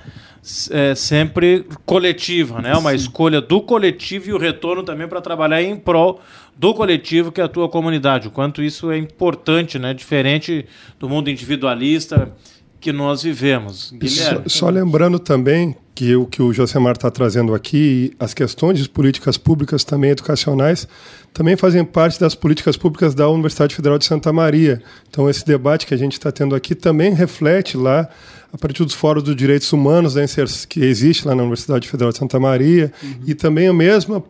é, 0.72 0.96
sempre 0.96 1.66
coletiva, 1.86 2.62
né? 2.62 2.76
Uma 2.76 2.92
Sim. 2.92 2.96
escolha 2.96 3.40
do 3.40 3.62
coletivo 3.62 4.30
e 4.30 4.34
o 4.34 4.38
retorno 4.38 4.84
também 4.84 5.08
para 5.08 5.22
trabalhar 5.22 5.62
em 5.62 5.76
prol 5.76 6.20
do 6.56 6.74
coletivo 6.74 7.32
que 7.32 7.40
é 7.40 7.44
a 7.44 7.48
tua 7.48 7.70
comunidade. 7.70 8.28
O 8.28 8.32
quanto 8.32 8.62
isso 8.62 8.92
é 8.92 8.98
importante, 8.98 9.78
né? 9.78 9.94
Diferente 9.94 10.66
do 11.00 11.08
mundo 11.08 11.30
individualista 11.30 12.34
que 12.82 12.92
nós 12.92 13.22
vivemos. 13.22 13.94
Guilherme. 13.96 14.50
Só, 14.50 14.66
só 14.66 14.70
lembrando 14.70 15.20
também 15.20 15.76
que 15.94 16.16
o 16.16 16.26
que 16.26 16.42
o 16.42 16.52
Josemar 16.52 16.94
está 16.94 17.12
trazendo 17.12 17.54
aqui, 17.54 18.12
as 18.20 18.34
questões 18.34 18.80
de 18.80 18.90
políticas 18.90 19.38
públicas 19.38 19.84
também 19.84 20.10
educacionais, 20.10 20.88
também 21.32 21.56
fazem 21.56 21.86
parte 21.86 22.20
das 22.20 22.34
políticas 22.34 22.76
públicas 22.76 23.14
da 23.14 23.30
Universidade 23.30 23.76
Federal 23.76 24.00
de 24.00 24.06
Santa 24.06 24.34
Maria. 24.34 24.82
Então, 25.08 25.30
esse 25.30 25.46
debate 25.46 25.86
que 25.86 25.94
a 25.94 25.98
gente 25.98 26.14
está 26.14 26.32
tendo 26.32 26.56
aqui 26.56 26.74
também 26.74 27.14
reflete 27.14 27.78
lá 27.78 28.10
a 28.52 28.58
partir 28.58 28.84
dos 28.84 28.96
fóruns 28.96 29.24
dos 29.24 29.36
direitos 29.36 29.72
humanos 29.72 30.16
né, 30.16 30.26
que 30.68 30.84
existe 30.84 31.28
lá 31.28 31.36
na 31.36 31.44
Universidade 31.44 31.88
Federal 31.88 32.12
de 32.12 32.18
Santa 32.18 32.40
Maria 32.40 32.92
uhum. 33.02 33.14
e 33.28 33.36
também 33.36 33.68
a 33.68 33.74
mesma 33.74 34.24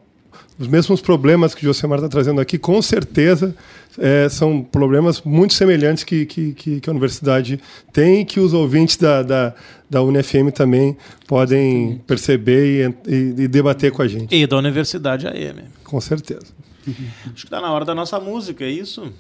os 0.59 0.67
mesmos 0.67 1.01
problemas 1.01 1.55
que 1.55 1.63
o 1.63 1.65
Josemar 1.65 1.97
está 1.97 2.07
trazendo 2.07 2.39
aqui, 2.39 2.57
com 2.57 2.79
certeza 2.83 3.55
é, 3.97 4.29
são 4.29 4.61
problemas 4.61 5.21
muito 5.21 5.53
semelhantes 5.53 6.03
que, 6.03 6.25
que, 6.25 6.53
que, 6.53 6.81
a 6.87 6.91
universidade 6.91 7.59
tem 7.91 8.21
e 8.21 8.25
que 8.25 8.39
os 8.39 8.53
ouvintes 8.53 8.97
da, 8.97 9.21
da, 9.23 9.53
da 9.89 10.01
UNFM 10.01 10.51
também 10.53 10.97
podem 11.27 12.01
perceber 12.07 12.95
e, 13.07 13.11
e, 13.11 13.15
e 13.43 13.47
debater 13.47 13.91
com 13.91 14.01
a 14.01 14.07
gente. 14.07 14.33
E 14.35 14.47
da 14.47 14.57
Universidade 14.57 15.27
AM. 15.27 15.63
Com 15.83 15.99
certeza. 15.99 16.47
Acho 16.87 17.33
que 17.33 17.45
está 17.45 17.61
na 17.61 17.71
hora 17.71 17.85
da 17.85 17.93
nossa 17.93 18.19
música, 18.19 18.63
é 18.63 18.69
isso? 18.69 19.11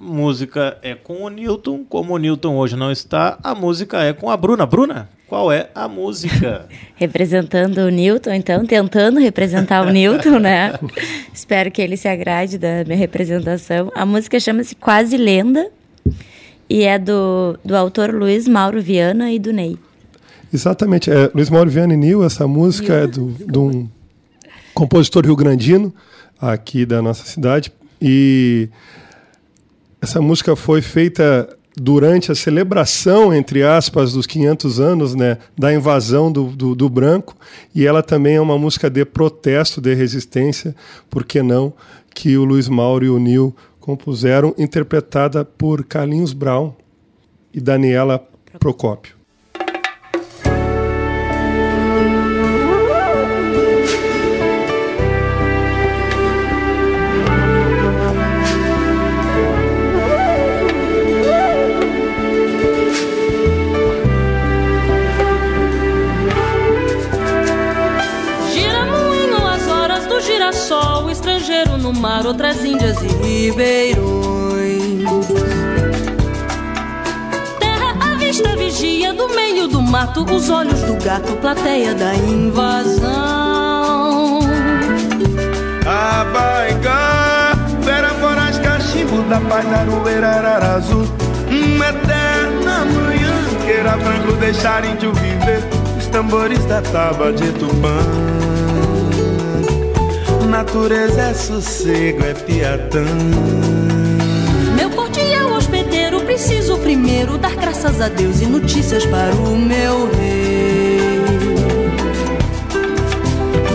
Música 0.00 0.78
é 0.82 0.94
com 0.94 1.22
o 1.22 1.28
Newton. 1.28 1.84
Como 1.88 2.14
o 2.14 2.18
Newton 2.18 2.56
hoje 2.56 2.76
não 2.76 2.90
está, 2.90 3.38
a 3.42 3.54
música 3.54 4.02
é 4.02 4.12
com 4.12 4.30
a 4.30 4.36
Bruna. 4.36 4.66
Bruna, 4.66 5.08
qual 5.26 5.50
é 5.50 5.70
a 5.74 5.88
música? 5.88 6.66
Representando 6.94 7.78
o 7.78 7.88
Newton, 7.88 8.32
então, 8.32 8.64
tentando 8.64 9.20
representar 9.20 9.86
o 9.86 9.90
Newton, 9.90 10.38
né? 10.38 10.78
Espero 11.32 11.70
que 11.70 11.82
ele 11.82 11.96
se 11.96 12.08
agrade 12.08 12.58
da 12.58 12.84
minha 12.84 12.96
representação. 12.96 13.90
A 13.94 14.04
música 14.06 14.38
chama-se 14.38 14.74
Quase 14.74 15.16
Lenda 15.16 15.70
e 16.68 16.84
é 16.84 16.98
do, 16.98 17.58
do 17.64 17.76
autor 17.76 18.14
Luiz 18.14 18.46
Mauro 18.46 18.80
Viana 18.80 19.32
e 19.32 19.38
do 19.38 19.52
Ney. 19.52 19.78
Exatamente. 20.52 21.10
É, 21.10 21.30
Luiz 21.34 21.50
Mauro 21.50 21.68
Viana 21.68 21.94
e 21.94 21.96
Nil, 21.96 22.24
essa 22.24 22.46
música 22.46 22.94
é 22.94 23.06
do, 23.06 23.32
de 23.32 23.58
um 23.58 23.88
compositor 24.72 25.24
rio-grandino 25.24 25.92
aqui 26.40 26.86
da 26.86 27.02
nossa 27.02 27.24
cidade. 27.24 27.72
E 28.00 28.68
essa 30.04 30.20
música 30.20 30.54
foi 30.54 30.82
feita 30.82 31.48
durante 31.74 32.30
a 32.30 32.34
celebração, 32.34 33.34
entre 33.34 33.62
aspas, 33.62 34.12
dos 34.12 34.26
500 34.26 34.78
anos 34.78 35.14
né, 35.14 35.38
da 35.58 35.72
invasão 35.72 36.30
do, 36.30 36.44
do, 36.44 36.74
do, 36.74 36.88
branco, 36.90 37.34
e 37.74 37.86
ela 37.86 38.02
também 38.02 38.36
é 38.36 38.40
uma 38.40 38.58
música 38.58 38.90
de 38.90 39.02
protesto, 39.06 39.80
de 39.80 39.94
resistência, 39.94 40.76
por 41.08 41.24
que 41.24 41.42
não, 41.42 41.72
que 42.14 42.36
o 42.36 42.44
Luiz 42.44 42.68
Mauro 42.68 43.04
e 43.06 43.08
o 43.08 43.18
Nil 43.18 43.56
compuseram, 43.80 44.54
interpretada 44.58 45.42
por 45.42 45.82
Carlinhos 45.84 46.34
Brown 46.34 46.74
e 47.52 47.58
Daniela 47.58 48.22
Procópio. 48.60 49.16
Outras 72.24 72.64
índias 72.64 72.96
e 73.02 73.06
ribeirões. 73.06 74.04
Terra 77.58 77.96
à 78.00 78.14
vista, 78.16 78.56
vigia 78.56 79.12
do 79.12 79.28
meio 79.28 79.68
do 79.68 79.82
mato, 79.82 80.24
os 80.24 80.48
olhos 80.48 80.80
do 80.82 80.94
gato, 81.04 81.32
plateia 81.36 81.94
da 81.94 82.14
invasão. 82.14 83.04
Abaigá, 85.86 87.52
fera 87.82 88.08
voraz, 88.14 88.58
cachimbo 88.58 89.22
da 89.28 89.40
paz, 89.40 89.66
arueira, 89.72 90.28
ararazu. 90.28 91.06
Uma 91.48 91.88
eterna 91.88 92.84
manhã, 92.86 93.34
queira 93.66 93.96
branco 93.98 94.32
deixar 94.40 94.84
índio 94.84 95.12
viver, 95.12 95.62
os 95.98 96.06
tambores 96.06 96.64
da 96.64 96.80
tábua 96.80 97.32
de 97.32 97.52
Tupã 97.52 98.43
natureza 100.64 101.20
é 101.20 101.34
sossego, 101.34 102.24
é 102.24 102.32
piatã. 102.32 103.04
Meu 104.74 104.88
cordial 104.90 105.52
hospedeiro, 105.52 106.20
preciso 106.22 106.78
primeiro 106.78 107.36
dar 107.36 107.54
graças 107.54 108.00
a 108.00 108.08
Deus 108.08 108.40
e 108.40 108.46
notícias 108.46 109.04
para 109.04 109.34
o 109.34 109.58
meu 109.58 110.10
rei. 110.16 111.20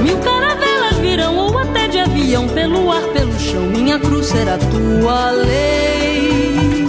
Mil 0.02 0.18
caravelas 0.18 0.98
virão 0.98 1.38
ou 1.38 1.60
até 1.60 1.88
de 1.88 2.00
avião, 2.00 2.48
pelo 2.48 2.92
ar, 2.92 3.04
pelo 3.14 3.40
chão, 3.40 3.68
minha 3.68 4.00
cruz 4.00 4.26
será 4.26 4.58
tua 4.58 5.30
lei. 5.30 6.88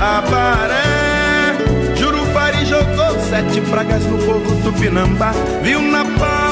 Abaré, 0.00 1.56
Jurupari 1.96 2.64
jogou 2.66 3.20
sete 3.30 3.60
pragas 3.70 4.04
no 4.04 4.18
povo 4.18 4.62
tupinambá, 4.62 5.32
viu 5.62 5.80
na 5.80 6.04
palma 6.04 6.47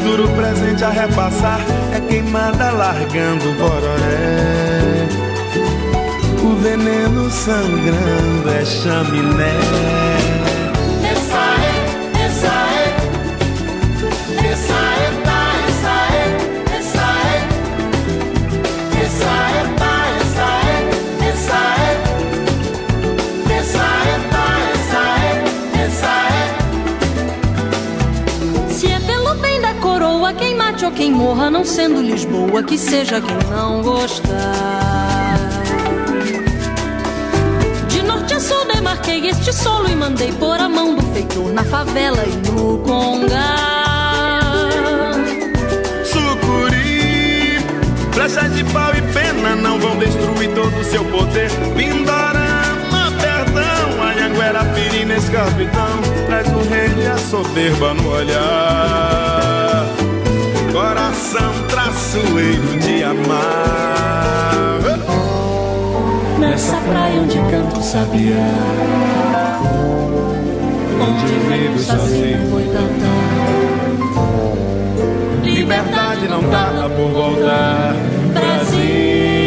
futuro 0.00 0.28
presente 0.30 0.82
a 0.82 0.90
repassar 0.90 1.60
é 1.92 2.00
queimada 2.00 2.70
largando 2.70 3.52
bororé. 3.58 5.08
O 6.42 6.56
veneno 6.56 7.30
sangrando 7.30 8.48
é 8.48 8.64
chaminé. 8.64 9.99
Ou 30.90 30.96
quem 30.96 31.12
morra, 31.12 31.50
não 31.50 31.64
sendo 31.64 32.02
Lisboa, 32.02 32.62
que 32.62 32.76
seja 32.76 33.20
quem 33.20 33.50
não 33.50 33.82
gostar. 33.82 35.38
De 37.88 38.02
norte 38.02 38.34
a 38.34 38.40
sul 38.40 38.66
demarquei 38.66 39.28
este 39.28 39.52
solo 39.52 39.88
e 39.88 39.94
mandei 39.94 40.32
pôr 40.32 40.58
a 40.58 40.68
mão 40.68 40.96
do 40.96 41.02
feitor 41.12 41.52
na 41.52 41.64
favela 41.64 42.24
e 42.26 42.50
no 42.50 42.78
congá. 42.78 44.40
Sucuri, 46.04 47.58
flechas 48.12 48.54
de 48.54 48.64
pau 48.64 48.92
e 48.94 49.02
pena 49.12 49.56
não 49.56 49.78
vão 49.78 49.96
destruir 49.98 50.52
todo 50.54 50.76
o 50.76 50.84
seu 50.84 51.04
poder. 51.04 51.50
Pindorama, 51.76 53.12
perdão, 53.20 54.02
Anhanguera, 54.02 54.64
pirina, 54.74 55.14
escravidão, 55.14 56.00
traz 56.26 56.48
o 56.48 56.68
rei 56.68 57.04
e 57.04 57.06
a 57.06 57.18
soberba 57.18 57.94
no 57.94 58.10
olhar 58.10 59.19
coração 61.30 61.52
traçoeiro 61.68 62.78
de 62.80 63.04
amar. 63.04 64.80
Nessa 66.38 66.76
praia 66.76 67.20
onde 67.20 67.38
canto 67.50 67.82
sabia, 67.82 68.34
onde 71.00 71.26
vivo 71.48 71.78
sozinho 71.78 72.50
boitatá. 72.50 72.80
Liberdade 75.44 76.28
não 76.28 76.42
tarda 76.44 76.88
por 76.90 77.10
voltar, 77.10 77.94
Brasil. 78.32 79.39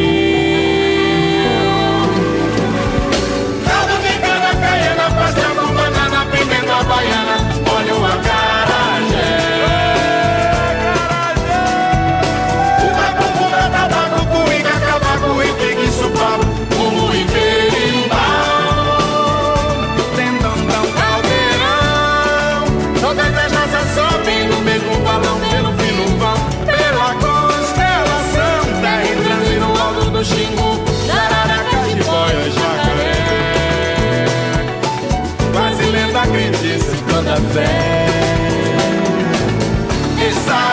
side. 40.46 40.73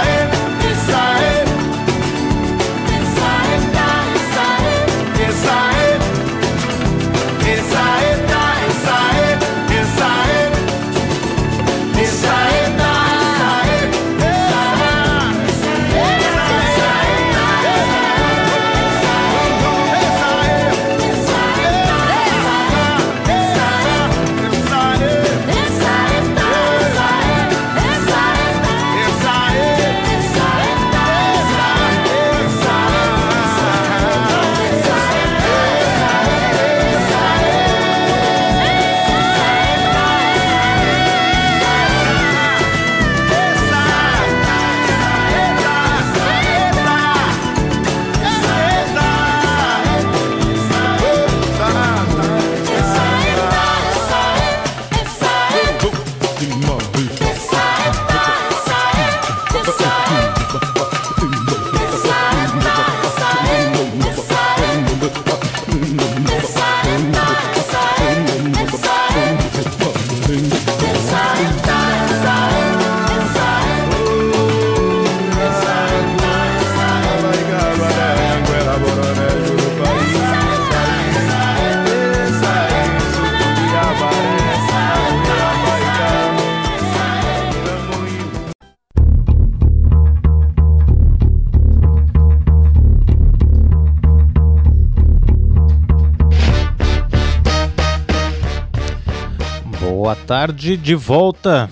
Boa 100.03 100.17
tarde, 100.17 100.79
de 100.79 100.95
volta. 100.95 101.69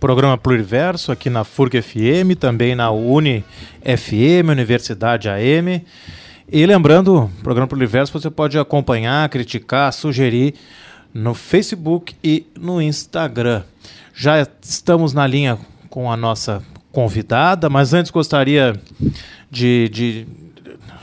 Programa 0.00 0.38
Pluriverso 0.38 1.12
aqui 1.12 1.28
na 1.28 1.44
FURG 1.44 1.82
FM, 1.82 2.34
também 2.40 2.74
na 2.74 2.90
Uni 2.90 3.44
FM, 3.82 4.48
Universidade 4.48 5.28
AM. 5.28 5.84
E 6.50 6.64
lembrando, 6.64 7.30
programa 7.42 7.68
Pluriverso 7.68 8.18
você 8.18 8.30
pode 8.30 8.58
acompanhar, 8.58 9.28
criticar, 9.28 9.92
sugerir 9.92 10.54
no 11.12 11.34
Facebook 11.34 12.14
e 12.24 12.46
no 12.58 12.80
Instagram. 12.80 13.62
Já 14.14 14.40
estamos 14.62 15.12
na 15.12 15.26
linha 15.26 15.58
com 15.90 16.10
a 16.10 16.16
nossa 16.16 16.62
convidada, 16.90 17.68
mas 17.68 17.92
antes 17.92 18.10
gostaria 18.10 18.72
de, 19.50 19.90
de 19.90 20.26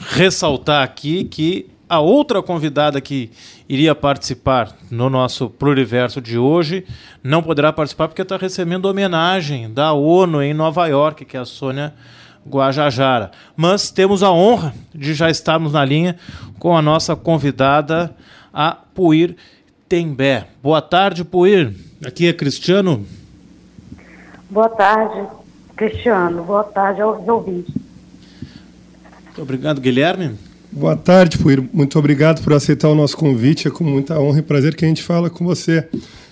ressaltar 0.10 0.84
aqui 0.84 1.24
que 1.26 1.70
a 1.88 2.00
outra 2.00 2.42
convidada 2.42 3.00
que 3.00 3.30
iria 3.74 3.96
participar 3.96 4.70
no 4.92 5.10
nosso 5.10 5.50
Pluriverso 5.50 6.22
de 6.22 6.38
hoje 6.38 6.86
não 7.24 7.42
poderá 7.42 7.74
participar 7.74 8.08
porque 8.08 8.22
está 8.22 8.38
recebendo 8.38 8.86
homenagem 8.86 9.74
da 9.74 9.94
ONU 9.94 10.44
em 10.44 10.54
Nova 10.54 10.86
York, 10.86 11.26
que 11.26 11.36
é 11.36 11.40
a 11.40 11.46
Sônia 11.46 11.92
Guajajara. 12.48 13.32
Mas 13.56 13.90
temos 13.90 14.22
a 14.22 14.32
honra 14.32 14.76
de 14.94 15.16
já 15.16 15.28
estarmos 15.28 15.74
na 15.74 15.84
linha 15.84 16.18
com 16.60 16.78
a 16.78 16.84
nossa 16.84 17.16
convidada, 17.16 18.16
a 18.54 18.74
Puir 18.74 19.36
Tembé. 19.90 20.48
Boa 20.62 20.82
tarde, 20.82 21.24
Puir. 21.24 21.74
Aqui 22.06 22.28
é 22.28 22.34
Cristiano. 22.34 23.08
Boa 24.52 24.70
tarde, 24.70 25.28
Cristiano. 25.76 26.44
Boa 26.44 26.64
tarde 26.64 27.02
aos 27.02 27.28
ouvintes. 27.28 27.74
Muito 29.26 29.42
obrigado, 29.42 29.82
Guilherme. 29.82 30.38
Boa 30.76 30.96
tarde, 30.96 31.38
Puir. 31.38 31.64
Muito 31.72 32.00
obrigado 32.00 32.42
por 32.42 32.52
aceitar 32.52 32.90
o 32.90 32.96
nosso 32.96 33.16
convite. 33.16 33.68
É 33.68 33.72
com 33.72 33.84
muita 33.84 34.20
honra 34.20 34.40
e 34.40 34.42
prazer 34.42 34.76
que 34.76 34.84
a 34.84 34.88
gente 34.88 35.04
fala 35.04 35.30
com 35.30 35.46
você. 35.46 35.88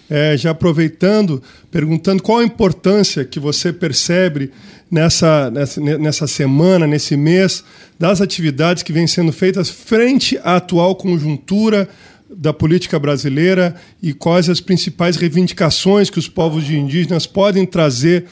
É, 0.10 0.36
já 0.36 0.50
aproveitando, 0.50 1.44
perguntando 1.70 2.24
qual 2.24 2.40
a 2.40 2.44
importância 2.44 3.24
que 3.24 3.40
você 3.40 3.72
percebe 3.72 4.52
nessa, 4.90 5.52
nessa, 5.52 5.80
nessa 5.80 6.28
semana, 6.28 6.88
nesse 6.88 7.16
mês, 7.16 7.64
das 8.00 8.20
atividades 8.20 8.82
que 8.82 8.92
vêm 8.92 9.06
sendo 9.06 9.32
feitas 9.32 9.70
frente 9.70 10.40
à 10.44 10.56
atual 10.56 10.96
conjuntura 10.96 11.88
da 12.28 12.52
política 12.52 12.98
brasileira 12.98 13.76
e 14.02 14.12
quais 14.12 14.50
as 14.50 14.60
principais 14.60 15.18
reivindicações 15.18 16.10
que 16.10 16.20
os 16.20 16.28
povos 16.28 16.68
indígenas 16.68 17.28
podem 17.28 17.64
trazer 17.64 18.26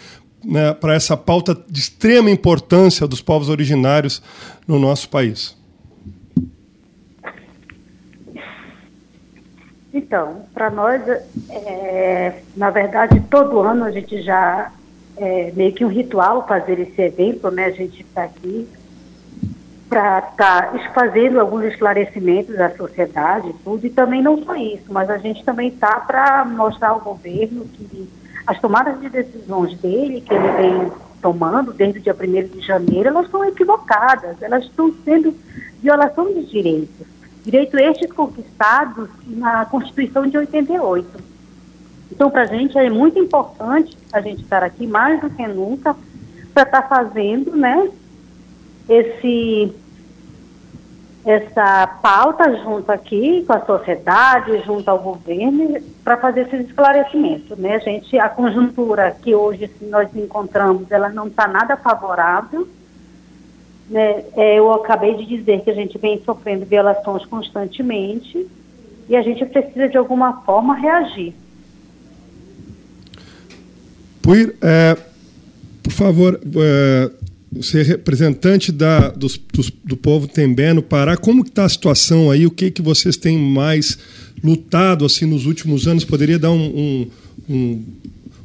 né, 0.43 0.73
para 0.73 0.95
essa 0.95 1.15
pauta 1.15 1.55
de 1.69 1.79
extrema 1.79 2.31
importância 2.31 3.07
dos 3.07 3.21
povos 3.21 3.47
originários 3.47 4.23
no 4.67 4.79
nosso 4.79 5.07
país. 5.07 5.58
Então, 9.99 10.43
para 10.53 10.69
nós, 10.69 11.01
é, 11.49 12.41
na 12.55 12.69
verdade, 12.69 13.19
todo 13.29 13.59
ano 13.59 13.83
a 13.83 13.91
gente 13.91 14.21
já 14.21 14.71
é 15.17 15.51
meio 15.53 15.73
que 15.73 15.83
um 15.83 15.89
ritual 15.89 16.47
fazer 16.47 16.79
esse 16.79 17.01
evento, 17.01 17.51
né? 17.51 17.65
A 17.65 17.71
gente 17.71 18.01
está 18.01 18.23
aqui 18.23 18.67
para 19.89 20.19
estar 20.19 20.71
tá 20.71 20.91
fazendo 20.93 21.39
alguns 21.39 21.65
esclarecimentos 21.65 22.57
à 22.59 22.69
sociedade, 22.77 23.53
tudo, 23.63 23.85
e 23.85 23.89
também 23.89 24.21
não 24.21 24.41
só 24.41 24.55
isso, 24.55 24.85
mas 24.87 25.09
a 25.09 25.17
gente 25.17 25.43
também 25.43 25.67
está 25.67 25.99
para 25.99 26.45
mostrar 26.45 26.89
ao 26.89 27.01
governo 27.01 27.65
que 27.65 28.09
as 28.47 28.57
tomadas 28.61 29.01
de 29.01 29.09
decisões 29.09 29.77
dele, 29.79 30.21
que 30.21 30.33
ele 30.33 30.51
vem 30.53 30.91
tomando 31.21 31.73
desde 31.73 31.99
o 31.99 32.01
dia 32.01 32.15
1 32.17 32.57
de 32.57 32.65
janeiro, 32.65 33.09
elas 33.09 33.29
são 33.29 33.43
equivocadas, 33.43 34.41
elas 34.41 34.63
estão 34.63 34.93
sendo 35.03 35.35
violação 35.81 36.33
de 36.33 36.45
direitos. 36.45 37.18
Direitos 37.43 37.79
estes 37.79 38.11
conquistados 38.11 39.09
na 39.25 39.65
Constituição 39.65 40.27
de 40.27 40.37
88. 40.37 41.07
Então, 42.11 42.29
para 42.29 42.41
a 42.41 42.45
gente 42.45 42.77
é 42.77 42.89
muito 42.89 43.17
importante 43.19 43.97
a 44.11 44.19
gente 44.21 44.41
estar 44.41 44.63
aqui 44.63 44.85
mais 44.85 45.21
do 45.21 45.29
que 45.29 45.47
nunca 45.47 45.95
para 46.53 46.63
estar 46.63 46.81
tá 46.81 46.87
fazendo, 46.87 47.55
né, 47.55 47.89
esse 48.89 49.73
essa 51.25 51.85
pauta 52.01 52.57
junto 52.63 52.91
aqui 52.91 53.43
com 53.45 53.53
a 53.53 53.65
sociedade, 53.65 54.63
junto 54.63 54.89
ao 54.89 54.99
governo, 54.99 55.77
para 56.03 56.17
fazer 56.17 56.47
esses 56.47 56.67
esclarecimentos. 56.67 57.57
Né? 57.57 57.75
A, 57.75 57.79
gente, 57.79 58.17
a 58.17 58.29
conjuntura 58.29 59.11
que 59.21 59.35
hoje 59.35 59.69
nós 59.81 60.09
encontramos, 60.15 60.89
ela 60.89 61.09
não 61.09 61.27
está 61.27 61.47
nada 61.47 61.75
favorável, 61.77 62.67
né, 63.89 64.23
é, 64.35 64.59
eu 64.59 64.71
acabei 64.71 65.15
de 65.15 65.25
dizer 65.25 65.61
que 65.61 65.69
a 65.69 65.73
gente 65.73 65.97
vem 65.97 66.21
sofrendo 66.23 66.65
violações 66.65 67.25
constantemente 67.25 68.47
e 69.09 69.15
a 69.15 69.21
gente 69.21 69.43
precisa 69.45 69.89
de 69.89 69.97
alguma 69.97 70.41
forma 70.43 70.75
reagir. 70.75 71.33
Puir, 74.21 74.55
é, 74.61 74.95
por 75.81 75.91
favor, 75.91 76.39
é, 76.43 77.11
você 77.51 77.79
é 77.79 77.83
representante 77.83 78.71
da, 78.71 79.09
dos, 79.09 79.37
dos, 79.51 79.71
do 79.83 79.97
povo 79.97 80.27
Tembé 80.27 80.71
no 80.71 80.83
Pará, 80.83 81.17
como 81.17 81.41
está 81.41 81.65
a 81.65 81.69
situação 81.69 82.29
aí? 82.29 82.45
O 82.45 82.51
que, 82.51 82.69
que 82.69 82.81
vocês 82.81 83.17
têm 83.17 83.39
mais 83.39 83.97
lutado 84.43 85.03
assim 85.03 85.25
nos 85.25 85.47
últimos 85.47 85.87
anos? 85.87 86.05
Poderia 86.05 86.37
dar 86.37 86.51
um, 86.51 86.61
um, 86.61 87.07
um 87.49 87.83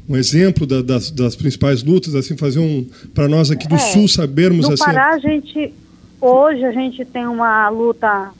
um 0.08 0.16
exemplo 0.16 0.66
da, 0.66 0.82
das, 0.82 1.10
das, 1.10 1.34
principais 1.34 1.82
lutas, 1.82 2.14
assim, 2.14 2.36
fazer 2.36 2.58
um 2.58 2.86
para 3.14 3.26
nós 3.28 3.50
aqui 3.50 3.66
do 3.66 3.74
é, 3.74 3.78
Sul 3.78 4.06
sabermos 4.06 4.68
no 4.68 4.74
assim. 4.74 4.84
Pará 4.84 5.10
a 5.10 5.18
gente 5.18 5.72
hoje 6.20 6.64
a 6.64 6.72
gente 6.72 7.04
tem 7.04 7.26
uma 7.26 7.68
luta 7.68 8.30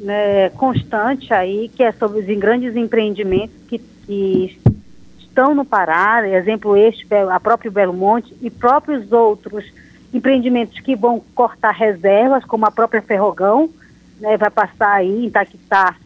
né, 0.00 0.50
constante 0.50 1.32
aí 1.32 1.70
que 1.74 1.82
é 1.82 1.92
sobre 1.92 2.20
os 2.20 2.38
grandes 2.38 2.76
empreendimentos 2.76 3.56
que, 3.68 3.78
que 3.78 4.58
estão 5.18 5.54
no 5.54 5.64
Pará, 5.64 6.26
exemplo 6.28 6.76
este 6.76 7.06
a 7.30 7.40
próprio 7.40 7.70
Belo 7.70 7.92
Monte 7.92 8.34
e 8.40 8.50
próprios 8.50 9.10
outros 9.12 9.64
empreendimentos 10.12 10.80
que 10.80 10.96
vão 10.96 11.22
cortar 11.34 11.72
reservas, 11.72 12.44
como 12.44 12.64
a 12.64 12.70
própria 12.70 13.02
Ferrogão, 13.02 13.68
né, 14.20 14.36
vai 14.36 14.50
passar 14.50 14.92
aí 14.92 15.26
impactar 15.26 15.98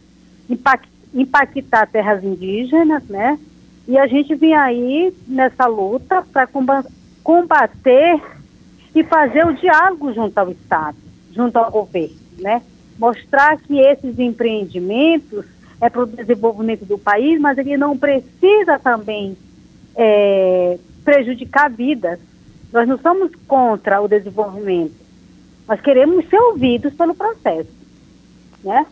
impactar 1.13 1.87
terras 1.87 2.23
indígenas, 2.23 3.03
né? 3.05 3.37
E 3.87 3.97
a 3.97 4.07
gente 4.07 4.35
vem 4.35 4.55
aí 4.55 5.13
nessa 5.27 5.65
luta 5.65 6.23
para 6.31 6.47
combater 7.23 8.21
e 8.93 9.03
fazer 9.03 9.45
o 9.45 9.53
diálogo 9.53 10.13
junto 10.13 10.37
ao 10.37 10.51
Estado, 10.51 10.97
junto 11.31 11.57
ao 11.57 11.71
governo, 11.71 12.15
né? 12.39 12.61
Mostrar 12.97 13.57
que 13.57 13.79
esses 13.79 14.19
empreendimentos 14.19 15.45
é 15.79 15.89
para 15.89 16.03
o 16.03 16.05
desenvolvimento 16.05 16.85
do 16.85 16.97
país, 16.97 17.39
mas 17.39 17.57
ele 17.57 17.75
não 17.75 17.97
precisa 17.97 18.77
também 18.77 19.35
é, 19.95 20.77
prejudicar 21.03 21.69
vidas. 21.71 22.19
Nós 22.71 22.87
não 22.87 22.97
somos 22.99 23.31
contra 23.47 23.99
o 23.99 24.07
desenvolvimento, 24.07 24.93
nós 25.67 25.81
queremos 25.81 26.27
ser 26.29 26.37
ouvidos 26.37 26.93
pelo 26.93 27.15
processo, 27.15 27.69
né? 28.63 28.85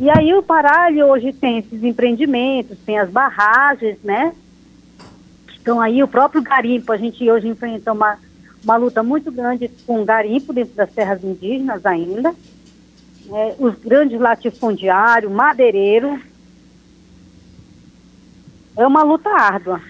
E 0.00 0.08
aí 0.08 0.32
o 0.32 0.42
Pará 0.42 0.88
hoje 1.06 1.30
tem 1.30 1.58
esses 1.58 1.84
empreendimentos, 1.84 2.78
tem 2.86 2.98
as 2.98 3.10
barragens, 3.10 3.98
né? 4.02 4.34
Então 5.60 5.78
aí 5.78 6.02
o 6.02 6.08
próprio 6.08 6.40
garimpo, 6.40 6.90
a 6.90 6.96
gente 6.96 7.30
hoje 7.30 7.46
enfrenta 7.46 7.92
uma, 7.92 8.18
uma 8.64 8.76
luta 8.76 9.02
muito 9.02 9.30
grande 9.30 9.68
com 9.86 10.00
o 10.00 10.04
garimpo 10.06 10.54
dentro 10.54 10.74
das 10.74 10.90
terras 10.90 11.22
indígenas 11.22 11.84
ainda. 11.84 12.34
É, 13.30 13.54
os 13.58 13.78
grandes 13.78 14.18
latifundiários, 14.18 15.30
madeireiro. 15.30 16.18
É 18.78 18.86
uma 18.86 19.02
luta 19.02 19.28
árdua. 19.28 19.82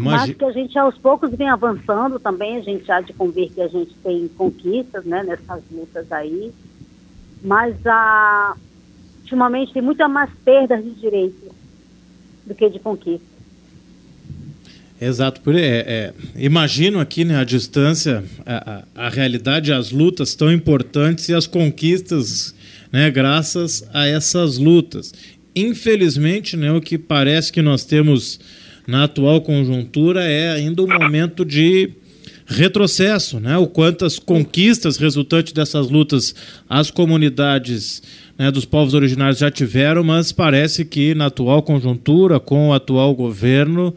Mas 0.00 0.32
que 0.32 0.44
a 0.44 0.52
gente 0.52 0.78
aos 0.78 0.96
poucos 0.96 1.32
vem 1.32 1.48
avançando 1.48 2.20
também, 2.20 2.58
a 2.58 2.60
gente 2.60 2.90
há 2.92 3.00
de 3.00 3.12
convir 3.12 3.50
que 3.50 3.60
a 3.60 3.66
gente 3.66 3.92
tem 4.04 4.28
conquistas 4.28 5.04
né, 5.04 5.24
nessas 5.24 5.60
lutas 5.72 6.10
aí 6.12 6.54
mas 7.44 7.76
a, 7.86 8.56
ultimamente 9.20 9.74
tem 9.74 9.82
muita 9.82 10.08
mais 10.08 10.30
perdas 10.42 10.82
de 10.82 10.90
direitos 10.94 11.52
do 12.46 12.54
que 12.54 12.70
de 12.70 12.78
conquista. 12.78 13.34
Exato, 15.00 15.40
por, 15.42 15.54
é, 15.54 15.60
é, 15.60 16.14
imagino 16.34 16.98
aqui 16.98 17.24
né, 17.24 17.36
a 17.36 17.44
distância, 17.44 18.24
a, 18.46 18.84
a, 18.96 19.06
a, 19.06 19.08
realidade, 19.10 19.72
as 19.72 19.90
lutas 19.90 20.34
tão 20.34 20.50
importantes 20.50 21.28
e 21.28 21.34
as 21.34 21.46
conquistas, 21.46 22.54
né, 22.90 23.10
graças 23.10 23.86
a 23.92 24.06
essas 24.06 24.56
lutas. 24.56 25.12
Infelizmente, 25.54 26.56
né, 26.56 26.72
o 26.72 26.80
que 26.80 26.96
parece 26.96 27.52
que 27.52 27.60
nós 27.60 27.84
temos 27.84 28.40
na 28.86 29.04
atual 29.04 29.42
conjuntura 29.42 30.24
é 30.24 30.52
ainda 30.52 30.82
um 30.82 30.88
momento 30.88 31.44
de 31.44 31.90
retrocesso, 32.46 33.40
né? 33.40 33.56
O 33.56 33.66
quantas 33.66 34.18
conquistas 34.18 34.96
resultantes 34.96 35.52
dessas 35.52 35.88
lutas 35.88 36.34
as 36.68 36.90
comunidades 36.90 38.02
né, 38.38 38.50
dos 38.50 38.64
povos 38.64 38.94
originários 38.94 39.38
já 39.38 39.50
tiveram, 39.50 40.04
mas 40.04 40.32
parece 40.32 40.84
que 40.84 41.14
na 41.14 41.26
atual 41.26 41.62
conjuntura, 41.62 42.38
com 42.38 42.68
o 42.68 42.72
atual 42.72 43.14
governo, 43.14 43.94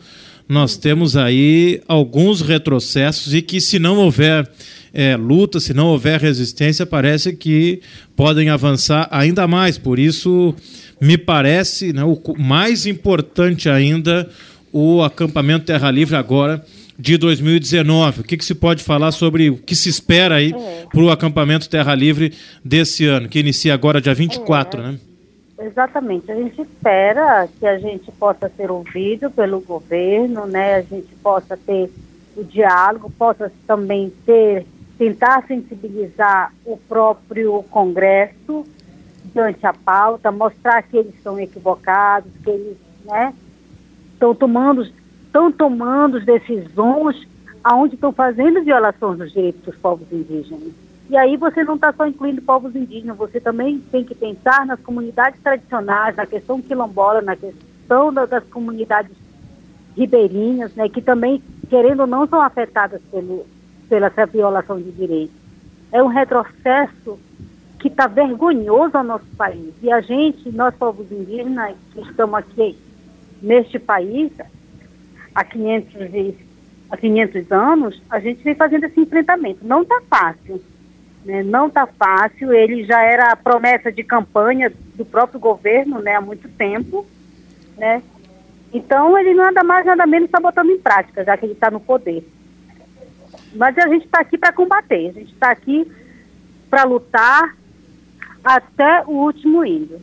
nós 0.47 0.77
temos 0.77 1.17
aí 1.17 1.81
alguns 1.87 2.41
retrocessos 2.41 3.33
e 3.33 3.41
que 3.41 3.59
se 3.59 3.79
não 3.79 3.97
houver 3.97 4.49
é, 4.93 5.17
luta, 5.17 5.59
se 5.59 5.73
não 5.73 5.87
houver 5.87 6.19
resistência, 6.21 6.85
parece 6.85 7.33
que 7.35 7.81
podem 8.15 8.49
avançar 8.49 9.07
ainda 9.11 9.45
mais. 9.45 9.77
Por 9.77 9.99
isso, 9.99 10.55
me 11.01 11.17
parece 11.17 11.91
né, 11.91 12.03
o 12.03 12.17
mais 12.37 12.85
importante 12.85 13.69
ainda 13.69 14.29
o 14.71 15.03
acampamento 15.03 15.65
Terra 15.65 15.91
Livre 15.91 16.15
agora 16.15 16.63
de 16.97 17.17
2019. 17.17 18.21
O 18.21 18.23
que, 18.23 18.37
que 18.37 18.45
se 18.45 18.55
pode 18.55 18.83
falar 18.83 19.11
sobre 19.11 19.49
o 19.49 19.57
que 19.57 19.75
se 19.75 19.89
espera 19.89 20.35
aí 20.35 20.53
é. 20.53 20.85
para 20.89 21.01
o 21.01 21.11
acampamento 21.11 21.69
Terra 21.69 21.93
Livre 21.93 22.33
desse 22.63 23.05
ano, 23.05 23.29
que 23.29 23.39
inicia 23.39 23.73
agora 23.73 24.01
dia 24.01 24.13
24, 24.13 24.81
é. 24.81 24.83
né? 24.83 24.99
Exatamente. 25.59 26.31
A 26.31 26.35
gente 26.35 26.61
espera 26.61 27.47
que 27.59 27.65
a 27.65 27.79
gente 27.79 28.11
possa 28.11 28.49
ser 28.55 28.69
ouvido 28.69 29.29
pelo 29.31 29.59
governo, 29.59 30.45
né? 30.45 30.75
A 30.75 30.81
gente 30.81 31.13
possa 31.21 31.57
ter 31.57 31.89
o 32.35 32.43
diálogo, 32.43 33.11
possa 33.17 33.51
também 33.65 34.11
ter 34.25 34.65
tentar 34.97 35.45
sensibilizar 35.47 36.51
o 36.65 36.75
próprio 36.75 37.63
Congresso 37.69 38.65
diante 39.31 39.65
a 39.65 39.73
pauta, 39.73 40.31
mostrar 40.31 40.81
que 40.81 40.97
eles 40.97 41.13
estão 41.13 41.39
equivocados, 41.39 42.31
que 42.43 42.49
eles, 42.49 42.77
né, 43.05 43.33
estão 44.13 44.33
tomando 44.33 44.87
estão 45.27 45.51
tomando 45.51 46.19
decisões 46.19 47.27
aonde 47.63 47.95
estão 47.95 48.11
fazendo 48.11 48.63
violações 48.63 49.19
dos 49.19 49.31
direitos 49.31 49.61
dos 49.61 49.75
povos 49.75 50.07
indígenas. 50.11 50.73
E 51.09 51.15
aí 51.15 51.37
você 51.37 51.63
não 51.63 51.75
está 51.75 51.93
só 51.93 52.05
incluindo 52.05 52.41
povos 52.41 52.75
indígenas, 52.75 53.15
você 53.15 53.39
também 53.39 53.79
tem 53.91 54.03
que 54.03 54.15
pensar 54.15 54.65
nas 54.65 54.79
comunidades 54.79 55.39
tradicionais, 55.41 56.15
na 56.15 56.25
questão 56.25 56.61
quilombola, 56.61 57.21
na 57.21 57.35
questão 57.35 58.13
das 58.13 58.43
comunidades 58.45 59.15
ribeirinhas, 59.95 60.73
né, 60.75 60.89
que 60.89 61.01
também, 61.01 61.41
querendo 61.69 62.01
ou 62.01 62.07
não, 62.07 62.27
são 62.27 62.41
afetadas 62.41 63.01
pelo, 63.09 63.45
pela 63.87 64.07
essa 64.07 64.25
violação 64.25 64.77
de 64.77 64.91
direitos. 64.91 65.35
É 65.91 66.03
um 66.03 66.07
retrocesso 66.07 67.17
que 67.79 67.87
está 67.87 68.07
vergonhoso 68.07 68.97
ao 68.97 69.03
nosso 69.03 69.25
país. 69.37 69.73
E 69.81 69.91
a 69.91 70.01
gente, 70.01 70.51
nós 70.51 70.75
povos 70.75 71.09
indígenas 71.11 71.75
que 71.93 72.01
estamos 72.01 72.35
aqui 72.35 72.77
neste 73.41 73.79
país, 73.79 74.31
há 75.37 75.43
500, 75.43 76.35
há 76.89 76.97
500 76.97 77.51
anos, 77.51 78.01
a 78.09 78.19
gente 78.19 78.43
vem 78.43 78.55
fazendo 78.55 78.85
esse 78.85 78.99
enfrentamento. 78.99 79.59
Não 79.63 79.83
está 79.83 80.01
fácil. 80.09 80.59
Né? 81.23 81.43
Não 81.43 81.67
está 81.67 81.85
fácil. 81.85 82.51
Ele 82.51 82.83
já 82.85 83.03
era 83.03 83.31
a 83.31 83.35
promessa 83.35 83.91
de 83.91 84.03
campanha 84.03 84.73
do 84.95 85.05
próprio 85.05 85.39
governo 85.39 86.01
né? 86.01 86.15
há 86.15 86.21
muito 86.21 86.49
tempo. 86.49 87.05
Né? 87.77 88.01
Então, 88.73 89.15
ele 89.15 89.35
nada 89.35 89.63
mais, 89.63 89.85
nada 89.85 90.07
menos 90.07 90.25
está 90.25 90.39
botando 90.39 90.71
em 90.71 90.79
prática, 90.79 91.23
já 91.23 91.37
que 91.37 91.45
ele 91.45 91.53
está 91.53 91.69
no 91.69 91.79
poder. 91.79 92.27
Mas 93.53 93.77
a 93.77 93.87
gente 93.87 94.05
está 94.05 94.21
aqui 94.21 94.39
para 94.39 94.51
combater, 94.51 95.09
a 95.09 95.13
gente 95.13 95.33
está 95.33 95.51
aqui 95.51 95.89
para 96.67 96.83
lutar 96.83 97.55
até 98.43 99.03
o 99.05 99.11
último 99.11 99.63
índio. 99.63 100.01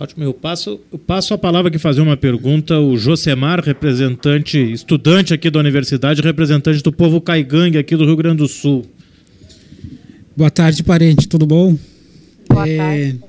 Ótimo, 0.00 0.22
eu 0.22 0.32
passo, 0.32 0.78
eu 0.92 0.98
passo 0.98 1.34
a 1.34 1.38
palavra 1.38 1.70
aqui 1.70 1.78
fazer 1.78 2.00
uma 2.00 2.16
pergunta. 2.16 2.78
O 2.78 2.96
Josemar, 2.96 3.60
representante, 3.60 4.56
estudante 4.56 5.34
aqui 5.34 5.50
da 5.50 5.58
universidade, 5.58 6.22
representante 6.22 6.80
do 6.84 6.92
povo 6.92 7.20
caigangue 7.20 7.76
aqui 7.76 7.96
do 7.96 8.04
Rio 8.04 8.14
Grande 8.14 8.36
do 8.36 8.46
Sul. 8.46 8.86
Boa 10.36 10.52
tarde, 10.52 10.84
parente, 10.84 11.26
tudo 11.26 11.44
bom? 11.44 11.76
Boa 12.48 12.68
é... 12.68 12.76
tarde. 12.76 13.20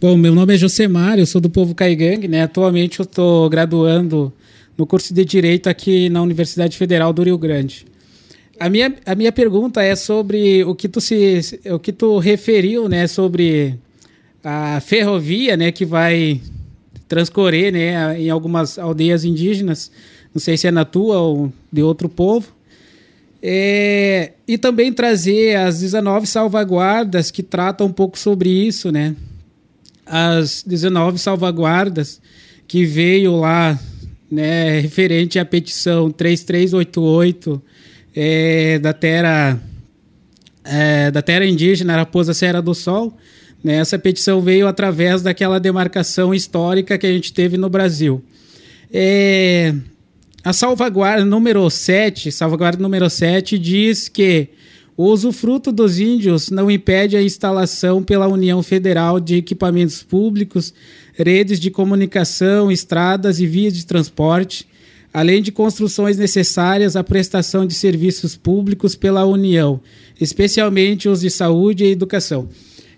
Bom, 0.00 0.16
meu 0.16 0.32
nome 0.32 0.54
é 0.54 0.58
Josemar, 0.58 1.18
eu 1.18 1.26
sou 1.26 1.40
do 1.40 1.50
povo 1.50 1.74
caigangue, 1.74 2.28
né? 2.28 2.42
Atualmente 2.42 3.00
eu 3.00 3.04
estou 3.04 3.50
graduando 3.50 4.32
no 4.78 4.86
curso 4.86 5.12
de 5.12 5.24
Direito 5.24 5.68
aqui 5.68 6.08
na 6.08 6.22
Universidade 6.22 6.76
Federal 6.76 7.12
do 7.12 7.24
Rio 7.24 7.36
Grande. 7.36 7.84
A 8.60 8.68
minha, 8.68 8.94
a 9.04 9.16
minha 9.16 9.32
pergunta 9.32 9.82
é 9.82 9.96
sobre 9.96 10.62
o 10.62 10.72
que 10.72 10.88
tu 10.88 11.00
se 11.00 11.58
o 11.64 11.80
que 11.80 11.90
tu 11.90 12.18
referiu, 12.18 12.88
né, 12.88 13.08
sobre 13.08 13.76
a 14.42 14.80
ferrovia, 14.80 15.56
né, 15.56 15.70
que 15.70 15.84
vai 15.84 16.40
transcorrer, 17.08 17.72
né, 17.72 18.20
em 18.20 18.30
algumas 18.30 18.78
aldeias 18.78 19.24
indígenas, 19.24 19.90
não 20.34 20.40
sei 20.40 20.56
se 20.56 20.66
é 20.66 20.70
na 20.70 20.84
tua 20.84 21.18
ou 21.18 21.52
de 21.70 21.82
outro 21.82 22.08
povo, 22.08 22.52
é, 23.42 24.32
e 24.46 24.56
também 24.56 24.92
trazer 24.92 25.56
as 25.56 25.80
19 25.80 26.26
salvaguardas 26.26 27.30
que 27.30 27.42
tratam 27.42 27.88
um 27.88 27.92
pouco 27.92 28.18
sobre 28.18 28.48
isso, 28.48 28.90
né, 28.90 29.14
as 30.06 30.62
19 30.62 31.18
salvaguardas 31.18 32.20
que 32.66 32.84
veio 32.84 33.36
lá, 33.36 33.78
né, 34.30 34.80
referente 34.80 35.38
à 35.38 35.44
petição 35.44 36.10
3388 36.10 37.62
é, 38.14 38.78
da 38.78 38.92
terra 38.92 39.60
é, 40.64 41.10
da 41.10 41.20
terra 41.20 41.44
indígena 41.44 41.96
Raposa 41.96 42.32
Serra 42.32 42.62
do 42.62 42.74
Sol, 42.74 43.16
né? 43.62 43.76
Essa 43.76 43.98
petição 43.98 44.40
veio 44.40 44.66
através 44.66 45.22
daquela 45.22 45.60
demarcação 45.60 46.34
histórica 46.34 46.98
que 46.98 47.06
a 47.06 47.12
gente 47.12 47.32
teve 47.32 47.56
no 47.56 47.68
Brasil. 47.68 48.22
É, 48.92 49.74
a 50.44 50.52
salvaguarda 50.52 51.24
número 51.24 51.68
7, 51.70 52.32
salvaguarda 52.32 52.82
número 52.82 53.08
7 53.08 53.58
diz 53.58 54.08
que 54.08 54.48
o 54.96 55.04
usufruto 55.04 55.72
dos 55.72 55.98
índios 55.98 56.50
não 56.50 56.70
impede 56.70 57.16
a 57.16 57.22
instalação 57.22 58.02
pela 58.02 58.28
União 58.28 58.62
Federal 58.62 59.18
de 59.18 59.36
equipamentos 59.36 60.02
públicos, 60.02 60.74
redes 61.14 61.58
de 61.58 61.70
comunicação, 61.70 62.70
estradas 62.70 63.40
e 63.40 63.46
vias 63.46 63.74
de 63.74 63.86
transporte, 63.86 64.66
além 65.14 65.42
de 65.42 65.52
construções 65.52 66.16
necessárias 66.16 66.96
à 66.96 67.04
prestação 67.04 67.66
de 67.66 67.74
serviços 67.74 68.36
públicos 68.36 68.94
pela 68.94 69.24
União, 69.24 69.80
especialmente 70.20 71.08
os 71.08 71.20
de 71.20 71.30
saúde 71.30 71.84
e 71.84 71.90
educação. 71.90 72.48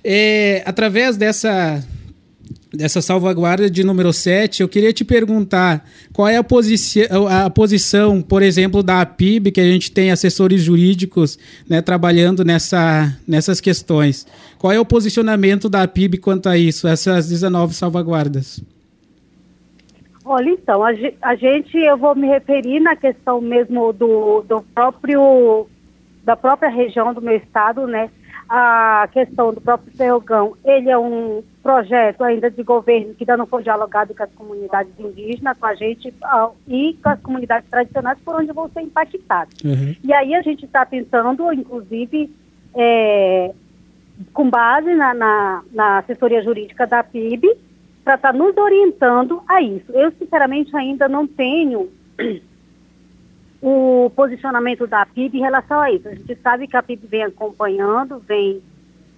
É, 0.04 0.62
através 0.66 1.16
dessa, 1.16 1.82
dessa 2.70 3.00
salvaguarda 3.00 3.70
de 3.70 3.82
número 3.82 4.12
7, 4.12 4.60
eu 4.60 4.68
queria 4.68 4.92
te 4.92 5.02
perguntar 5.02 5.88
qual 6.12 6.28
é 6.28 6.36
a, 6.36 6.44
posici 6.44 7.08
a 7.30 7.48
posição, 7.48 8.20
por 8.20 8.42
exemplo, 8.42 8.82
da 8.82 9.00
APIB, 9.00 9.50
que 9.50 9.60
a 9.60 9.64
gente 9.64 9.90
tem 9.90 10.10
assessores 10.10 10.60
jurídicos 10.60 11.38
né, 11.68 11.80
trabalhando 11.80 12.44
nessa, 12.44 13.16
nessas 13.26 13.60
questões. 13.60 14.26
Qual 14.58 14.72
é 14.72 14.78
o 14.78 14.84
posicionamento 14.84 15.70
da 15.70 15.82
APIB 15.82 16.18
quanto 16.18 16.48
a 16.48 16.58
isso, 16.58 16.86
essas 16.86 17.28
19 17.28 17.74
salvaguardas? 17.74 18.62
Olha, 20.26 20.50
então, 20.50 20.82
a, 20.82 21.34
gente, 21.36 21.76
eu 21.76 21.98
vou 21.98 22.14
me 22.14 22.26
referir 22.26 22.80
na 22.80 22.96
questão 22.96 23.42
mesmo 23.42 23.92
do, 23.92 24.42
do 24.42 24.62
próprio, 24.74 25.66
da 26.24 26.34
própria 26.34 26.70
região 26.70 27.12
do 27.12 27.20
meu 27.20 27.36
estado, 27.36 27.86
né? 27.86 28.10
A 28.48 29.08
questão 29.12 29.52
do 29.52 29.60
próprio 29.60 29.92
Ferrogão, 29.96 30.56
ele 30.64 30.90
é 30.90 30.98
um 30.98 31.42
projeto 31.62 32.22
ainda 32.22 32.50
de 32.50 32.62
governo 32.62 33.14
que 33.14 33.22
ainda 33.22 33.36
não 33.36 33.46
foi 33.46 33.62
dialogado 33.62 34.14
com 34.14 34.22
as 34.22 34.32
comunidades 34.32 34.92
indígenas, 34.98 35.56
com 35.58 35.66
a 35.66 35.74
gente 35.74 36.12
e 36.68 36.98
com 37.02 37.08
as 37.08 37.20
comunidades 37.20 37.68
tradicionais 37.70 38.18
por 38.24 38.36
onde 38.36 38.52
vão 38.52 38.68
ser 38.68 38.82
impactadas. 38.82 39.54
Uhum. 39.64 39.94
E 40.04 40.12
aí 40.12 40.34
a 40.34 40.42
gente 40.42 40.64
está 40.64 40.84
pensando, 40.84 41.52
inclusive, 41.52 42.30
é, 42.74 43.52
com 44.32 44.50
base 44.50 44.94
na, 44.94 45.14
na, 45.14 45.62
na, 45.72 45.98
assessoria 45.98 46.42
jurídica 46.42 46.86
da 46.86 47.02
PIB, 47.02 47.48
para 48.04 48.16
estar 48.16 48.32
tá 48.32 48.38
nos 48.38 48.56
orientando 48.56 49.42
a 49.48 49.62
isso. 49.62 49.90
Eu, 49.92 50.12
sinceramente, 50.12 50.76
ainda 50.76 51.08
não 51.08 51.26
tenho 51.26 51.88
o 53.66 54.10
posicionamento 54.10 54.86
da 54.86 55.06
PIB 55.06 55.38
em 55.38 55.40
relação 55.40 55.80
a 55.80 55.90
isso. 55.90 56.06
A 56.06 56.14
gente 56.14 56.36
sabe 56.42 56.68
que 56.68 56.76
a 56.76 56.82
PIB 56.82 57.06
vem 57.06 57.22
acompanhando, 57.22 58.18
vem 58.18 58.62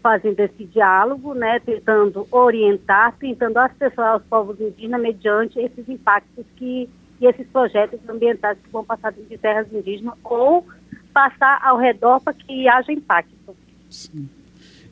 fazendo 0.01 0.39
esse 0.39 0.65
diálogo, 0.67 1.35
né, 1.35 1.59
tentando 1.59 2.29
orientar, 2.31 3.13
tentando 3.19 3.57
assessorar 3.59 4.19
os 4.19 4.23
povos 4.23 4.61
indígenas 4.61 5.03
mediante 5.03 5.59
esses 5.59 5.89
impactos 5.89 6.47
que 6.55 6.89
e 7.21 7.27
esses 7.27 7.45
projetos 7.49 7.99
ambientais 8.09 8.57
que 8.63 8.71
vão 8.71 8.85
passar 8.85 9.13
de 9.13 9.37
terras 9.37 9.67
indígenas 9.73 10.15
ou 10.23 10.65
passar 11.13 11.59
ao 11.65 11.77
redor 11.77 12.21
para 12.21 12.35
que 12.35 12.69
haja 12.69 12.93
impacto. 12.93 13.57
Sim. 13.91 14.29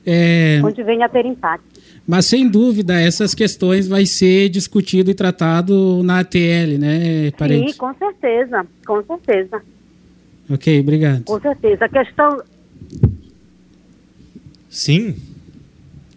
É... 0.04 0.60
Onde 0.64 0.82
venha 0.82 1.06
a 1.06 1.08
ter 1.08 1.26
impacto. 1.26 1.73
Mas 2.06 2.26
sem 2.26 2.48
dúvida 2.48 3.00
essas 3.00 3.34
questões 3.34 3.88
vai 3.88 4.04
ser 4.04 4.50
discutido 4.50 5.10
e 5.10 5.14
tratado 5.14 6.02
na 6.02 6.20
ATL, 6.20 6.78
né, 6.78 7.30
parente? 7.32 7.72
Sim, 7.72 7.78
com 7.78 7.94
certeza, 7.94 8.66
com 8.86 9.02
certeza. 9.02 9.62
Ok, 10.50 10.80
obrigado. 10.80 11.24
Com 11.24 11.40
certeza. 11.40 11.86
A 11.86 11.88
questão. 11.88 12.42
Sim. 14.68 15.16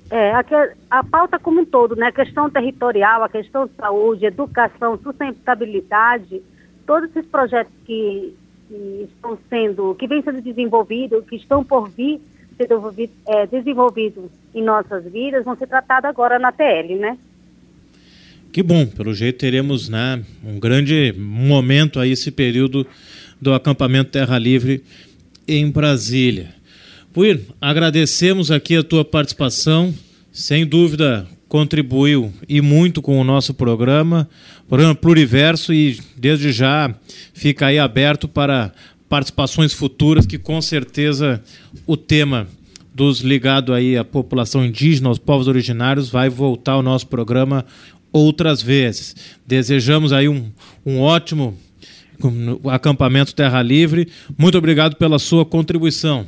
É, 0.09 0.31
a, 0.31 0.43
a 0.89 1.03
pauta 1.03 1.39
como 1.39 1.61
um 1.61 1.65
todo, 1.65 1.95
né? 1.95 2.07
A 2.07 2.11
questão 2.11 2.49
territorial, 2.49 3.23
a 3.23 3.29
questão 3.29 3.65
de 3.65 3.73
saúde, 3.75 4.25
educação, 4.25 4.99
sustentabilidade, 5.01 6.41
todos 6.85 7.09
esses 7.09 7.25
projetos 7.29 7.73
que, 7.85 8.33
que 8.67 9.09
estão 9.13 9.37
sendo, 9.49 9.95
que 9.95 10.07
vêm 10.07 10.21
sendo 10.21 10.41
desenvolvidos, 10.41 11.25
que 11.25 11.35
estão 11.35 11.63
por 11.63 11.89
vir, 11.89 12.21
ser 12.57 12.67
desenvolvidos, 12.67 13.15
é, 13.27 13.47
desenvolvidos 13.47 14.25
em 14.53 14.63
nossas 14.63 15.05
vidas 15.05 15.45
vão 15.45 15.55
ser 15.55 15.67
tratados 15.67 16.09
agora 16.09 16.39
na 16.39 16.51
TL, 16.51 16.95
né? 16.95 17.17
Que 18.51 18.63
bom, 18.63 18.87
pelo 18.87 19.13
jeito 19.13 19.37
teremos 19.37 19.87
né, 19.87 20.23
um 20.43 20.59
grande 20.59 21.13
momento 21.17 21.99
aí 21.99 22.11
esse 22.11 22.31
período 22.31 22.87
do 23.39 23.53
acampamento 23.53 24.11
Terra 24.11 24.39
Livre 24.39 24.83
em 25.47 25.69
Brasília. 25.69 26.55
Puir, 27.13 27.41
agradecemos 27.61 28.49
aqui 28.49 28.75
a 28.75 28.83
tua 28.83 29.05
participação. 29.05 29.93
Sem 30.31 30.65
dúvida, 30.65 31.27
contribuiu 31.47 32.31
e 32.47 32.61
muito 32.61 33.01
com 33.01 33.19
o 33.19 33.23
nosso 33.23 33.53
programa, 33.53 34.29
programa 34.67 34.93
Pluriverso, 34.93 35.73
e 35.73 35.99
desde 36.15 36.51
já 36.51 36.93
fica 37.33 37.67
aí 37.67 37.79
aberto 37.79 38.27
para 38.27 38.71
participações 39.09 39.73
futuras, 39.73 40.25
que 40.25 40.37
com 40.37 40.61
certeza 40.61 41.41
o 41.85 41.95
tema 41.95 42.47
dos 42.93 43.19
ligado 43.19 43.73
aí 43.73 43.95
à 43.95 44.03
população 44.03 44.65
indígena, 44.65 45.09
aos 45.09 45.19
povos 45.19 45.47
originários, 45.47 46.09
vai 46.09 46.29
voltar 46.29 46.73
ao 46.73 46.81
nosso 46.81 47.07
programa 47.07 47.65
outras 48.11 48.61
vezes. 48.61 49.37
Desejamos 49.45 50.11
aí 50.11 50.27
um, 50.27 50.51
um 50.85 50.99
ótimo 50.99 51.55
acampamento 52.71 53.35
Terra 53.35 53.61
Livre. 53.61 54.07
Muito 54.37 54.57
obrigado 54.57 54.95
pela 54.95 55.19
sua 55.19 55.45
contribuição. 55.45 56.25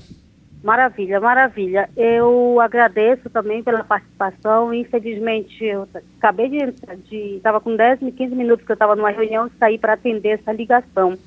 Maravilha, 0.63 1.21
maravilha. 1.21 1.89
Eu 1.95 2.59
agradeço 2.59 3.29
também 3.29 3.63
pela 3.63 3.83
participação. 3.83 4.73
Infelizmente, 4.73 5.63
eu 5.63 5.87
acabei 6.17 6.49
de. 6.49 7.35
Estava 7.37 7.61
com 7.61 7.75
10, 7.75 7.99
15 8.15 8.35
minutos 8.35 8.65
que 8.65 8.71
eu 8.71 8.75
estava 8.75 8.95
numa 8.95 9.09
reunião 9.09 9.47
e 9.47 9.51
saí 9.57 9.79
para 9.79 9.93
atender 9.93 10.39
essa 10.39 10.51
ligação. 10.51 11.17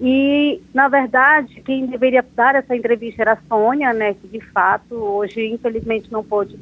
E, 0.00 0.60
na 0.74 0.88
verdade, 0.88 1.60
quem 1.64 1.86
deveria 1.86 2.24
dar 2.34 2.54
essa 2.54 2.74
entrevista 2.74 3.22
era 3.22 3.32
a 3.34 3.38
Sônia, 3.48 3.92
né, 3.92 4.14
que 4.14 4.26
de 4.26 4.40
fato 4.52 4.94
hoje, 4.94 5.46
infelizmente, 5.46 6.10
não 6.10 6.24
pôde 6.24 6.58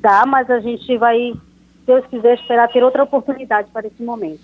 dar, 0.00 0.26
mas 0.26 0.50
a 0.50 0.60
gente 0.60 0.96
vai, 0.98 1.32
se 1.32 1.86
Deus 1.86 2.04
quiser, 2.06 2.34
esperar 2.34 2.68
ter 2.68 2.82
outra 2.82 3.04
oportunidade 3.04 3.70
para 3.72 3.86
esse 3.86 4.02
momento. 4.02 4.40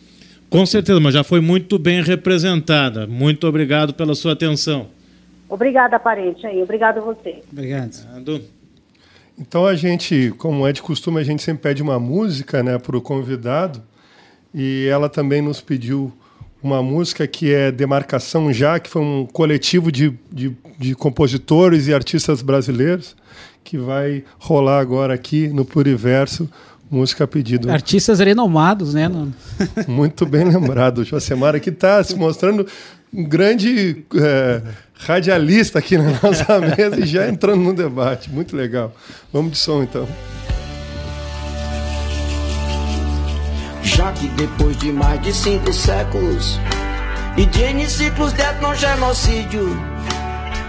Com 0.49 0.67
certeza, 0.67 1.01
mas 1.01 1.15
já 1.15 1.25
foi 1.25 1.41
muito 1.41 1.79
bem 1.79 2.03
representada. 2.03 3.07
Muito 3.07 3.47
obrigado 3.47 3.95
pela 3.95 4.15
sua 4.15 4.33
atenção. 4.33 4.89
Obrigada, 5.49 5.99
parente 5.99 6.47
aí. 6.47 6.63
Obrigado 6.63 6.99
a 6.99 7.01
você. 7.01 7.43
Obrigado. 7.51 7.93
Então 9.39 9.67
a 9.67 9.75
gente, 9.75 10.31
como 10.39 10.67
é 10.67 10.73
de 10.73 10.83
costume, 10.83 11.21
a 11.21 11.25
gente 11.25 11.43
sempre 11.43 11.63
pede 11.63 11.83
uma 11.83 11.99
música 11.99 12.63
né, 12.63 12.79
para 12.79 12.97
o 12.97 13.01
convidado. 13.01 13.83
E 14.55 14.87
ela 14.91 15.09
também 15.09 15.41
nos 15.41 15.61
pediu 15.61 16.13
uma 16.63 16.83
música 16.83 17.27
que 17.27 17.53
é 17.53 17.73
Demarcação 17.73 18.53
Já, 18.53 18.79
que 18.79 18.89
foi 18.89 19.03
um 19.03 19.27
coletivo 19.27 19.91
de, 19.91 20.15
de, 20.31 20.57
de 20.79 20.95
compositores 20.95 21.89
e 21.89 21.95
artistas 21.95 22.43
brasileiros, 22.43 23.17
que 23.65 23.77
vai 23.77 24.25
rolar 24.39 24.79
agora 24.79 25.15
aqui 25.15 25.49
no 25.49 25.65
Pluriverso 25.65 26.49
música 26.93 27.25
a 27.25 27.27
pedido. 27.27 27.71
Artistas 27.71 28.19
renomados, 28.21 28.93
né? 28.93 29.11
Muito 29.89 30.27
bem 30.27 30.45
lembrado. 30.45 30.99
O 30.99 31.05
Josemar 31.05 31.55
aqui 31.55 31.71
está 31.71 32.05
se 32.05 32.15
mostrando 32.15 32.67
um 33.13 33.25
grande 33.25 34.05
é, 34.15 34.63
radialista 34.99 35.79
aqui 35.79 35.97
na 35.97 36.11
nossa 36.23 36.61
mesa 36.61 37.01
e 37.01 37.07
já 37.07 37.29
entrando 37.29 37.63
no 37.63 37.73
debate. 37.73 38.31
Muito 38.31 38.55
legal. 38.55 38.95
Vamos 39.33 39.53
de 39.53 39.59
som 39.59 39.83
então. 39.83 40.07
Já 43.83 44.13
que 44.13 44.29
depois 44.29 44.77
de 44.77 44.93
mais 44.93 45.21
de 45.21 45.33
cinco 45.33 45.73
séculos 45.73 46.59
e 47.37 47.47
de 47.47 47.63
N 47.63 47.89
ciclos 47.89 48.33
de 48.33 48.43
etnogenocídio, 48.43 49.77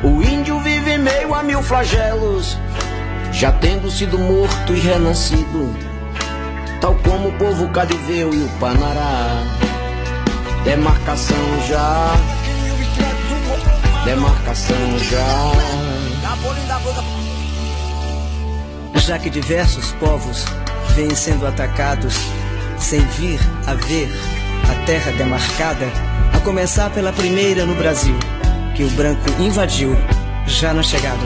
o 0.03 0.21
índio 0.21 0.59
vive 0.59 0.97
meio 0.97 1.33
a 1.33 1.43
mil 1.43 1.61
flagelos, 1.61 2.57
já 3.31 3.51
tendo 3.51 3.89
sido 3.89 4.17
morto 4.17 4.73
e 4.73 4.79
renascido, 4.79 5.75
tal 6.81 6.95
como 6.95 7.29
o 7.29 7.33
povo 7.33 7.69
cadiveu 7.69 8.33
e 8.33 8.43
o 8.43 8.49
Panará. 8.59 9.43
Demarcação 10.63 11.61
já 11.67 12.15
Demarcação 14.05 14.99
já. 14.99 15.51
Já 18.99 19.17
que 19.17 19.29
diversos 19.29 19.93
povos 19.93 20.43
vêm 20.93 21.15
sendo 21.15 21.47
atacados 21.47 22.17
sem 22.83 22.99
vir 22.99 23.39
a 23.65 23.73
ver 23.73 24.09
a 24.69 24.85
terra 24.85 25.11
demarcada, 25.13 25.85
a 26.33 26.39
começar 26.39 26.89
pela 26.89 27.13
primeira 27.13 27.65
no 27.65 27.73
Brasil, 27.75 28.15
que 28.75 28.83
o 28.83 28.89
branco 28.89 29.23
invadiu 29.39 29.95
já 30.45 30.73
na 30.73 30.83
chegada. 30.83 31.23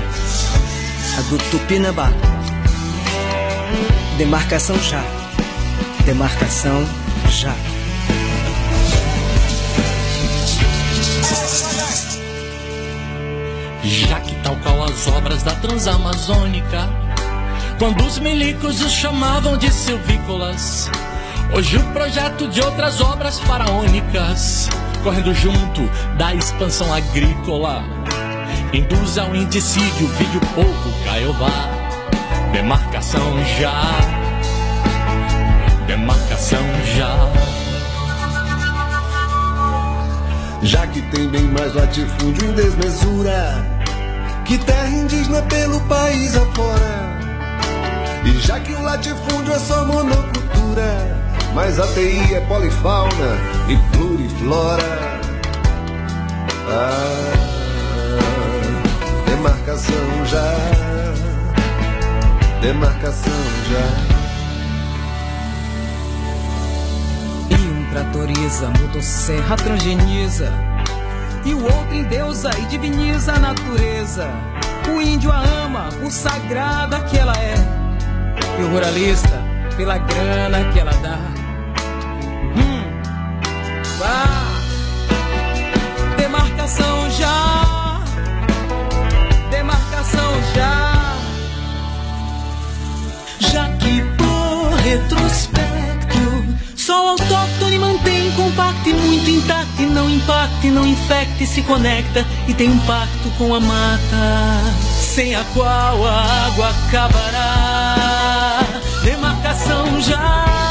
A 1.17 1.21
do 1.23 1.37
Tupinambá. 1.49 2.11
Demarcação 4.19 4.77
já. 4.79 5.03
Demarcação 6.05 6.87
já. 7.31 7.55
Já 13.83 14.19
que 14.19 14.35
tal 14.43 14.55
qual 14.57 14.83
as 14.83 15.07
obras 15.07 15.41
da 15.41 15.55
Transamazônica, 15.55 16.87
quando 17.79 18.05
os 18.05 18.19
milicos 18.19 18.79
os 18.79 18.91
chamavam 18.91 19.57
de 19.57 19.71
silvícolas, 19.71 20.89
hoje 21.53 21.77
o 21.77 21.83
projeto 21.93 22.47
de 22.47 22.61
outras 22.61 23.01
obras 23.01 23.39
faraônicas, 23.39 24.69
correndo 25.03 25.33
junto 25.33 25.81
da 26.17 26.33
expansão 26.33 26.93
agrícola, 26.93 27.83
induz 28.73 29.17
ao 29.17 29.35
indicídio, 29.35 30.07
vídeo 30.07 30.41
povo 30.55 31.03
Caiová, 31.05 31.69
demarcação 32.51 33.33
já, 33.59 33.81
demarcação 35.87 36.63
já. 36.95 37.15
Já 40.63 40.87
que 40.87 41.01
tem 41.11 41.27
bem 41.29 41.43
mais 41.43 41.73
latifúndio 41.75 42.49
em 42.49 42.53
desmesura 42.53 43.77
que 44.47 44.57
terra 44.59 44.87
indígena 44.87 45.41
pelo 45.43 45.79
país 45.81 46.35
afora. 46.35 47.19
E 48.23 48.39
já 48.39 48.59
que 48.61 48.71
o 48.71 48.81
latifúndio 48.81 49.53
é 49.53 49.59
só 49.59 49.85
monocultura, 49.85 51.16
mas 51.57 51.79
a 51.79 51.87
TI 51.87 52.35
é 52.35 52.41
polifauna 52.41 53.35
e 53.67 53.75
pluriflora. 53.97 54.83
Ah, 56.69 57.33
demarcação 59.25 60.25
já, 60.27 60.55
demarcação 62.61 63.33
já. 63.71 63.87
E 67.49 67.55
um 67.55 67.89
tratoriza, 67.89 68.69
motosserra 68.79 69.55
transgeniza 69.55 70.53
e 71.43 71.55
o 71.55 71.63
outro 71.63 71.95
endeusa 71.95 72.51
e 72.59 72.65
diviniza 72.65 73.33
a 73.33 73.39
natureza. 73.39 74.29
O 74.95 75.01
índio 75.01 75.31
a 75.31 75.39
ama 75.39 75.89
por 75.99 76.11
sagrada 76.11 76.99
que 76.99 77.17
ela 77.17 77.33
é, 77.33 77.55
e 78.59 78.63
o 78.63 78.69
ruralista 78.69 79.41
pela 79.75 79.97
grana 79.97 80.71
que 80.71 80.79
ela 80.79 80.93
dá. 81.01 81.36
Demarcação 86.17 87.09
já, 87.09 87.99
demarcação 89.49 90.33
já, 90.53 91.15
já 93.39 93.69
que 93.69 94.03
por 94.17 94.69
retrospecto, 94.83 96.45
só 96.75 97.09
autóctone 97.09 97.79
mantém 97.79 98.31
compacto 98.33 98.87
e 98.87 98.93
muito 98.93 99.29
intacto, 99.31 99.81
e 99.81 99.85
não 99.87 100.07
impacta, 100.07 100.67
e 100.67 100.69
não 100.69 100.85
infecta, 100.85 101.43
e 101.43 101.47
se 101.47 101.63
conecta, 101.63 102.23
e 102.47 102.53
tem 102.53 102.69
um 102.69 102.79
pacto 102.81 103.31
com 103.39 103.55
a 103.55 103.59
mata, 103.59 104.61
sem 105.01 105.35
a 105.35 105.43
qual 105.55 106.05
a 106.05 106.45
água 106.45 106.69
acabará. 106.69 108.59
Demarcação 109.03 109.99
já, 110.01 110.66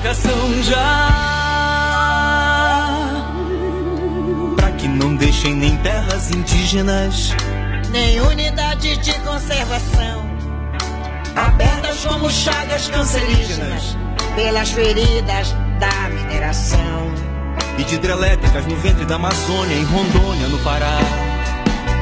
demarcação 0.00 0.62
já. 0.62 1.08
Pra 4.56 4.70
que 4.72 4.88
não 4.88 5.14
deixem 5.16 5.54
nem 5.54 5.76
terras 5.78 6.30
indígenas, 6.30 7.30
nem 7.90 8.20
unidades 8.20 8.98
de 8.98 9.12
conservação. 9.20 10.30
Abertas 11.36 12.04
como 12.04 12.30
chagas 12.30 12.88
cancerígenas 12.88 13.96
pelas 14.34 14.70
feridas 14.70 15.54
da 15.78 16.08
mineração. 16.08 16.80
e 17.78 17.84
de 17.84 17.94
hidrelétricas 17.94 18.66
no 18.66 18.76
ventre 18.76 19.06
da 19.06 19.14
Amazônia, 19.14 19.74
em 19.74 19.84
Rondônia, 19.84 20.48
no 20.48 20.58
Pará. 20.58 20.98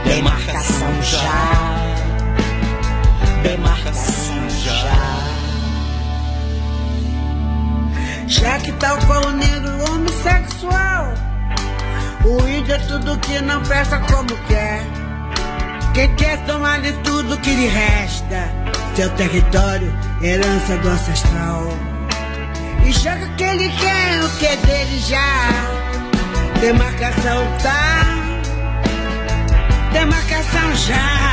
Demarcação 0.04 1.02
já, 1.02 1.86
demarcação 3.42 4.37
Já 8.28 8.58
que 8.58 8.70
tal 8.72 8.98
qual 9.06 9.24
o 9.24 9.30
negro 9.30 9.72
homossexual, 9.90 11.14
o 12.26 12.46
índio 12.46 12.74
é 12.74 12.78
tudo 12.80 13.18
que 13.20 13.40
não 13.40 13.62
presta 13.62 13.98
como 14.00 14.36
quer. 14.46 14.82
Quem 15.94 16.14
quer 16.14 16.44
tomar 16.44 16.78
de 16.82 16.92
tudo 17.04 17.38
que 17.38 17.50
lhe 17.54 17.68
resta, 17.68 18.52
seu 18.94 19.08
território, 19.14 19.90
herança 20.20 20.76
do 20.76 20.88
ancestral. 20.88 21.68
E 22.84 22.92
joga 22.92 23.26
que 23.34 23.44
ele 23.44 23.70
quer, 23.70 24.22
o 24.22 24.28
que 24.38 24.46
é 24.46 24.56
dele 24.56 24.98
já. 24.98 25.48
Demarcação 26.60 27.46
tá, 27.62 28.04
demarcação 29.90 30.76
já. 30.76 31.28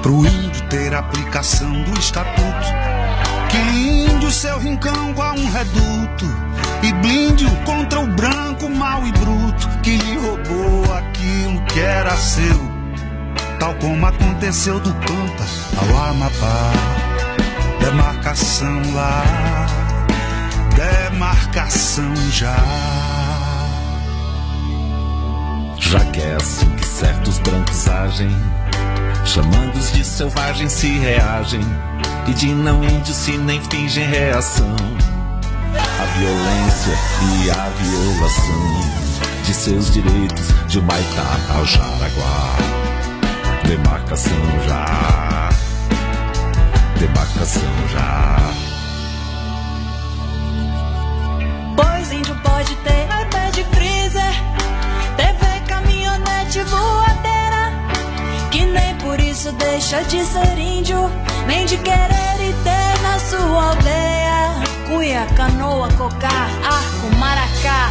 Pro 0.00 0.26
índio 0.26 0.66
ter 0.70 0.94
aplicação 0.94 1.82
do 1.82 1.98
estatuto, 1.98 2.66
que 3.48 3.56
índio 3.56 4.30
seu 4.30 4.58
rincão 4.58 5.10
igual 5.10 5.34
um 5.34 5.50
reduto, 5.50 6.26
e 6.82 6.92
blinde 6.94 7.46
contra 7.64 8.00
o 8.00 8.06
branco 8.06 8.68
mau 8.68 9.06
e 9.06 9.12
bruto, 9.12 9.68
que 9.82 9.96
lhe 9.96 10.16
roubou 10.16 10.94
aquilo 10.94 11.60
que 11.66 11.80
era 11.80 12.16
seu, 12.16 12.60
tal 13.58 13.74
como 13.76 14.06
aconteceu 14.06 14.78
do 14.80 14.92
Pampa 14.92 15.44
ao 15.76 16.10
Amapá. 16.10 16.72
Demarcação 17.80 18.82
lá, 18.94 19.66
demarcação 20.74 22.14
já. 22.32 22.56
Já 25.78 26.00
que 26.06 26.20
é 26.20 26.34
assim 26.34 26.68
que 26.70 26.84
certos 26.84 27.38
brancos 27.38 27.88
agem, 27.88 28.30
chamando-os 29.24 29.92
de 29.92 30.04
selvagens 30.04 30.72
se 30.72 30.98
reagem, 30.98 31.60
e 32.28 32.34
de 32.34 32.52
não 32.54 32.82
índios 32.82 33.16
se 33.16 33.36
nem 33.38 33.60
fingem 33.62 34.04
reação. 34.04 34.74
A 36.00 36.04
violência 36.18 36.94
e 37.44 37.50
a 37.50 37.68
violação 37.70 39.06
de 39.44 39.54
seus 39.54 39.90
direitos 39.92 40.48
de 40.68 40.78
Humaitá 40.78 41.38
ao 41.54 41.64
Jaraguá. 41.64 42.56
Demarcação 43.64 44.32
já, 44.66 45.48
demarcação 46.98 47.62
já. 47.92 48.36
Pois 51.76 52.12
índio 52.12 52.36
pode 52.42 52.74
ter 52.76 53.04
iPad 53.04 53.58
freezer, 53.72 54.34
TV, 55.16 55.60
caminhonete, 55.66 56.60
voadeira. 56.62 57.72
Que 58.50 58.64
nem 58.64 58.94
por 58.96 59.18
isso 59.20 59.52
deixa 59.52 60.02
de 60.04 60.24
ser 60.24 60.58
índio, 60.58 61.10
nem 61.46 61.64
de 61.66 61.76
querer 61.78 62.40
e 62.40 62.52
ter 62.64 63.02
na 63.02 63.18
sua 63.18 63.70
aldeia. 63.70 64.16
Cuia, 64.86 65.26
canoa, 65.36 65.88
cocar, 65.92 66.48
arco, 66.64 67.16
maracá. 67.16 67.90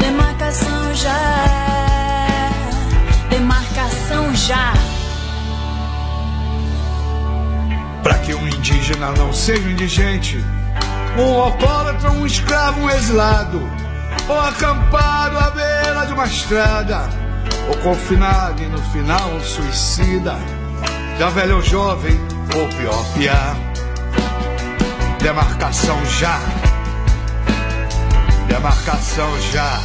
Demarcação 0.00 0.94
já, 0.94 2.50
demarcação 3.28 4.34
já. 4.34 4.72
Para 8.02 8.18
que 8.18 8.34
um 8.34 8.46
indígena 8.46 9.10
não 9.12 9.32
seja 9.32 9.68
indigente, 9.68 10.44
um 11.18 11.40
alcoólatra, 11.40 12.12
um 12.12 12.24
escravo, 12.24 12.82
um 12.82 12.90
exilado, 12.90 13.68
ou 14.28 14.40
acampado 14.40 15.38
à 15.38 15.50
beira 15.50 16.06
de 16.06 16.12
uma 16.12 16.26
estrada, 16.26 17.08
ou 17.68 17.76
confinado 17.78 18.62
e 18.62 18.66
no 18.66 18.78
final 18.92 19.30
um 19.30 19.40
suicida, 19.40 20.36
já 21.18 21.30
velho 21.30 21.56
ou 21.56 21.62
jovem, 21.62 22.20
ou 22.54 22.68
pior, 22.68 23.14
piar. 23.14 23.56
Demarcação 25.20 26.04
já. 26.06 26.38
Demarcação 28.48 29.40
já. 29.52 29.80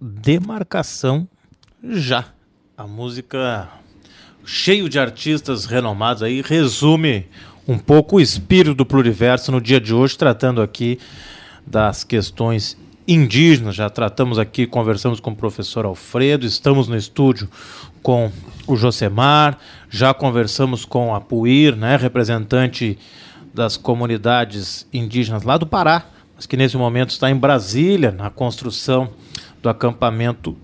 Demarcação 0.00 1.28
já. 1.82 2.26
A 2.76 2.86
música 2.86 3.68
cheio 4.44 4.88
de 4.88 4.98
artistas 4.98 5.64
renomados 5.64 6.22
aí 6.22 6.42
resume 6.42 7.26
um 7.66 7.78
pouco 7.78 8.16
o 8.16 8.20
espírito 8.20 8.74
do 8.74 8.86
pluriverso 8.86 9.50
no 9.50 9.60
dia 9.60 9.80
de 9.80 9.94
hoje, 9.94 10.16
tratando 10.16 10.60
aqui 10.60 10.98
das 11.66 12.04
questões 12.04 12.76
indígenas. 13.06 13.74
Já 13.74 13.88
tratamos 13.88 14.38
aqui, 14.38 14.66
conversamos 14.66 15.20
com 15.20 15.30
o 15.30 15.36
professor 15.36 15.84
Alfredo, 15.84 16.46
estamos 16.46 16.88
no 16.88 16.96
estúdio 16.96 17.48
com 18.04 18.30
o 18.66 18.76
Josemar, 18.76 19.58
já 19.88 20.12
conversamos 20.12 20.84
com 20.84 21.14
a 21.14 21.22
Puir, 21.22 21.74
né, 21.74 21.96
representante 21.96 22.98
das 23.52 23.78
comunidades 23.78 24.86
indígenas 24.92 25.42
lá 25.42 25.56
do 25.56 25.66
Pará, 25.66 26.04
mas 26.36 26.44
que 26.44 26.54
nesse 26.54 26.76
momento 26.76 27.10
está 27.10 27.30
em 27.30 27.34
Brasília, 27.34 28.12
na 28.12 28.28
construção 28.28 29.08
do 29.62 29.70
acampamento 29.70 30.54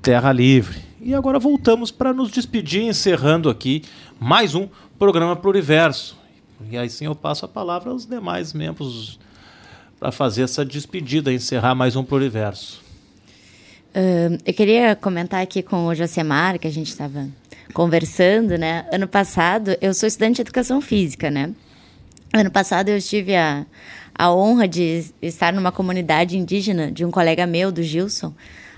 Terra 0.00 0.32
Livre. 0.32 0.78
E 0.98 1.14
agora 1.14 1.38
voltamos 1.38 1.90
para 1.90 2.14
nos 2.14 2.30
despedir, 2.30 2.84
encerrando 2.84 3.50
aqui 3.50 3.84
mais 4.18 4.54
um 4.54 4.66
programa 4.98 5.36
Pluriverso. 5.36 6.16
E 6.70 6.78
aí 6.78 6.88
sim 6.88 7.04
eu 7.04 7.14
passo 7.14 7.44
a 7.44 7.48
palavra 7.48 7.90
aos 7.90 8.06
demais 8.06 8.54
membros 8.54 9.20
para 10.00 10.10
fazer 10.10 10.42
essa 10.42 10.64
despedida, 10.64 11.30
encerrar 11.30 11.74
mais 11.74 11.96
um 11.96 12.02
Pluriverso. 12.02 12.87
Uh, 13.94 14.38
eu 14.44 14.54
queria 14.54 14.94
comentar 14.94 15.42
aqui 15.42 15.62
com 15.62 15.86
o 15.86 15.94
Josemar, 15.94 16.58
que 16.58 16.66
a 16.66 16.70
gente 16.70 16.88
estava 16.88 17.26
conversando, 17.72 18.56
né? 18.58 18.86
Ano 18.92 19.08
passado, 19.08 19.76
eu 19.80 19.94
sou 19.94 20.06
estudante 20.06 20.36
de 20.36 20.42
educação 20.42 20.80
física, 20.80 21.30
né? 21.30 21.52
Ano 22.32 22.50
passado 22.50 22.90
eu 22.90 23.00
tive 23.00 23.34
a, 23.34 23.64
a 24.14 24.32
honra 24.32 24.68
de 24.68 25.06
estar 25.22 25.52
numa 25.52 25.72
comunidade 25.72 26.36
indígena 26.36 26.92
de 26.92 27.04
um 27.04 27.10
colega 27.10 27.46
meu, 27.46 27.72
do 27.72 27.82
Gilson. 27.82 28.34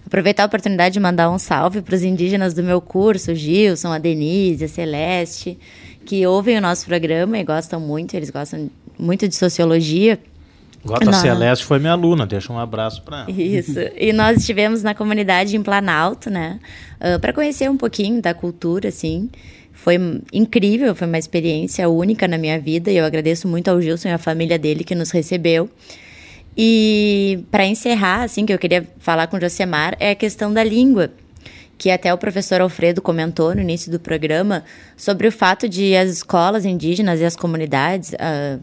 Aproveitar 0.07 0.45
a 0.45 0.47
oportunidade 0.47 0.95
de 0.95 1.01
mandar 1.01 1.31
um 1.31 1.39
salve 1.39 1.83
para 1.83 1.95
os 1.95 2.03
indígenas 2.03 2.55
do 2.55 2.63
meu 2.63 2.81
curso, 2.81 3.35
Gilson, 3.35 3.93
a 3.93 3.99
Denise, 3.99 4.65
a 4.65 4.69
Celeste, 4.69 5.59
que 6.05 6.27
ouvem 6.27 6.57
o 6.57 6.61
nosso 6.61 6.87
programa 6.87 7.39
e 7.39 7.45
gostam 7.45 7.81
muito, 7.81 8.15
eles 8.15 8.31
gostam 8.31 8.71
muito 8.99 9.29
de 9.29 9.35
sociologia. 9.35 10.19
Gota 10.85 11.05
Na- 11.05 11.13
Celeste 11.13 11.65
foi 11.65 11.79
minha 11.79 11.93
aluna, 11.93 12.27
deixa 12.27 12.53
um 12.53 12.59
abraço 12.59 13.03
para 13.03 13.23
ela. 13.23 13.31
Isso. 13.31 13.79
E 13.97 14.13
nós 14.13 14.39
estivemos 14.39 14.83
na 14.83 14.95
comunidade 14.95 15.57
em 15.57 15.63
Planalto, 15.63 16.31
né? 16.31 16.59
para 17.21 17.33
conhecer 17.33 17.69
um 17.71 17.77
pouquinho 17.77 18.21
da 18.23 18.33
cultura, 18.35 18.89
assim. 18.89 19.29
Foi 19.73 19.97
incrível, 20.33 20.95
foi 20.95 21.07
uma 21.07 21.19
experiência 21.19 21.89
única 21.89 22.29
na 22.29 22.37
minha 22.37 22.59
vida 22.59 22.91
e 22.91 22.97
eu 22.99 23.05
agradeço 23.05 23.49
muito 23.49 23.69
ao 23.69 23.81
Gilson 23.81 24.09
e 24.09 24.13
à 24.13 24.19
família 24.19 24.59
dele 24.59 24.85
que 24.85 24.95
nos 24.95 25.11
recebeu. 25.11 25.69
E 26.57 27.45
para 27.51 27.65
encerrar, 27.65 28.23
assim, 28.23 28.45
que 28.45 28.53
eu 28.53 28.59
queria 28.59 28.87
falar 28.99 29.27
com 29.29 29.37
o 29.37 29.41
Josemar, 29.41 29.97
é 30.01 30.11
a 30.11 30.15
questão 30.15 30.53
da 30.53 30.63
língua, 30.63 31.11
que 31.79 31.91
até 31.91 32.13
o 32.13 32.19
professor 32.19 32.61
Alfredo 32.61 33.01
comentou 33.01 33.55
no 33.55 33.61
início 33.63 33.91
do 33.91 33.99
programa 33.99 34.65
sobre 34.97 35.27
o 35.27 35.33
fato 35.33 35.69
de 35.69 35.97
as 35.97 36.11
escolas 36.11 36.67
indígenas 36.67 37.21
e 37.21 37.25
as 37.25 37.35
comunidades, 37.37 38.15
ah, 38.19 38.59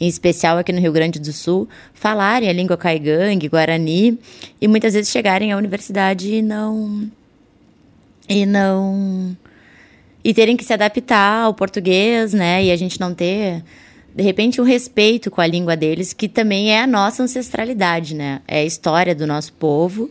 em 0.00 0.06
especial 0.06 0.58
aqui 0.58 0.72
no 0.72 0.80
Rio 0.80 0.92
Grande 0.92 1.18
do 1.18 1.32
Sul, 1.32 1.68
falarem 1.94 2.48
a 2.48 2.52
língua 2.52 2.76
caigangue, 2.76 3.48
guarani, 3.48 4.18
e 4.60 4.68
muitas 4.68 4.94
vezes 4.94 5.10
chegarem 5.10 5.52
à 5.52 5.56
universidade 5.56 6.34
e 6.34 6.42
não 6.42 7.10
e 8.28 8.44
não 8.44 9.36
e 10.22 10.34
terem 10.34 10.56
que 10.56 10.64
se 10.64 10.72
adaptar 10.72 11.44
ao 11.44 11.54
português, 11.54 12.32
né? 12.32 12.64
E 12.64 12.72
a 12.72 12.76
gente 12.76 12.98
não 12.98 13.14
ter 13.14 13.62
de 14.14 14.22
repente 14.22 14.60
um 14.60 14.64
respeito 14.64 15.30
com 15.30 15.40
a 15.40 15.46
língua 15.46 15.76
deles, 15.76 16.12
que 16.12 16.26
também 16.26 16.72
é 16.72 16.80
a 16.82 16.86
nossa 16.86 17.22
ancestralidade, 17.22 18.14
né? 18.14 18.40
É 18.48 18.60
a 18.60 18.64
história 18.64 19.14
do 19.14 19.26
nosso 19.26 19.52
povo. 19.52 20.10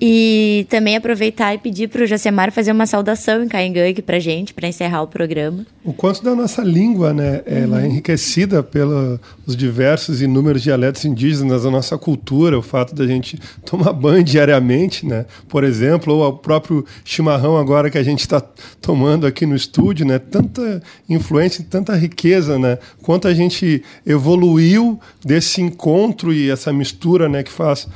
E 0.00 0.66
também 0.70 0.96
aproveitar 0.96 1.54
e 1.54 1.58
pedir 1.58 1.88
para 1.88 2.02
o 2.02 2.06
Josemar 2.06 2.50
fazer 2.50 2.72
uma 2.72 2.86
saudação 2.86 3.42
em 3.42 3.48
Caingangue 3.48 4.00
para 4.00 4.18
gente, 4.18 4.54
para 4.54 4.66
encerrar 4.66 5.02
o 5.02 5.06
programa. 5.06 5.66
O 5.84 5.92
quanto 5.92 6.22
da 6.22 6.34
nossa 6.34 6.62
língua, 6.62 7.12
né, 7.12 7.42
ela 7.44 7.82
é 7.82 7.86
enriquecida 7.86 8.62
pelos 8.62 9.20
diversos 9.48 10.20
e 10.20 10.24
inúmeros 10.24 10.62
dialetos 10.62 11.04
indígenas 11.04 11.64
da 11.64 11.70
nossa 11.70 11.98
cultura, 11.98 12.58
o 12.58 12.62
fato 12.62 12.94
da 12.94 13.06
gente 13.06 13.38
tomar 13.66 13.92
banho 13.92 14.24
diariamente, 14.24 15.04
né, 15.04 15.26
por 15.48 15.62
exemplo, 15.62 16.14
ou 16.14 16.26
o 16.26 16.38
próprio 16.38 16.86
chimarrão 17.04 17.58
agora 17.58 17.90
que 17.90 17.98
a 17.98 18.02
gente 18.02 18.20
está 18.20 18.40
tomando 18.80 19.26
aqui 19.26 19.44
no 19.44 19.56
estúdio, 19.56 20.06
né, 20.06 20.18
tanta 20.18 20.82
influência, 21.08 21.66
tanta 21.68 21.94
riqueza, 21.96 22.58
né, 22.58 22.78
quanto 23.02 23.28
a 23.28 23.34
gente 23.34 23.82
evoluiu 24.06 24.98
desse 25.24 25.60
encontro 25.60 26.32
e 26.32 26.48
essa 26.48 26.72
mistura, 26.72 27.28
né, 27.28 27.42
que 27.42 27.52
faz 27.52 27.88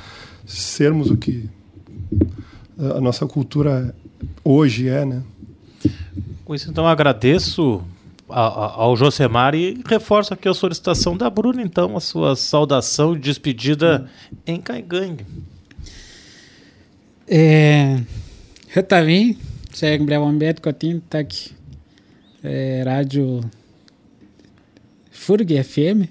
sermos 0.44 1.11
o 1.11 1.16
que 1.16 1.49
a 2.78 3.01
nossa 3.01 3.26
cultura 3.26 3.94
hoje 4.44 4.88
é, 4.88 5.05
né? 5.05 5.22
Com 6.44 6.55
isso, 6.55 6.70
então, 6.70 6.86
agradeço 6.86 7.82
a- 8.28 8.40
a- 8.47 8.72
ao 8.74 8.97
Josemar 8.97 9.55
e 9.55 9.80
reforço 9.86 10.32
aqui 10.34 10.49
a 10.49 10.55
solicitação 10.55 11.16
da 11.16 11.28
Bruna, 11.30 11.62
então, 11.62 11.97
a 11.97 12.01
sua 12.01 12.34
saudação 12.36 13.14
e 13.14 13.18
despedida 13.18 14.09
em 14.47 14.61
Caigangue. 14.61 15.24
É, 17.28 18.01
eu 18.74 18.82
também, 18.82 19.36
segue 19.72 20.05
brevemente 20.05 20.61
Coutinho, 20.61 21.01
tá 21.09 21.18
aqui. 21.18 21.51
É, 22.42 22.82
rádio 22.84 23.40
FURG 25.11 25.62
FM. 25.64 26.09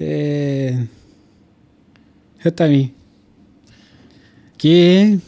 É, 0.00 0.82
eu 2.44 2.50
também. 2.50 2.92
Que 4.60 5.18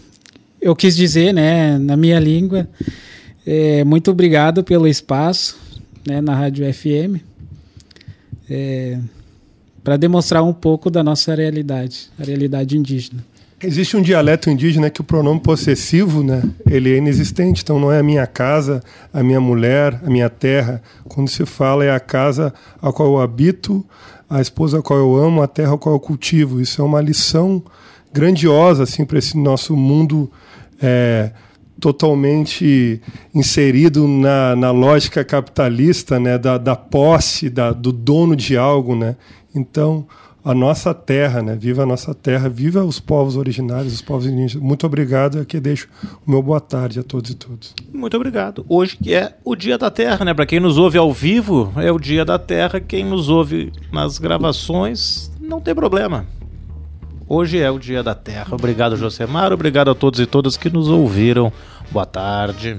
eu 0.61 0.77
quis 0.77 0.95
dizer, 0.95 1.33
né, 1.33 1.79
na 1.79 1.97
minha 1.97 2.21
língua, 2.21 2.69
é, 3.47 3.83
muito 3.83 4.11
obrigado 4.11 4.63
pelo 4.63 4.87
espaço 4.87 5.59
né, 6.07 6.21
na 6.21 6.35
Rádio 6.35 6.71
FM. 6.71 7.17
É, 8.51 8.99
para 9.83 9.97
demonstrar 9.97 10.43
um 10.43 10.53
pouco 10.53 10.91
da 10.91 11.03
nossa 11.03 11.35
realidade, 11.35 12.11
a 12.21 12.25
realidade 12.25 12.77
indígena. 12.77 13.25
Existe 13.63 13.97
um 13.97 14.03
dialeto 14.03 14.51
indígena 14.51 14.91
que 14.91 15.01
o 15.01 15.05
pronome 15.05 15.41
possessivo, 15.41 16.23
né, 16.23 16.43
ele 16.69 16.93
é 16.93 16.99
inexistente, 16.99 17.63
então 17.63 17.81
não 17.81 17.91
é 17.91 18.01
a 18.01 18.03
minha 18.03 18.27
casa, 18.27 18.83
a 19.15 19.23
minha 19.23 19.41
mulher, 19.41 19.99
a 20.05 20.11
minha 20.11 20.29
terra. 20.29 20.83
Quando 21.09 21.31
se 21.31 21.47
fala 21.47 21.87
é 21.87 21.91
a 21.91 21.99
casa 21.99 22.53
a 22.83 22.93
qual 22.93 23.09
eu 23.09 23.19
habito, 23.19 23.83
a 24.29 24.43
esposa 24.43 24.81
a 24.81 24.83
qual 24.83 24.99
eu 24.99 25.17
amo, 25.17 25.41
a 25.41 25.49
terra 25.49 25.73
a 25.73 25.79
qual 25.79 25.95
eu 25.95 26.01
cultivo. 26.01 26.61
Isso 26.61 26.83
é 26.83 26.85
uma 26.85 27.01
lição 27.01 27.63
grandiosa 28.13 28.83
assim 28.83 29.05
para 29.05 29.19
esse 29.19 29.37
nosso 29.37 29.77
mundo 29.77 30.31
é, 30.81 31.31
totalmente 31.81 33.01
inserido 33.35 34.07
na, 34.07 34.55
na 34.55 34.71
lógica 34.71 35.25
capitalista, 35.25 36.21
né, 36.21 36.39
da, 36.39 36.59
da 36.59 36.77
posse, 36.77 37.51
da, 37.51 37.73
do 37.73 37.91
dono 37.91 38.37
de 38.37 38.57
algo, 38.57 38.95
né. 38.95 39.17
Então 39.55 40.07
a 40.45 40.53
nossa 40.53 40.93
terra, 40.93 41.41
né? 41.41 41.55
Viva 41.55 41.85
a 41.85 41.87
nossa 41.87 42.15
terra, 42.15 42.49
viva 42.49 42.85
os 42.85 42.99
povos 42.99 43.37
originários, 43.37 43.95
os 43.95 44.03
povos 44.03 44.27
indígenas. 44.27 44.55
Muito 44.57 44.85
obrigado, 44.85 45.39
aqui 45.39 45.61
deixo 45.61 45.89
o 46.27 46.31
meu 46.31 46.43
boa 46.43 46.61
tarde 46.61 46.99
a 46.99 47.03
todos 47.03 47.31
e 47.31 47.35
todas. 47.35 47.75
Muito 47.93 48.17
obrigado. 48.17 48.65
Hoje 48.69 48.97
que 48.97 49.15
é 49.15 49.37
o 49.45 49.55
Dia 49.55 49.79
da 49.79 49.91
Terra, 49.91 50.25
né? 50.25 50.35
Para 50.35 50.47
quem 50.47 50.59
nos 50.59 50.79
ouve 50.79 50.99
ao 50.99 51.13
vivo, 51.13 51.73
é 51.77 51.93
o 51.93 51.99
Dia 51.99 52.25
da 52.25 52.39
Terra. 52.39 52.81
Quem 52.81 53.05
nos 53.05 53.29
ouve 53.29 53.73
nas 53.93 54.19
gravações, 54.19 55.31
não 55.41 55.61
tem 55.61 55.75
problema. 55.75 56.27
Hoje 57.29 57.61
é 57.61 57.71
o 57.71 57.79
Dia 57.79 58.03
da 58.03 58.15
Terra. 58.15 58.55
Obrigado, 58.55 58.97
Josemar. 58.97 59.53
Obrigado 59.53 59.91
a 59.91 59.95
todos 59.95 60.21
e 60.21 60.27
todas 60.27 60.57
que 60.57 60.71
nos 60.71 60.89
ouviram. 60.89 61.53
Boa 61.91 62.07
tarde. 62.07 62.77